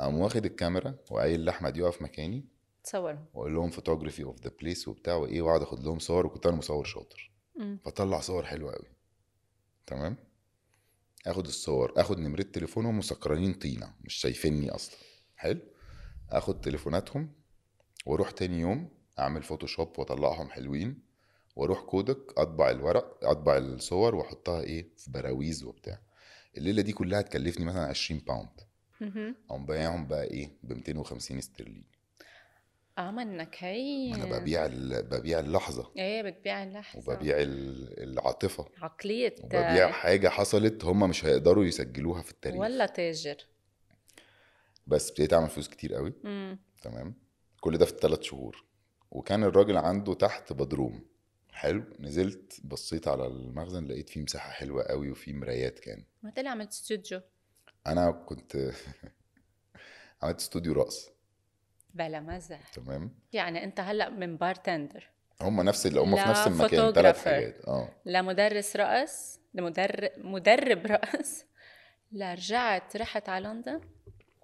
أقوم 0.00 0.18
واخد 0.18 0.44
الكاميرا 0.44 0.94
وقايل 1.10 1.44
لأحمد 1.44 1.76
يقف 1.76 2.02
مكاني 2.02 2.44
تصورهم 2.84 3.26
وأقول 3.34 3.54
لهم 3.54 3.70
photographer 3.70 4.24
of 4.24 4.40
the 4.40 4.50
place 4.60 4.88
وبتاع 4.88 5.14
وإيه 5.14 5.42
وأقعد 5.42 5.62
آخد 5.62 5.84
لهم 5.84 5.98
صور 5.98 6.26
وكنت 6.26 6.46
أنا 6.46 6.56
مصور 6.56 6.84
شاطر. 6.84 7.32
فطلع 7.84 8.20
صور 8.20 8.44
حلوة 8.44 8.72
قوي 8.72 8.88
تمام؟ 9.86 10.16
آخد 11.26 11.46
الصور 11.46 11.92
آخد 11.96 12.18
نمرة 12.18 12.42
تليفونهم 12.42 12.98
مسكرانين 12.98 13.54
طينة 13.54 13.94
مش 14.00 14.14
شايفيني 14.14 14.70
أصلا. 14.70 14.96
حلو؟ 15.36 15.60
آخد 16.30 16.60
تليفوناتهم 16.60 17.32
وأروح 18.06 18.30
تاني 18.30 18.60
يوم 18.60 18.90
أعمل 19.18 19.42
فوتوشوب 19.42 19.98
وأطلعهم 19.98 20.50
حلوين. 20.50 21.02
وأروح 21.56 21.80
Kodak 21.80 22.38
اطبع 22.38 22.70
الورق 22.70 23.18
اطبع 23.24 23.56
الصور 23.56 24.14
واحطها 24.14 24.60
إيه 24.62 24.88
في 24.96 25.10
براويز 25.10 25.64
وبتاع. 25.64 25.98
الليلة 26.56 26.82
دي 26.82 26.92
كلها 26.92 27.22
تكلفني 27.22 27.64
مثلا 27.64 27.84
20 27.86 28.20
pound. 28.20 28.48
اقوم 29.50 29.66
بايعهم 29.66 30.06
بقى 30.06 30.24
إيه 30.24 30.50
ب 30.62 30.72
250 30.72 31.38
استرليني. 31.38 31.86
آه 32.98 33.10
منك 33.10 33.56
هي 33.58 34.14
أنا 34.14 34.38
ببيع 34.38 34.66
ال- 34.66 35.02
ببيع 35.02 35.38
اللحظة. 35.40 35.92
إيه 35.98 36.22
بتبيع 36.22 36.62
اللحظة. 36.62 36.98
وببيع 37.12 37.36
ال- 37.42 38.02
العاطفة. 38.02 38.66
عقلية 38.78 39.34
وببيع 39.42 39.90
حاجة 39.90 40.28
حصلت 40.28 40.84
هم 40.84 41.08
مش 41.10 41.24
هيقدروا 41.24 41.64
يسجلوها 41.64 42.22
في 42.22 42.30
التاريخ. 42.30 42.60
ولا 42.60 42.86
تاجر. 42.86 43.36
بس 44.86 45.08
ابتديت 45.10 45.32
أعمل 45.32 45.48
فلوس 45.48 45.68
كتير 45.68 45.94
قوي. 45.94 46.12
مم. 46.24 46.58
تمام. 46.82 47.14
كل 47.60 47.78
ده 47.78 47.84
في 47.84 47.92
الثلاث 47.92 48.22
شهور. 48.22 48.64
وكان 49.10 49.44
الراجل 49.44 49.76
عنده 49.76 50.14
تحت 50.14 50.52
بدروم 50.52 51.06
حلو 51.52 51.84
نزلت 52.00 52.60
بصيت 52.64 53.08
على 53.08 53.26
المخزن 53.26 53.84
لقيت 53.86 54.08
فيه 54.08 54.20
مساحة 54.22 54.50
حلوة 54.50 54.82
قوي 54.82 55.10
وفيه 55.10 55.32
مرايات 55.32 55.78
كان. 55.78 56.04
ما 56.22 56.30
تقلي 56.30 56.48
عملت 56.48 56.70
استوديو. 56.70 57.20
أنا 57.86 58.10
كنت 58.10 58.56
عملت 60.22 60.40
استوديو 60.40 60.72
رقص. 60.72 61.10
بلا 61.94 62.20
مزح. 62.20 62.68
تمام. 62.68 63.14
يعني 63.32 63.64
أنت 63.64 63.80
هلأ 63.80 64.10
من 64.10 64.36
bartender 64.36 65.10
هم 65.40 65.60
نفس 65.60 65.86
اللي 65.86 66.00
هم 66.00 66.16
في 66.16 66.28
نفس 66.28 66.46
المكان 66.46 66.92
ثلاث. 66.92 67.24
حاجات. 67.24 67.64
آه. 67.68 67.88
لمدرس 68.06 68.76
رقص 68.76 69.40
لمدرب 69.54 70.10
مدرب 70.18 70.86
رقص. 70.86 71.44
لا 72.12 72.34
رجعت 72.34 72.96
رحت 72.96 73.28
على 73.28 73.48
لندن 73.48 73.80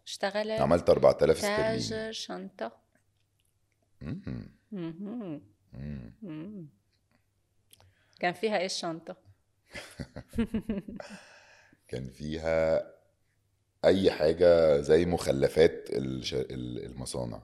اشتغلت 0.07 0.61
عملت 0.61 0.91
4000 0.91 1.37
استرليني. 1.37 1.79
تاجر 1.79 2.13
شنطة. 2.13 2.77
مم. 4.01 4.53
مهم. 4.73 6.69
كان 8.21 8.33
فيها 8.33 8.59
إيه 8.59 8.67
الشنطة؟ 8.67 9.17
كان 11.89 12.11
فيها 12.11 12.85
أي 13.85 14.11
حاجة 14.11 14.81
زي 14.81 15.07
مخلفات 15.07 15.89
المصانع. 15.93 17.43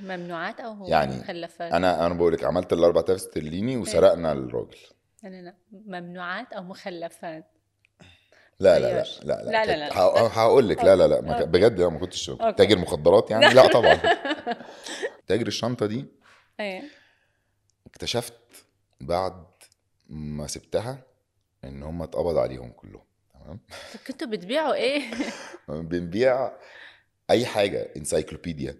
ممنوعات 0.00 0.60
أو 0.60 0.72
هو 0.72 0.88
يعني 0.88 1.16
مخلفات؟ 1.16 1.72
أنا 1.72 2.06
أنا 2.06 2.14
بقول 2.14 2.32
لك 2.32 2.44
عملت 2.44 2.72
ال 2.72 2.84
4000 2.84 3.10
استرليني 3.20 3.76
وسرقنا 3.76 4.32
الراجل. 4.32 4.78
لا 5.22 5.28
لا 5.28 5.54
ممنوعات 5.72 6.52
أو 6.52 6.62
مخلفات. 6.62 7.44
لا 8.60 8.78
لا 8.78 8.86
لا 8.86 8.94
غير. 8.94 9.20
لا 9.22 9.66
لا. 9.66 9.76
لا 9.76 9.96
هقول 10.38 10.68
لك. 10.68 10.84
لا 10.84 10.96
لا 10.96 11.08
لا. 11.08 11.44
بجد 11.44 11.80
لا 11.80 11.88
ما 11.88 11.98
كنتش. 11.98 12.26
تاجر 12.56 12.78
مخدرات 12.78 13.30
يعني؟ 13.30 13.54
لا 13.54 13.66
طبعا. 13.66 13.94
تاجر 15.26 15.46
الشنطة 15.46 15.86
دي 15.86 16.06
إيه. 16.60 16.82
اكتشفت 17.86 18.39
بعد 19.00 19.44
ما 20.08 20.46
سبتها 20.46 21.02
إن 21.64 21.82
هم 21.82 22.02
اتقبض 22.02 22.36
عليهم 22.36 22.70
كلهم 22.70 23.04
تمام 23.34 23.60
كنتوا 24.06 24.28
بتبيعوا 24.28 24.74
إيه؟ 24.74 25.02
بنبيع 25.68 26.52
أي 27.30 27.46
حاجة 27.46 27.92
encyclopedia 27.96 28.76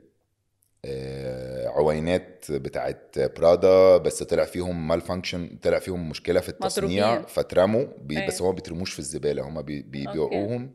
آه، 0.85 1.69
عوينات 1.69 2.53
بتاعت 2.53 3.19
برادا 3.19 3.97
بس 3.97 4.23
طلع 4.23 4.45
فيهم 4.45 4.89
malfunction 4.89 5.59
طلع 5.63 5.79
فيهم 5.79 6.09
مشكلة 6.09 6.41
في 6.41 6.49
التصنيع 6.49 7.11
مضروبين. 7.11 7.27
فاترموا 7.27 7.85
بي 7.99 8.17
أيوة. 8.17 8.29
بس 8.29 8.43
هم 8.43 8.49
ما 8.49 8.55
بيترموش 8.55 8.93
في 8.93 8.99
الزبالة 8.99 9.49
هم 9.49 9.63
بي 9.63 9.83
بيبيعوهم 9.83 10.75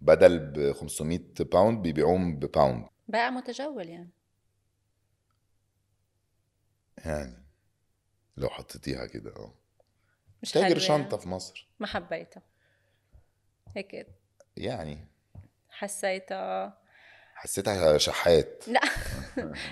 بدل 0.00 0.38
ب 0.38 0.72
500 0.72 1.20
pound 1.40 1.82
بيبيعوهم 1.82 2.36
ب 2.36 2.44
pound 2.44 2.86
بائع 3.08 3.30
متجول 3.30 3.88
يعني 3.88 4.10
يعني 7.04 7.45
لو 8.36 8.48
حطيتيها 8.48 9.06
كده 9.06 9.30
آه. 9.36 9.54
مش 10.42 10.52
تاجر 10.52 10.90
يعني. 10.90 11.18
في 11.18 11.28
مصر. 11.28 11.68
ما 11.80 11.86
حبيتها. 11.86 12.42
هيك. 13.76 14.06
يعني. 14.56 15.06
حسيتها. 15.70 16.78
حسيتها 17.34 17.98
شحات. 17.98 18.64
لا. 18.68 18.80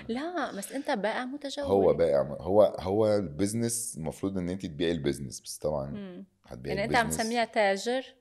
لا 0.07 0.51
بس 0.51 0.71
أنت 0.71 0.91
بائع 0.91 1.25
متجول 1.25 1.65
هو 1.65 1.93
بائع 1.93 2.21
هو 2.21 2.63
هو 2.63 3.15
ال 3.15 3.24
business 3.24 3.95
المفروض 3.97 4.37
إن 4.37 4.49
انت 4.49 4.65
تبيعي 4.65 4.91
ال 4.91 4.97
business 4.97 5.41
بس 5.41 5.57
طبعا. 5.57 6.25
هتبيعي 6.45 6.75
يعني 6.75 6.87
أنت 6.87 6.95
عم 6.95 7.09
تسميها 7.09 7.45
تاجر 7.45 8.15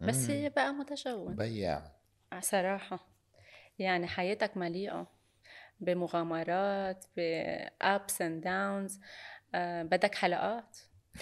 بس. 0.00 0.30
هي 0.30 0.48
بائع 0.48 0.72
متجول 0.72 1.34
بياع. 1.34 1.92
صراحة. 2.40 3.06
يعني 3.78 4.06
حياتك 4.06 4.56
مليئة 4.56 5.06
بمغامرات 5.80 7.04
ب 7.16 7.42
ups 7.42 8.22
and 8.22 8.44
downs 8.44 9.00
بدك 9.82 10.14
حلقات. 10.14 10.78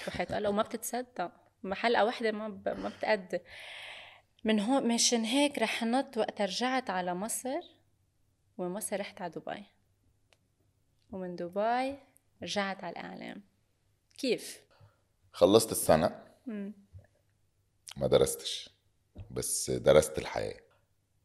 وحياة 0.09 0.39
الله 0.39 0.49
وما 0.49 0.62
بتتصدق. 0.62 1.33
ما 1.62 1.74
حلقة 1.74 2.05
واحدة 2.05 2.33
ما 2.33 2.49
ب... 2.49 2.68
ما 2.68 2.89
بتأدي. 2.89 3.41
من 4.45 4.61
هون 4.61 4.95
مشان 4.95 5.24
هيك 5.24 5.59
رح 5.59 5.85
نط 5.85 6.16
وقت 6.16 6.43
رجعت 6.43 6.91
على 6.91 7.14
مصر 7.14 7.61
ومن 8.59 8.74
مصر 8.74 9.01
رحت 9.01 9.22
على 9.22 9.33
دبي. 9.33 9.64
ومن 11.11 11.37
دبي 11.37 11.99
رجعت 12.43 12.85
على 12.85 12.93
الإعلام. 12.93 13.43
كيف؟ 14.18 14.61
خلصت 15.33 15.72
السنة. 15.72 16.24
مم. 16.47 16.72
ما 17.97 18.07
درستش. 18.07 18.70
بس 19.31 19.70
درست 19.70 20.18
الحياة. 20.18 20.61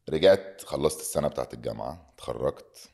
رجعت 0.08 0.64
خلصت 0.64 1.00
السنة 1.00 1.28
بتاعت 1.28 1.54
الجامعة. 1.54 2.12
اتخرجت 2.14 2.90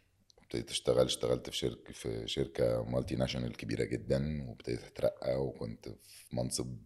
ابتديت 0.51 0.71
أشتغل 0.71 1.05
اشتغلت 1.05 1.51
في 1.51 1.57
شركة 1.57 1.93
في 1.93 2.29
شركة 2.29 2.83
مالتي 2.85 3.17
ناشونال 3.17 3.57
كبيرة 3.57 3.85
جدا 3.85 4.47
وابتديت 4.49 4.85
أترقى 4.85 5.43
وكنت 5.43 5.89
في 5.89 6.37
منصب 6.37 6.77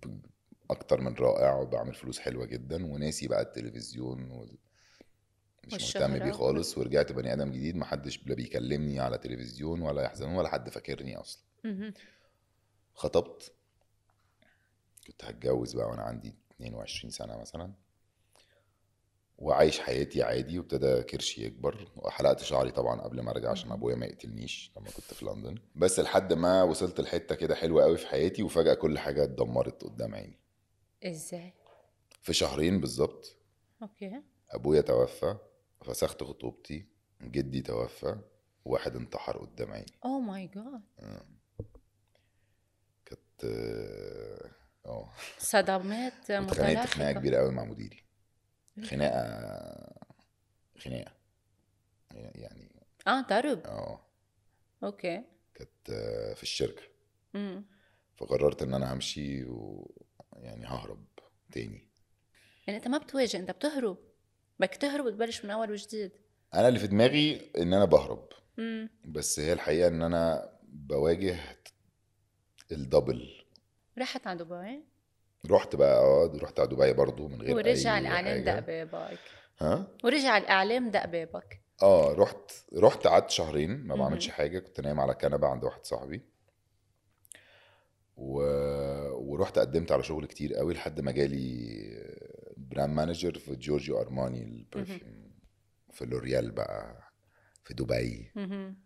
أكتر 0.71 1.01
من 1.01 1.15
رائع 1.15 1.55
وبعمل 1.57 1.95
فلوس 1.95 2.19
حلوة 2.19 2.47
جدا 2.47 2.87
وناسي 2.87 3.29
بقى 3.29 3.43
التلفزيون 3.43 4.31
وال... 4.31 4.59
مش 5.67 5.73
مهتم 5.97 6.13
بيه 6.19 6.33
خالص 6.33 6.79
ورجعت 6.79 7.13
بني 7.13 7.33
آدم 7.33 7.51
جديد 7.53 7.77
محدش 7.77 8.27
لا 8.27 8.35
بيكلمني 8.35 9.01
على 9.01 9.19
تلفزيون 9.19 9.81
ولا 9.81 10.03
يحزنون 10.03 10.35
ولا 10.35 10.49
حد 10.49 10.71
فاكرني 10.71 11.17
أصلا. 11.17 11.43
خطبت 12.95 13.53
كنت 15.07 15.25
هتجوز 15.25 15.77
بقى 15.77 15.87
وأنا 15.89 16.03
عندي 16.03 16.35
22 16.57 17.11
سنة 17.11 17.37
مثلا. 17.41 17.73
وعايش 19.39 19.81
حياتي 19.81 20.23
عادي 20.23 20.59
وابتدى 20.59 21.03
كرشي 21.03 21.45
يكبر. 21.45 21.89
وحلقت 21.97 22.43
شعري 22.43 22.71
طبعا 22.71 23.01
قبل 23.01 23.21
ما 23.21 23.31
أرجع 23.31 23.51
عشان 23.51 23.73
أبويا 23.73 23.97
ما 23.97 24.07
يقتلنيش 24.07 24.73
لما 24.77 24.87
كنت 24.87 25.15
في 25.15 25.25
لندن. 25.25 25.55
بس 25.75 26.01
لحد 26.01 26.33
ما 26.33 26.63
وصلت 26.63 27.01
لحتة 27.01 27.35
كده 27.35 27.55
حلوة 27.55 27.83
قوي 27.83 27.97
في 27.97 28.07
حياتي 28.07 28.43
وفجأة 28.43 28.75
كل 28.75 28.99
حاجة 28.99 29.25
اتدمرت 29.25 29.85
قدام 29.85 30.15
عيني. 30.15 30.39
إزاي؟ 31.05 31.53
في 32.23 32.33
شهرين 32.33 32.81
بالظبط. 32.81 33.37
okay. 33.83 34.23
أبويا 34.51 34.81
توفى 34.81 35.37
فسخت 35.85 36.23
خطوبتي 36.25 36.87
جدي 37.23 37.63
توفى 37.63 38.19
واحد 38.65 38.97
انتحر 38.97 39.39
قدام 39.39 39.73
عيني. 39.73 39.93
oh 40.05 40.21
my 40.21 40.47
God 40.47 40.83
كانت 43.05 43.45
آه 43.45 44.51
آه. 44.87 45.11
صدمات 45.39 46.13
واتخانقت 46.31 46.89
خناقة 46.89 47.13
كبيرة 47.13 47.39
قوي 47.39 47.51
مع 47.51 47.65
مديري. 47.65 48.04
خناقة 48.83 49.95
خناقة. 50.79 51.13
يعني 52.15 52.87
آه 53.07 53.21
ضرب 53.21 53.67
آه. 53.67 54.07
أوكي. 54.85 55.25
كانت 55.55 55.91
في 56.37 56.43
الشركة. 56.43 56.83
امم 57.35 57.65
فقررت 58.17 58.63
إن 58.63 58.75
أنا 58.75 58.93
همشي 58.93 59.45
ويعني 59.45 60.67
ههرب 60.67 61.05
تاني. 61.53 61.89
يعني 62.67 62.79
أنت 62.79 62.89
ما 62.89 62.99
بتواجه 62.99 63.37
أنت 63.37 63.51
بتهرب. 63.51 63.99
بدك 64.61 64.75
تهرب 64.75 65.05
وتبلش 65.05 65.45
من 65.45 65.51
أول 65.51 65.71
وجديد. 65.71 66.13
أنا 66.55 66.69
اللي 66.69 66.79
في 66.79 66.87
دماغي 66.87 67.51
إن 67.57 67.75
أنا 67.75 67.85
بهرب. 67.85 68.29
مم. 68.59 68.91
بس 69.05 69.41
هي 69.41 69.53
الحقيقة 69.53 69.89
إن 69.89 70.03
أنا 70.03 70.53
بواجه 70.63 71.39
الدبل 72.73 73.45
رحت 73.99 74.27
على 74.27 74.45
دبي 74.45 74.85
رحت 75.51 75.77
بقى 75.77 76.27
رحت 76.43 76.61
على 76.61 76.69
دبي 76.69 76.93
برضو 76.93 77.29
من 77.29 77.43
غير 77.43 77.55
ورجع 77.57 77.95
أي 77.95 78.01
الإعلام 78.01 78.45
دق 78.45 78.59
بابك. 78.67 79.19
ها؟ 79.61 79.87
ورجع 80.05 80.37
الإعلام 80.39 80.91
دق 80.91 81.07
بابك. 81.07 81.61
آه 81.83 82.13
رحت 82.15 82.51
رحت 82.77 83.07
قعدت 83.07 83.31
شهرين 83.31 83.71
ما. 83.87 83.95
بعملش 83.97 84.29
حاجة 84.29 84.59
كنت 84.59 84.81
نايم 84.81 85.01
على 85.01 85.15
كنبة 85.15 85.47
عند 85.49 85.65
واحد 85.65 85.85
صاحبي. 85.85 86.23
و... 88.17 88.41
ورحت 89.13 89.59
قدمت 89.59 89.93
على 89.93 90.03
شغل 90.03 90.27
كتير 90.27 90.55
قوي 90.55 90.75
لحد 90.75 91.01
ما 91.01 91.13
جالي 91.13 91.75
brand 92.57 92.95
manager 92.95 93.39
في 93.39 93.57
Giorgio 93.57 94.01
Armani 94.01 94.43
ال 94.43 94.54
perfume 94.54 95.33
في 95.93 96.05
L'Oréal 96.07 96.51
بقى 96.51 97.03
في 97.65 97.75
دبي. 97.75 98.31
مهم. 98.37 98.77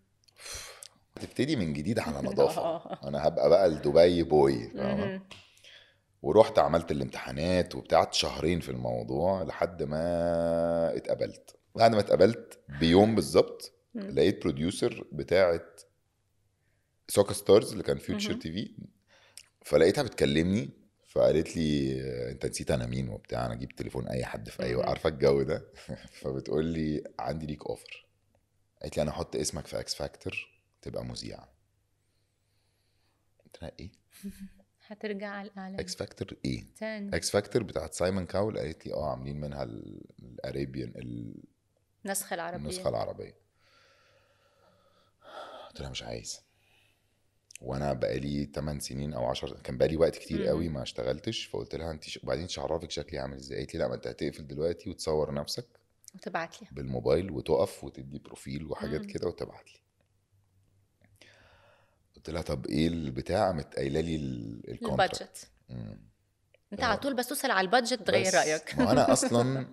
هتبتدي 1.19 1.57
من 1.57 1.73
جديد 1.73 1.99
على 1.99 2.19
نظافة. 2.29 2.63
آه. 2.63 3.09
أنا 3.09 3.27
هبقى 3.29 3.49
بقى 3.49 3.67
ال 3.67 3.76
Dubai 3.76 4.23
boy 4.23 4.71
فاهمة؟ 4.71 5.23
ورحت 6.23 6.59
عملت 6.59 6.91
الامتحانات 6.91 7.75
وبتاعت 7.75 8.15
شهرين 8.15 8.61
في 8.61 8.69
الموضوع 8.69 9.43
لحد 9.43 9.83
ما 9.83 10.97
اتقبلت. 10.97 11.57
بعد 11.75 11.93
ما 11.93 12.01
اتقبلت 12.01 12.59
بيوم 12.81 13.15
بالظبط. 13.15 13.73
لقيت 13.95 14.43
producer 14.43 15.07
بتاعت 15.13 15.81
Soccer 17.09 17.33
Stars 17.33 17.73
اللي 17.73 17.83
كان 17.83 17.99
Future. 17.99 18.35
TV 18.35 18.75
فلقيتها 19.63 20.03
بتكلمني 20.03 20.71
فقالت 21.09 21.57
لي 21.57 22.01
أنت 22.31 22.47
نسيت 22.47 22.71
أنا 22.71 22.87
مين 22.87 23.09
وبتاع 23.09 23.47
أنا 23.47 23.55
أجيب 23.55 23.73
تليفون 23.73 24.09
أي 24.09 24.25
حد 24.25 24.49
في 24.49 24.63
أي. 24.63 24.75
عارفة 24.75 25.09
الجو 25.09 25.43
ده؟ 25.43 25.73
فبتقول 26.21 26.65
لي 26.65 27.05
عندي 27.19 27.47
ليك 27.47 27.67
offer 27.67 28.07
قالت 28.83 28.97
لي 28.97 29.03
أنا 29.03 29.11
هحط 29.11 29.37
اسمك 29.37 29.67
في 29.67 29.81
X 29.81 29.95
Factor 29.95 30.49
تبقى 30.83 31.05
مذيع 31.05 31.39
قلت 33.45 33.63
لها 33.63 33.73
إيه؟ 33.81 33.91
هترجع 34.89 35.29
على 35.29 35.49
الاعلام 35.51 35.81
إكس 35.81 35.95
فاكتور 35.97 36.29
إيه 36.45 36.65
تاني. 36.79 37.17
X 37.17 37.31
Factor 37.31 37.63
بتاعت 37.63 37.95
Simon 37.95 38.27
Cowell 38.27 38.59
قالت 38.59 38.87
لي 38.87 38.95
آه 38.95 39.11
عاملين 39.11 39.41
منها 39.41 39.63
ال- 39.63 40.05
ال 40.23 40.31
Arabian 40.31 40.89
ال- 40.97 41.35
نسخة 42.05 42.35
العربية. 42.35 42.57
النسخة 42.65 42.89
العربية. 42.89 43.35
قلت 45.69 45.81
لها 45.81 45.91
مش 45.91 46.03
عايز. 46.03 46.41
وأنا 47.63 47.93
بقالي 47.93 48.45
8 48.55 48.81
سنين 48.81 49.13
أو 49.13 49.25
10 49.27 49.61
كان 49.61 49.79
بقالي 49.79 49.97
وقت 49.97 50.17
كتير. 50.17 50.47
قوي 50.47 50.69
ما 50.69 50.83
اشتغلتش 50.83 51.45
فقلت 51.45 51.75
لها 51.75 51.91
انت 51.91 52.05
ش... 52.05 52.19
وبعدين 52.23 52.45
مش 52.45 52.59
هعرفك 52.59 52.91
شكلي 52.91 53.19
عامل 53.19 53.37
إزاي؟ 53.37 53.59
قالت 53.59 53.75
لي 53.75 53.81
لا 53.81 53.89
ما 53.89 53.95
أنت 53.95 54.07
هتقفل 54.07 54.47
دلوقتي 54.47 54.91
وتصور 54.91 55.35
نفسك 55.35 55.67
وتبعت 56.15 56.63
لي. 56.63 56.69
بالموبايل 56.73 57.31
وتقف 57.31 57.85
وتدي 57.85 58.19
profile 58.19 58.67
وحاجات. 58.67 59.07
كده 59.07 59.29
وتبعت 59.29 59.67
لي. 59.67 59.81
قلت 62.19 62.31
لها 62.31 62.43
طب 62.43 62.67
إيه 62.67 62.89
البتاع؟ 62.89 63.47
قامت 63.47 63.75
قايلة 63.77 64.01
لي 64.01 64.17
ال 64.69 64.79
budget. 64.79 65.51
أنت. 66.73 66.83
على 66.83 66.97
طول 66.97 67.15
بس 67.15 67.27
توصل 67.29 67.51
على 67.51 67.65
ال 67.67 67.72
budget 67.72 68.03
تغير 68.03 68.35
رأيك. 68.35 68.79
ما 68.79 68.93
أنا 68.93 69.13
أصلا 69.13 69.67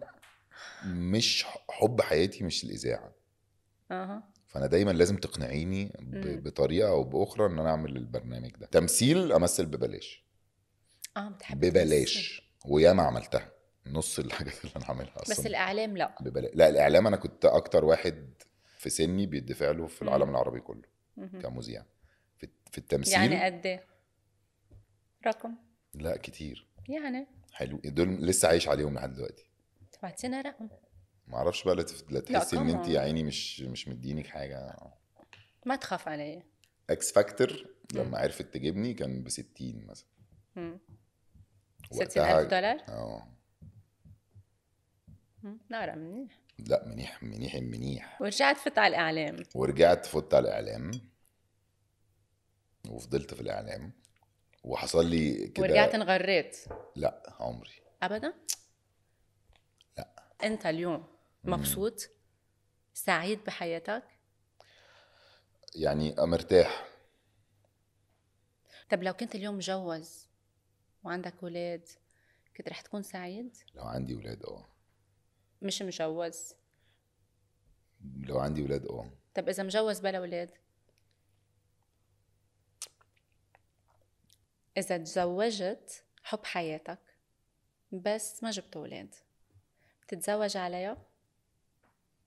مش 0.86 1.46
حب 1.70 2.02
حياتي 2.02 2.44
مش 2.44 2.64
الإذاعة. 2.64 3.14
أها. 3.92 4.24
فأنا 4.48 4.68
دايما 4.68 4.92
لازم 4.92 5.18
تقنعيني. 5.18 5.92
بطريقة 6.46 6.90
أو 6.90 7.04
بأخرى 7.04 7.46
إن 7.46 7.60
أنا 7.60 7.70
أعمل 7.70 7.96
البرنامج 7.98 8.52
ده. 8.52 8.68
تمثيل 8.68 9.32
أمثل 9.32 9.66
ببلاش. 9.66 10.26
آه 11.18 11.30
بتحب 11.30 11.60
ببلاش. 11.60 12.42
وياما 12.66 13.04
عملتها. 13.04 13.52
نص 13.88 14.20
الحاجات 14.20 14.54
اللي 14.66 14.76
أنا 14.76 14.86
عاملها. 14.86 15.14
أصلا. 15.16 15.36
بس 15.36 15.46
الإعلام 15.46 15.98
لا. 15.98 16.16
ببلاش 16.22 16.52
لا 16.54 16.70
الإعلام 16.70 17.08
أنا 17.08 17.18
كنت 17.18 17.46
أكتر 17.46 17.86
واحد 17.86 18.34
في 18.78 18.90
سني 18.90 19.26
بيدفع 19.26 19.72
له 19.72 19.88
في 19.88 20.02
العالم. 20.02 20.30
العربي 20.30 20.60
كله. 20.60 20.84
كمذيع. 21.42 21.86
في, 22.38 22.48
في 22.72 22.78
التمثيل. 22.78 23.14
يعني 23.14 23.46
قد 23.46 23.66
إيه؟ 23.66 23.84
رقم. 25.28 25.56
لا 25.94 26.18
كتير. 26.18 26.68
يعني. 26.90 27.28
حلو. 27.54 27.80
دول 27.86 28.10
لسه 28.28 28.48
عايش 28.48 28.68
عليهم 28.68 28.96
لحد 28.96 29.14
دلوقتي. 29.14 29.46
تبعتينا 29.92 30.42
رقم. 30.42 30.70
ما 31.28 31.38
أعرفش 31.38 31.64
بقى 31.64 31.76
لا 32.10 32.20
تحسي 32.20 32.58
إن 32.58 32.70
انت 32.70 32.88
يا. 32.88 33.00
عيني 33.00 33.24
مش 33.24 33.62
مش 33.62 33.88
مدينك 33.88 34.28
حاجة. 34.28 34.76
ما 35.66 35.76
تخاف 35.76 36.08
علي 36.08 36.44
X 36.90 37.12
Factor. 37.12 37.68
لما 37.94 38.18
عرفت 38.18 38.54
تجيبني 38.54 38.94
كان 38.94 39.24
ب 39.24 39.30
60 39.30 39.86
مثلا. 39.86 40.08
مم. 40.56 40.80
وقتها- 41.92 42.06
60000 42.06 42.48
دولار؟ 42.52 42.78
آه. 42.90 43.28
رقم 45.70 45.96
منيح. 45.96 46.40
لا 46.60 46.88
منيح 46.88 47.24
منيح 47.24 47.56
منيح. 47.56 48.22
ورجعت 48.22 48.58
فت 48.58 48.78
على 48.78 48.88
الإعلام. 48.96 49.44
ورجعت 49.56 50.06
فت 50.06 50.34
على 50.34 50.48
الإعلام. 50.48 50.92
وفضلت 52.90 53.34
في 53.34 53.42
الإعلام 53.42 53.94
وحصل 54.64 55.06
لي 55.10 55.48
كده 55.48 55.64
ورجعت 55.64 55.96
انغريت؟ 55.96 56.58
لا 56.96 57.36
عمري. 57.40 57.82
ابدا؟ 58.04 58.34
لا. 59.98 60.10
أنت 60.44 60.66
اليوم 60.66 61.08
مبسوط؟ 61.44 62.10
سعيد 62.94 63.44
بحياتك؟ 63.44 64.04
يعني 65.76 66.16
مرتاح. 66.18 66.88
طب 68.90 69.04
لو 69.04 69.14
كنت 69.14 69.36
اليوم 69.36 69.56
مجوز 69.56 70.28
وعندك 71.04 71.34
أولاد 71.44 71.88
كنت 72.58 72.70
رح 72.70 72.82
تكون 72.82 73.04
سعيد؟ 73.04 73.58
لو 73.76 73.84
عندي 73.84 74.16
ولاد 74.16 74.44
آه. 74.44 74.66
مش 75.62 75.82
مجوز. 75.82 76.54
لو 78.20 78.40
عندي 78.40 78.64
ولاد 78.64 78.86
آه. 78.86 79.12
طب 79.34 79.50
إذا 79.50 79.64
مجوز 79.64 80.00
بلا 80.00 80.18
أولاد 80.18 80.52
إذا 84.78 84.98
تزوجت 84.98 86.04
حب 86.24 86.46
حياتك 86.46 87.00
بس 87.92 88.44
ما 88.44 88.52
جبت 88.52 88.78
أولاد. 88.78 89.16
بتتزوج 90.04 90.58
عليها؟ 90.58 90.98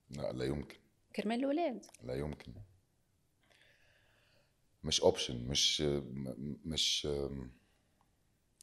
لا 0.09 0.31
لا 0.31 0.45
يمكن. 0.45 0.77
كرمال 1.15 1.39
الأولاد. 1.39 1.85
لا 2.03 2.15
يمكن. 2.15 2.53
مش 4.83 5.01
اوبشن 5.01 5.47
مش 5.47 5.81
مش 6.65 7.07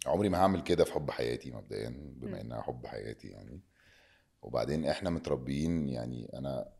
عمري 0.07 0.29
ما 0.29 0.39
هعمل 0.39 0.63
كده 0.63 0.85
في 0.85 0.93
حب 0.93 1.11
حياتي 1.11 1.51
مبدئيا 1.51 1.89
بما. 2.17 2.41
إنها 2.41 2.63
حب 2.63 2.87
حياتي 2.87 3.29
يعني. 3.29 3.61
وبعدين 4.43 4.85
إحنا 4.85 5.11
متربيين 5.11 5.89
يعني 5.89 6.39
أنا 6.39 6.73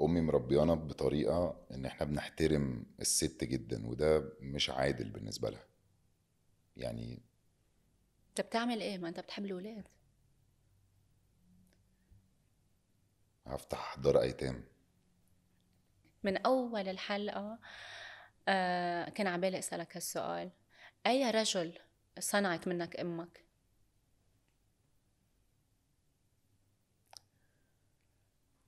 أمي 0.00 0.20
مربيانا 0.20 0.74
بطريقة 0.74 1.66
إن 1.70 1.84
إحنا 1.84 2.06
بنحترم 2.06 2.86
الست 3.00 3.44
جدا 3.44 3.86
وده 3.86 4.32
مش 4.40 4.70
عادل 4.70 5.10
بالنسبة 5.10 5.50
لها. 5.50 5.71
يعني 6.76 7.22
طب 8.36 8.44
بتعمل 8.44 8.80
إيه؟ 8.80 8.98
ما 8.98 9.08
انت 9.08 9.20
بتحب 9.20 9.44
الاولاد 9.44 9.88
هفتح 13.46 13.94
دار 13.98 14.20
ايتام. 14.20 14.64
من 16.22 16.36
أول 16.36 16.88
الحلقة 16.88 17.58
آه 18.48 19.08
كان 19.08 19.26
عبالي 19.26 19.58
أسألك 19.58 19.96
هالسؤال. 19.96 20.50
أي 21.06 21.30
رجل 21.30 21.78
صنعت 22.18 22.68
منك 22.68 22.96
أمك؟ 23.00 23.44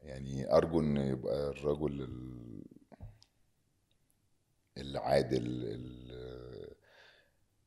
يعني 0.03 0.53
أرجو 0.53 0.81
إن 0.81 0.97
يبقى 0.97 1.49
الرجل 1.49 2.03
ال- 2.03 2.65
العادل 4.79 5.47
ال- 5.47 6.04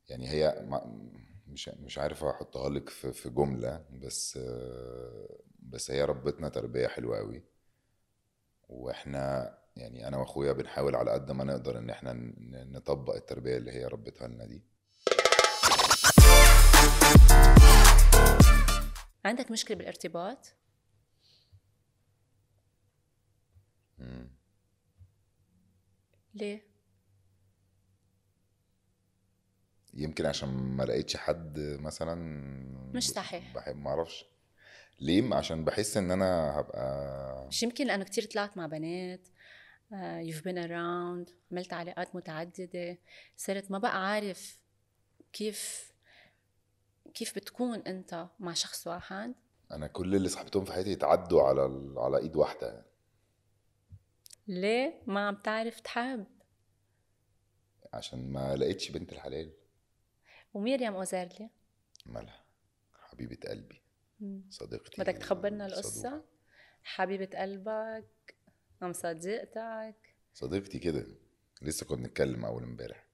يعني 0.10 0.30
هي 0.30 0.64
ما- 0.68 1.12
مش 1.48 1.70
مش 1.70 1.98
عارف 1.98 2.24
احطها 2.24 2.70
لك 2.70 2.90
في 2.90 3.14
في 3.14 3.30
جملة 3.30 3.86
بس 3.92 4.40
بس 5.60 5.92
هي 5.92 6.06
ربتنا 6.06 6.50
تربية 6.50 6.88
حلوة 6.88 7.18
قوي 7.18 7.44
وإحنا 8.70 9.58
يعني 9.76 10.08
أنا 10.08 10.18
وأخويا 10.18 10.52
بنحاول 10.52 10.96
على 10.96 11.12
قد 11.12 11.32
ما 11.32 11.44
نقدر 11.44 11.78
إن 11.78 11.90
إحنا 11.90 12.14
نطبق 12.66 13.16
التربية 13.16 13.58
اللي 13.58 13.72
هي 13.72 13.86
ربتها 13.86 14.28
لنا 14.28 14.46
دي. 14.46 14.64
عندك 19.26 19.52
مشكلة 19.52 19.78
بالارتباط؟ 19.78 20.54
مم. 23.98 24.30
ليه؟ 26.34 26.67
يمكن 29.98 30.26
عشان 30.26 30.50
ما 30.50 30.84
لقيتش 30.84 31.18
حد 31.18 31.60
مثلا 31.60 32.16
مش 32.94 33.10
صحيح. 33.10 33.54
بحب 33.56 33.76
ما 33.76 33.90
أعرفش. 33.90 34.26
ليه؟ 35.00 35.36
عشان 35.36 35.66
بحس 35.66 35.98
ان 35.98 36.12
أنا 36.12 36.60
هبقى 36.60 37.48
مش 37.48 37.64
يمكن 37.64 37.88
لأنه 37.88 38.04
كتير 38.04 38.24
طلعت 38.26 38.58
مع 38.58 38.68
بنات 38.68 39.28
you've 40.24 40.42
been 40.44 40.58
around 40.68 41.32
عملت 41.52 41.74
علاقات 41.74 42.16
متعددة 42.16 42.98
صرت 43.38 43.72
ما 43.72 43.78
بقى 43.78 44.08
عارف 44.12 44.60
كيف 45.34 45.92
كيف 47.14 47.36
بتكون 47.36 47.80
انت 47.80 48.28
مع 48.40 48.54
شخص 48.54 48.88
واحد. 48.88 49.34
أنا 49.72 49.88
كل 49.88 50.16
اللي 50.16 50.30
صاحبتهم 50.30 50.66
في 50.66 50.74
حياتي 50.74 50.92
يتعدوا 50.92 51.42
على 51.44 51.66
ال- 51.66 52.00
على 52.00 52.18
ايد 52.18 52.36
واحدة. 52.36 52.86
ليه 54.48 55.02
ما 55.08 55.28
عم 55.28 55.36
تعرف 55.36 55.80
تحب؟ 55.80 56.26
عشان 57.94 58.32
ما 58.32 58.56
لقيتش 58.56 58.92
بنت 58.92 59.12
الحلال. 59.14 59.52
وميريام 60.54 60.96
اوزيرلي 60.96 61.50
مالها 62.06 62.44
حبيبة 63.12 63.38
قلبي. 63.50 63.82
صديقتي 64.50 65.02
بدك 65.02 65.18
تخبرنا. 65.18 65.66
القصة 65.66 66.24
حبيبة 66.84 67.40
قلبك 67.40 68.36
أم 68.84 68.94
صديقتك 68.94 69.96
صديقتي 70.34 70.80
كده 70.80 71.08
لسه 71.62 71.86
كنا 71.86 71.98
بنتكلم 71.98 72.46
أول 72.46 72.64
امبارح. 72.64 73.08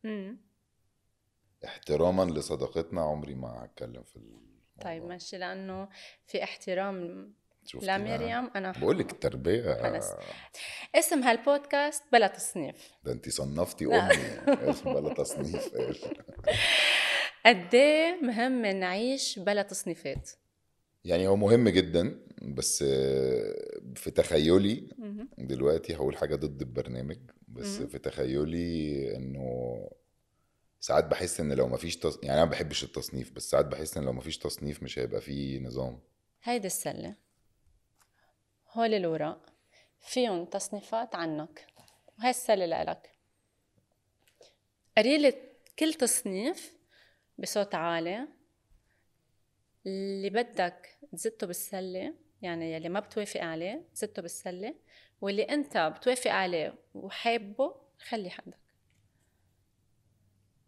احتراما 1.66 2.24
لصداقتنا 2.24 3.02
عمري 3.02 3.36
ما 3.36 3.66
هتكلم 3.66 4.04
في 4.04 4.16
الموضوع 4.16 4.44
طيب 4.82 5.04
ماشي 5.06 5.38
لأنه 5.38 5.90
في 6.26 6.44
احترام 6.44 7.28
بقى؟ 7.74 8.00
لمريم 8.00 8.50
أنا 8.56 8.72
بقول 8.72 9.00
لك 9.00 9.12
التربية 9.12 9.82
خلص. 9.84 10.06
اسم 10.96 11.24
هالبودكاست 11.24 12.04
بلا 12.12 12.28
تصنيف 12.28 12.92
ده 13.04 13.12
انت 13.12 13.30
صنفتي 13.30 13.86
لا. 13.86 14.12
أمي 14.12 14.94
بلا 14.94 15.14
تصنيف 15.24 15.74
قد 17.46 17.76
إيه 17.76 18.22
مهم 18.22 18.66
نعيش 18.66 19.40
بلا 19.40 19.62
تصنيفات؟ 19.62 20.30
يعني 21.06 21.28
هو 21.28 21.36
مهم 21.36 21.70
جدا 21.70 22.20
بس 22.42 22.84
آه، 22.88 23.82
في 23.96 24.12
تخيلي. 24.12 24.88
دلوقتي 25.38 25.96
هقول 25.96 26.18
حاجة 26.18 26.36
ضد 26.36 26.62
البرنامج 26.62 27.18
بس. 27.48 27.82
في 27.82 28.00
تخيلي 28.00 29.16
إنه 29.16 29.90
ساعات 30.80 31.06
بحس 31.06 31.40
إن 31.40 31.54
لو 31.54 31.68
مفيش 31.68 31.98
تص... 31.98 32.20
يعني 32.24 32.34
أنا 32.36 32.46
ما 32.46 32.52
بحبش 32.52 32.84
التصنيف 32.84 33.32
بس 33.32 33.50
ساعات 33.50 33.66
بحس 33.66 33.98
إن 33.98 34.04
لو 34.04 34.14
مفيش 34.14 34.38
تصنيف 34.38 34.84
مش 34.84 35.00
هيبقى 35.00 35.22
فيه 35.22 35.60
نظام. 35.60 36.00
هيدي 36.44 36.68
السلة. 36.68 37.16
هول 38.72 38.94
الوراق 38.94 39.46
فيهم 40.02 40.46
تصنيفات 40.46 41.16
عنك. 41.16 41.66
وهي 42.20 42.30
السلة 42.30 42.66
لإلك. 42.66 43.10
قريلة 44.98 45.34
كل 45.80 45.94
تصنيف 45.94 46.74
بصوت 47.38 47.76
عالي. 47.76 48.28
اللي 49.86 50.30
بدك 50.30 50.98
تزته 51.12 51.48
بالسلة 51.48 52.14
يعني 52.42 52.74
يلي 52.74 52.90
ما 52.90 53.00
بتوافق 53.00 53.42
عليه 53.42 53.86
زته 53.94 54.22
بالسلة 54.22 54.76
واللي 55.22 55.44
انت 55.44 55.78
بتوافق 55.78 56.32
عليه 56.32 56.76
وحابه 56.94 57.76
خلي 58.08 58.30
حدك. 58.30 58.60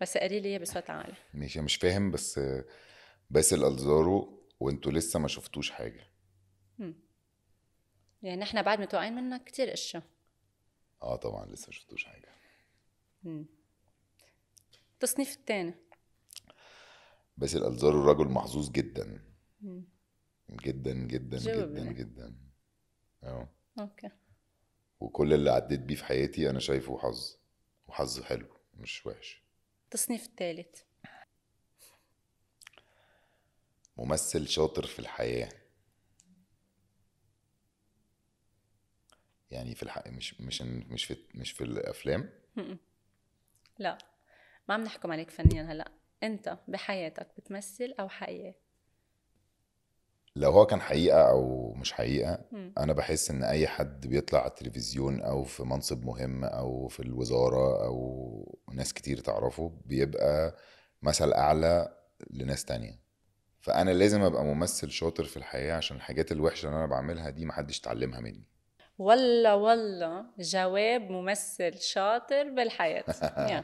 بس 0.01 0.17
قريلي 0.17 0.49
إياه 0.49 0.59
بصوت 0.59 0.89
عالي. 0.89 1.15
ماشي 1.33 1.61
مش 1.61 1.75
فاهم 1.75 2.11
بس 2.11 2.39
باسل 3.29 3.63
الزارو 3.65 4.43
وانتوا 4.59 4.91
لسه 4.91 5.19
ما 5.19 5.27
شفتوش 5.27 5.71
حاجة. 5.71 6.07
يعني 8.23 8.41
نحن 8.41 8.61
بعد 8.61 8.81
متوقعين 8.81 9.13
منك 9.13 9.43
كتير 9.43 9.73
اشياء 9.73 10.03
آه 11.01 11.15
طبعا 11.15 11.45
لسه 11.45 11.65
ما 11.67 11.73
شفتوش 11.73 12.05
حاجة. 12.05 12.29
التصنيف 14.93 15.35
الثاني 15.35 15.73
باسل 17.37 17.65
الزارو 17.65 18.11
رجل 18.11 18.27
محظوظ 18.27 18.71
جدا. 18.71 19.21
مم. 19.61 19.83
جدا 20.51 20.93
جدا. 20.93 21.37
جدا 21.37 21.91
جدا. 21.91 22.35
آه 23.23 23.49
okay. 23.79 24.09
وكل 24.99 25.33
اللي 25.33 25.49
عديت 25.51 25.79
بيه 25.79 25.95
في 25.95 26.05
حياتي 26.05 26.49
أنا 26.49 26.59
شايفه 26.59 26.97
حظ 26.97 27.37
وحظ 27.87 28.21
حلو 28.21 28.47
مش 28.73 29.05
وحش. 29.05 29.43
التصنيف 29.85 30.25
الثالث 30.25 30.81
ممثل 33.97 34.47
شاطر 34.47 34.85
في 34.85 34.99
الحياة. 34.99 35.49
يعني 39.51 39.75
في 39.75 39.83
الحق 39.83 40.07
مش 40.07 40.41
مش 40.41 40.61
مش 40.61 41.05
في 41.05 41.17
مش 41.33 41.51
في 41.51 41.63
الأفلام؟ 41.63 42.29
لا. 43.79 43.97
ما 44.69 44.73
عم 44.75 44.81
نحكم 44.81 45.11
عليك 45.11 45.29
فنيا 45.29 45.63
هلأ. 45.63 45.91
انت 46.25 46.57
بحياتك 46.67 47.27
بتمثل 47.37 47.93
أو 47.99 48.09
حقيقة 48.09 48.53
لو 50.35 50.51
هو 50.51 50.65
كان 50.65 50.81
حقيقة 50.81 51.29
أو 51.29 51.73
مش 51.73 51.93
حقيقة 51.93 52.39
مم. 52.51 52.73
أنا 52.77 52.93
بحس 52.93 53.31
إن 53.31 53.43
أي 53.43 53.67
حد 53.67 54.07
بيطلع 54.07 54.39
على 54.39 54.49
التلفزيون 54.49 55.21
أو 55.21 55.43
في 55.43 55.63
منصب 55.63 56.05
مهم 56.05 56.43
أو 56.45 56.87
في 56.87 56.99
الوزارة 56.99 57.85
أو 57.85 58.59
ناس 58.73 58.93
كتير 58.93 59.17
تعرفه 59.17 59.71
بيبقى 59.85 60.55
مثل 61.01 61.33
أعلى 61.33 61.97
لناس 62.29 62.65
تانية 62.65 62.99
فأنا 63.61 63.91
لازم 63.91 64.21
أبقى 64.21 64.43
ممثل 64.43 64.91
شاطر 64.91 65.23
في 65.23 65.37
الحياة 65.37 65.73
عشان 65.73 65.97
الحاجات 65.97 66.31
الوحشة 66.31 66.65
اللي 66.67 66.77
أنا 66.77 66.85
بعملها 66.85 67.29
دي 67.29 67.45
محدش 67.45 67.79
اتعلمها 67.79 68.19
مني 68.19 68.43
والله 68.97 69.55
والله 69.55 70.25
جواب 70.39 71.01
ممثل 71.01 71.77
شاطر 71.77 72.49
بالحياة 72.49 73.03
يا. 73.51 73.63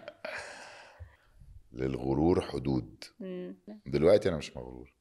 للغرور 1.74 2.42
حدود. 2.42 3.04
مم. 3.20 3.56
دلوقتي 3.86 4.30
أنا 4.30 4.38
مش 4.38 4.58
مغرور. 4.58 4.94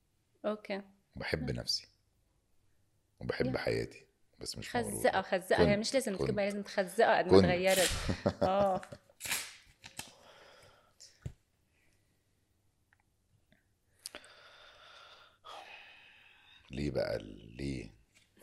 أوكي. 0.47 0.83
بحب 1.17 1.51
نفسي. 1.51 1.89
وبحب 3.21 3.55
يا. 3.55 3.59
حياتي 3.59 4.07
بس 4.39 4.59
مش 4.59 4.77
مغرور. 4.77 4.93
خزقها 4.93 5.23
خزقها 5.23 5.69
هي 5.71 5.77
مش 5.77 5.95
لازم. 5.95 6.17
تكبر 6.17 6.43
لازم 6.43 6.63
تخزقها 6.63 7.19
قد 7.19 7.33
ما. 7.33 7.41
تغيرت. 7.41 7.91
آه. 8.43 8.81
ليه 16.71 16.91
بقى؟ 16.91 17.19
ليه؟ 17.59 18.00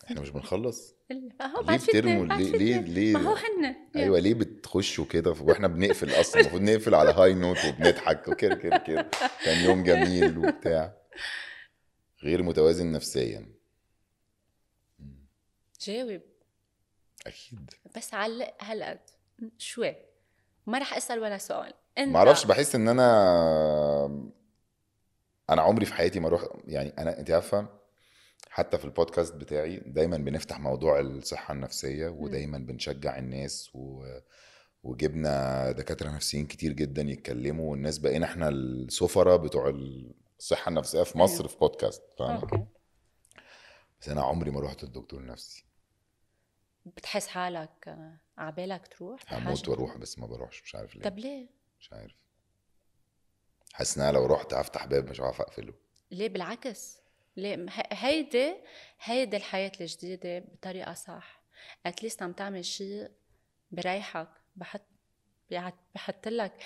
إحنا 0.07 0.21
مش 0.21 0.29
بنخلص. 0.29 0.95
أهو 1.41 1.61
ليه 1.61 1.77
بترموا؟ 1.77 2.25
ليه 2.25 2.51
ليه. 2.57 2.79
ليه؟ 2.79 3.13
ما 3.13 3.29
هو 3.29 3.35
حنا 3.35 3.75
أيوه 3.95 4.19
ليه 4.19 4.33
بتخشوا 4.33 5.05
كده؟ 5.05 5.31
وإحنا 5.41 5.67
بنقفل 5.67 6.19
أصلا 6.19 6.41
المفروض 6.41 6.61
نقفل 6.61 6.95
على 6.95 7.11
هاي 7.11 7.33
نوت 7.33 7.65
وبنضحك 7.65 8.27
وكده 8.27 8.55
كده 8.55 8.77
كده. 8.77 9.09
كان 9.43 9.65
يوم 9.65 9.83
جميل 9.83 10.37
وبتاع. 10.37 10.97
غير 12.23 12.43
متوازن 12.43 12.91
نفسيا. 12.91 13.45
جاوب. 15.81 16.21
أكيد. 17.27 17.69
بس 17.95 18.13
علق 18.13 18.55
هالقد 18.61 18.99
شوي. 19.57 19.95
ما 20.67 20.77
رح 20.77 20.93
أسأل 20.97 21.19
ولا 21.19 21.37
سؤال. 21.37 21.73
أنت 21.97 22.09
ما 22.09 22.17
أعرفش 22.17 22.45
بحس 22.45 22.75
إن 22.75 22.87
أنا 22.87 24.05
أنا 25.49 25.61
عمري 25.61 25.85
في 25.85 25.93
حياتي 25.93 26.19
ما 26.19 26.27
أروح 26.27 26.43
يعني 26.65 26.93
أنا 26.97 27.19
أنت 27.19 27.31
عارفة؟ 27.31 27.76
حتى 28.57 28.77
في 28.77 28.85
البودكاست 28.85 29.35
بتاعي 29.35 29.77
دايما 29.77 30.17
بنفتح 30.17 30.59
موضوع 30.59 30.99
الصحة 30.99 31.53
النفسية 31.53 32.07
ودايما 32.07 32.57
بنشجع 32.57 33.17
الناس 33.17 33.69
و... 33.73 34.05
وجبنا 34.83 35.71
دكاترة 35.71 36.09
نفسيين 36.09 36.47
كتير 36.47 36.73
جدا 36.73 37.01
يتكلموا 37.01 37.71
والناس 37.71 37.97
بقينا 37.97 38.25
إحنا 38.25 38.49
السفراء 38.49 39.37
بتوع 39.37 39.69
الصحة 40.39 40.69
النفسية 40.69 41.03
في 41.03 41.17
مصر 41.17 41.35
أيوة. 41.39 41.47
في 41.47 41.57
بودكاست 41.57 42.03
أوكي. 42.21 42.65
بس 44.01 44.09
أنا 44.09 44.21
عمري 44.21 44.51
ما 44.51 44.59
رحت 44.59 44.83
للدكتور 44.83 45.25
نفسي 45.25 45.65
بتحس 46.85 47.27
حالك 47.27 47.97
عبالك 48.37 48.87
تروح؟ 48.87 49.33
هموت؟ 49.33 49.69
وأروح 49.69 49.97
بس 49.97 50.19
ما 50.19 50.27
بروحش 50.27 50.63
مش 50.63 50.75
عارف 50.75 50.95
ليه. 50.95 51.03
طب 51.03 51.19
ليه؟ 51.19 51.47
مش 51.79 51.93
عارف. 51.93 52.15
حاسس 53.73 53.97
إن 53.97 54.03
أنا 54.03 54.17
لو 54.17 54.25
رحت 54.25 54.53
هفتح 54.53 54.85
باب 54.85 55.09
مش 55.09 55.21
هعرف 55.21 55.41
أقفله. 55.41 55.73
ليه؟ 56.11 56.29
بالعكس. 56.29 57.06
هيدي 57.91 58.55
هيدي 59.03 59.38
الحياة 59.38 59.71
الجديدة 59.81 60.39
بطريقة 60.39 60.93
صح. 60.93 61.41
اتليست 61.85 62.21
عم 62.23 62.33
تعمل 62.33 62.65
شيء 62.65 63.11
بريحك 63.71 64.29
بحط 64.55 64.81
بحط 65.95 66.27
لك 66.27 66.63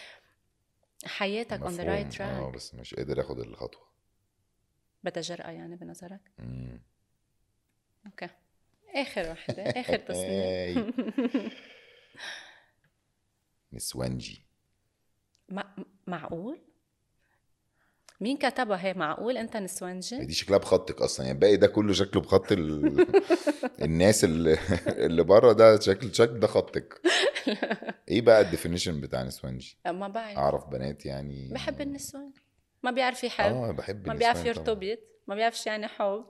حياتك 1.05 1.59
on 1.59 1.63
the 1.63 1.65
مفهوم. 1.65 2.09
right 2.11 2.21
آه 2.21 2.51
track 2.51 2.55
بس 2.55 2.75
مش 2.75 2.95
قادر 2.95 3.21
آخد 3.21 3.39
الخطوة. 3.39 3.87
بدها 5.03 5.21
جرأة 5.23 5.51
يعني 5.51 5.75
بنظرك؟ 5.75 6.21
مم. 6.39 6.81
okay. 8.05 8.29
آخر 8.95 9.31
وحدة 9.31 9.63
آخر 9.63 9.97
تصنيف 9.97 10.95
نسوانجي 13.73 14.41
مع- 15.49 15.75
معقول؟ 16.07 16.61
مين 18.21 18.37
كتبها؟ 18.37 18.85
هي 18.85 18.93
معقول 18.93 19.37
انت 19.37 19.57
نسوانجي؟ 19.57 20.25
دي 20.25 20.33
شكلها 20.33 20.57
بخطك 20.59 21.01
أصلا. 21.01 21.25
يعني 21.25 21.35
الباقي 21.37 21.57
ده 21.57 21.67
كله 21.67 21.93
شكله 21.93 22.21
بخط 22.21 22.51
ال... 22.51 23.05
الناس 23.85 24.23
اللي 24.23 24.57
اللي 24.87 25.23
بره 25.23 25.53
ده 25.53 25.79
شكل 25.79 26.15
شكل 26.15 26.39
ده 26.39 26.47
خطك. 26.47 27.01
إيه 28.09 28.21
بقى 28.21 28.41
ال 28.41 28.47
definition 28.47 29.01
بتاع 29.01 29.23
نسوانجي 29.23 29.77
ما 29.85 30.07
بعرف. 30.07 30.37
أعرف 30.37 30.67
بنات 30.67 31.05
يعني. 31.05 31.49
بحب 31.53 31.81
النسوان. 31.81 32.31
ما 32.83 32.91
بيعرف 32.91 33.23
يحب. 33.23 33.53
آه 33.53 33.71
بحب 33.71 34.07
ما 34.07 34.13
بيعرف. 34.13 34.45
يرتبط. 34.45 34.99
ما 35.27 35.35
بيعرفش 35.35 35.67
يعني 35.67 35.87
حب. 35.87 36.25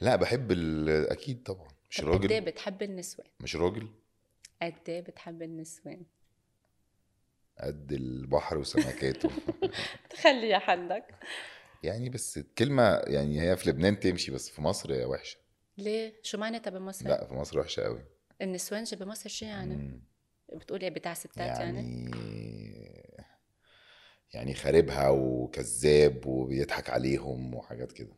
لا 0.00 0.16
بحب 0.16 0.52
ال... 0.52 0.88
أكيد 1.10 1.42
طبعا. 1.42 1.68
مش 1.90 1.96
طب 2.00 2.08
قد 2.08 2.30
إيه 2.30 2.38
راجل 2.38 2.50
بتحب 2.50 2.82
النسوان؟ 2.82 3.28
مش 3.40 3.56
راجل. 3.56 3.88
قد 4.62 4.74
إيه 4.88 5.00
بتحب 5.00 5.42
النسوان؟ 5.42 6.02
قد 7.60 7.92
البحر 7.92 8.58
وسمكاته. 8.58 9.30
تخليها 10.10 10.58
حدك 10.58 11.04
يعني 11.82 12.08
بس 12.08 12.38
الكلمة 12.38 12.82
يعني 13.06 13.40
هي 13.40 13.56
في 13.56 13.70
لبنان 13.70 14.00
تمشي 14.00 14.32
بس 14.32 14.50
في 14.50 14.62
مصر 14.62 14.94
هي 14.94 15.04
وحشة. 15.04 15.38
ليه؟ 15.78 16.14
شو 16.22 16.38
معناتها 16.38 16.70
بمصر؟ 16.70 17.08
لا 17.08 17.26
في 17.26 17.34
مصر 17.34 17.58
وحشة 17.58 17.82
قوي. 17.82 18.04
النسوانجي 18.42 18.96
بمصر 18.96 19.30
شو 19.30 19.46
يعني؟ 19.46 19.76
مم. 19.76 20.02
بتقولي 20.52 20.90
بتاع 20.90 21.14
ستات 21.14 21.36
يعني, 21.38 21.78
يعني 21.78 23.26
يعني 24.34 24.54
خاربها 24.54 25.08
وكذاب 25.08 26.26
وبيضحك 26.26 26.90
عليهم 26.90 27.54
وحاجات 27.54 27.92
كده. 27.92 28.12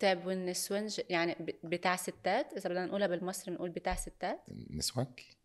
طيب 0.00 0.26
والنسوانج 0.26 1.00
يعني 1.10 1.36
بتاع 1.64 1.96
ستات؟ 1.96 2.52
إذا 2.52 2.70
بدنا 2.70 2.86
نقولها 2.86 3.06
بالمصري 3.06 3.54
بنقول 3.54 3.70
بتاع 3.70 3.94
ستات؟ 3.94 4.40
نسوانكي 4.70 5.37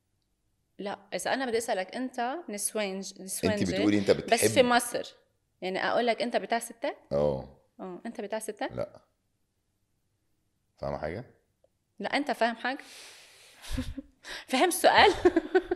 لا 0.80 1.00
إذا 1.14 1.34
أنا 1.34 1.46
بدي 1.46 1.58
أسألك 1.58 1.96
أنت 1.96 2.36
نسوانج 2.50 3.22
نسوانجي 3.22 3.64
أنت 3.64 3.74
بتقولي 3.74 4.00
أنت 4.00 4.12
بتحب 4.12 4.34
بس 4.34 4.46
في 4.46 4.64
مصر. 4.64 5.16
يعني 5.62 5.88
أقول 5.88 6.08
لك 6.08 6.22
أنت 6.22 6.36
بتاع 6.36 6.60
ستات 6.60 6.98
آه 7.12 7.50
آه 7.80 8.02
أنت 8.06 8.22
بتاع 8.22 8.40
ستات 8.40 8.72
لا. 8.72 9.02
فاهمة 10.78 10.98
حاجة؟ 10.98 11.24
لا 12.00 12.18
أنت 12.18 12.32
فاهم 12.32 12.56
حاجة؟ 12.56 12.78
فهم 14.48 14.68
السؤال؟ 14.68 15.14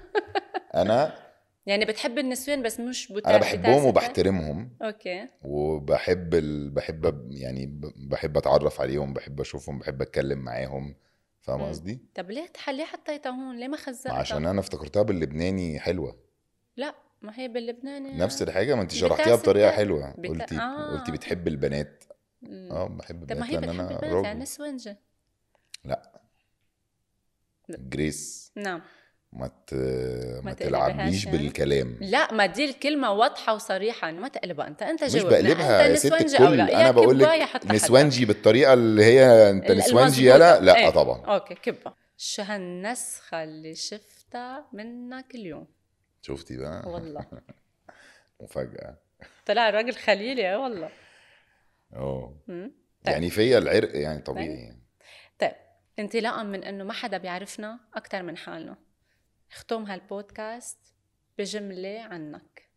أنا؟ 0.76 1.28
يعني 1.66 1.86
بتحب 1.86 2.18
النسوان 2.18 2.64
بس 2.64 2.80
مش 2.80 3.12
بتاع 3.12 3.32
أنا 3.32 3.39
بحبهم؟ 3.39 3.86
وبحترمهم. 3.86 4.78
أوكي. 4.82 5.28
وبحب 5.41 6.36
ال... 6.36 6.70
بحب 6.70 7.32
يعني 7.32 7.80
بحب 7.95 8.38
أتعرف 8.38 8.82
عليهم 8.82 9.14
بحب 9.14 9.41
أشوفهم 9.41 9.80
بحب 9.80 10.02
أتكلم 10.02 10.39
معاهم. 10.39 10.95
فاهم. 11.48 11.70
قصدي؟ 11.70 12.00
طب 12.16 12.32
ليه 12.32 12.45
تح- 12.48 12.70
ليه 12.70 12.86
حطيتها 12.86 13.30
هون؟ 13.30 13.58
ليه 13.60 13.68
ما 13.68 13.78
خزقتها 13.78 14.14
عشان 14.14 14.45
أنا 14.45 14.60
افتكرتها 14.60 15.02
باللبناني 15.04 15.80
حلوة. 15.80 16.20
لا 16.78 16.95
ما 17.22 17.39
هي 17.39 17.48
باللبناني. 17.48 18.18
نفس 18.18 18.41
الحاجة 18.41 18.76
ما 18.76 18.82
انت 18.82 18.91
شرحتيها 18.91 19.36
بطريقة. 19.36 19.72
حلوة. 19.72 20.16
بتا- 20.18 20.30
قلتي 20.30 20.58
آه. 20.58 20.98
قلتي 20.98 21.12
بتحب 21.12 21.48
البنات. 21.48 22.04
مم. 22.41 22.70
آه 22.72 22.88
بحب 22.88 23.26
طب 23.26 23.38
ما 23.38 23.45
البنات 23.45 23.50
هي 23.50 23.54
لأن 23.54 23.62
بتحب 23.62 23.80
أنا 23.80 23.91
البنات 23.91 24.04
يعني 24.04 24.28
راجل 24.28 24.39
نسوانجي 24.39 24.95
جريس. 27.70 28.52
نعم. 28.56 28.82
ما 29.34 29.48
ت... 29.68 29.74
ما 30.44 30.54
تلعبليش 30.54 31.26
يعني؟ 31.26 31.38
بالكلام. 31.38 31.98
لا 32.02 32.34
ما 32.34 32.46
دي 32.46 32.66
الكلمة 32.66 33.12
واضحة 33.12 33.54
وصريحة. 33.54 34.10
انه 34.10 34.22
ما 34.22 34.28
تقلبها. 34.28 34.68
انت 34.68 34.82
انت 34.82 35.04
مش 35.04 35.14
جاوبنا 35.14 35.42
بقلبها 35.42 35.88
انت 35.88 36.06
نسوانجي 36.06 36.38
أو 36.40 36.54
لا؟ 36.54 36.82
أنا 36.82 36.92
بقول 36.92 37.20
لك. 37.20 37.66
نسوانجي 37.66 38.26
بالطريقة 38.26 38.74
اللي 38.74 39.04
هي 39.04 39.50
انت 39.50 39.72
نسوانجي. 39.72 40.26
يلا 40.30 40.60
لا 40.60 40.78
إيه. 40.78 40.90
طبعا. 40.90 41.26
أوكي 41.26 41.56
كبة 41.56 41.94
شو 42.18 42.42
هالنسخة 42.42 43.44
اللي 43.44 43.76
شفتها 43.76 44.66
منك 44.74 45.36
اليوم. 45.36 45.68
شفتي 46.22 46.58
بقى؟ 46.58 46.90
والله. 46.90 47.26
مفاجأة. 48.42 48.98
طلع 49.46 49.70
الراجل 49.70 49.94
خليلي 49.94 50.42
يا 50.42 50.58
والله. 50.58 50.90
آه. 51.94 52.34
يعني 53.06 53.30
فيا 53.30 53.58
العرق 53.58 53.98
يعني 53.98 54.22
طبيعي. 54.22 54.48
يعني. 54.48 54.84
طيب. 55.40 55.52
انطلاقا 56.00 56.44
من 56.44 56.64
إنه 56.64 56.84
ما 56.84 56.94
حدا 56.94 57.18
بيعرفنا 57.18 57.80
أكثر 57.94 58.24
من 58.24 58.38
حالنا 58.38 58.78
اختم 59.52 59.84
هالبودكاست 59.84 60.78
بجملة 61.38 62.00
عنك. 62.02 62.70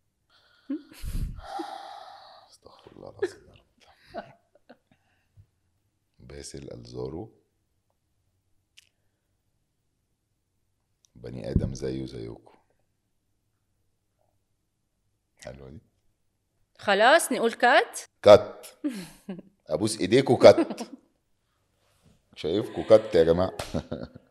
استغفر 2.49 2.91
الله 2.91 3.09
العظيم 3.09 3.47
يا 3.47 3.53
رب. 3.53 4.33
باسل 6.19 6.71
الزارو 6.73 7.41
بني 11.15 11.51
آدم 11.51 11.73
زيه 11.73 12.05
زيكم. 12.05 12.57
حلوة 15.37 15.69
دي. 15.69 15.81
خلاص 16.77 17.31
نقول 17.31 17.53
cut 17.53 17.99
cut 18.21 18.67
أبوس 19.67 19.99
ايديكوا 19.99 20.37
cut 20.37 20.81
شايفكوا 22.35 22.83
cut 22.83 23.15
يا 23.15 23.23
جماعة. 23.23 23.57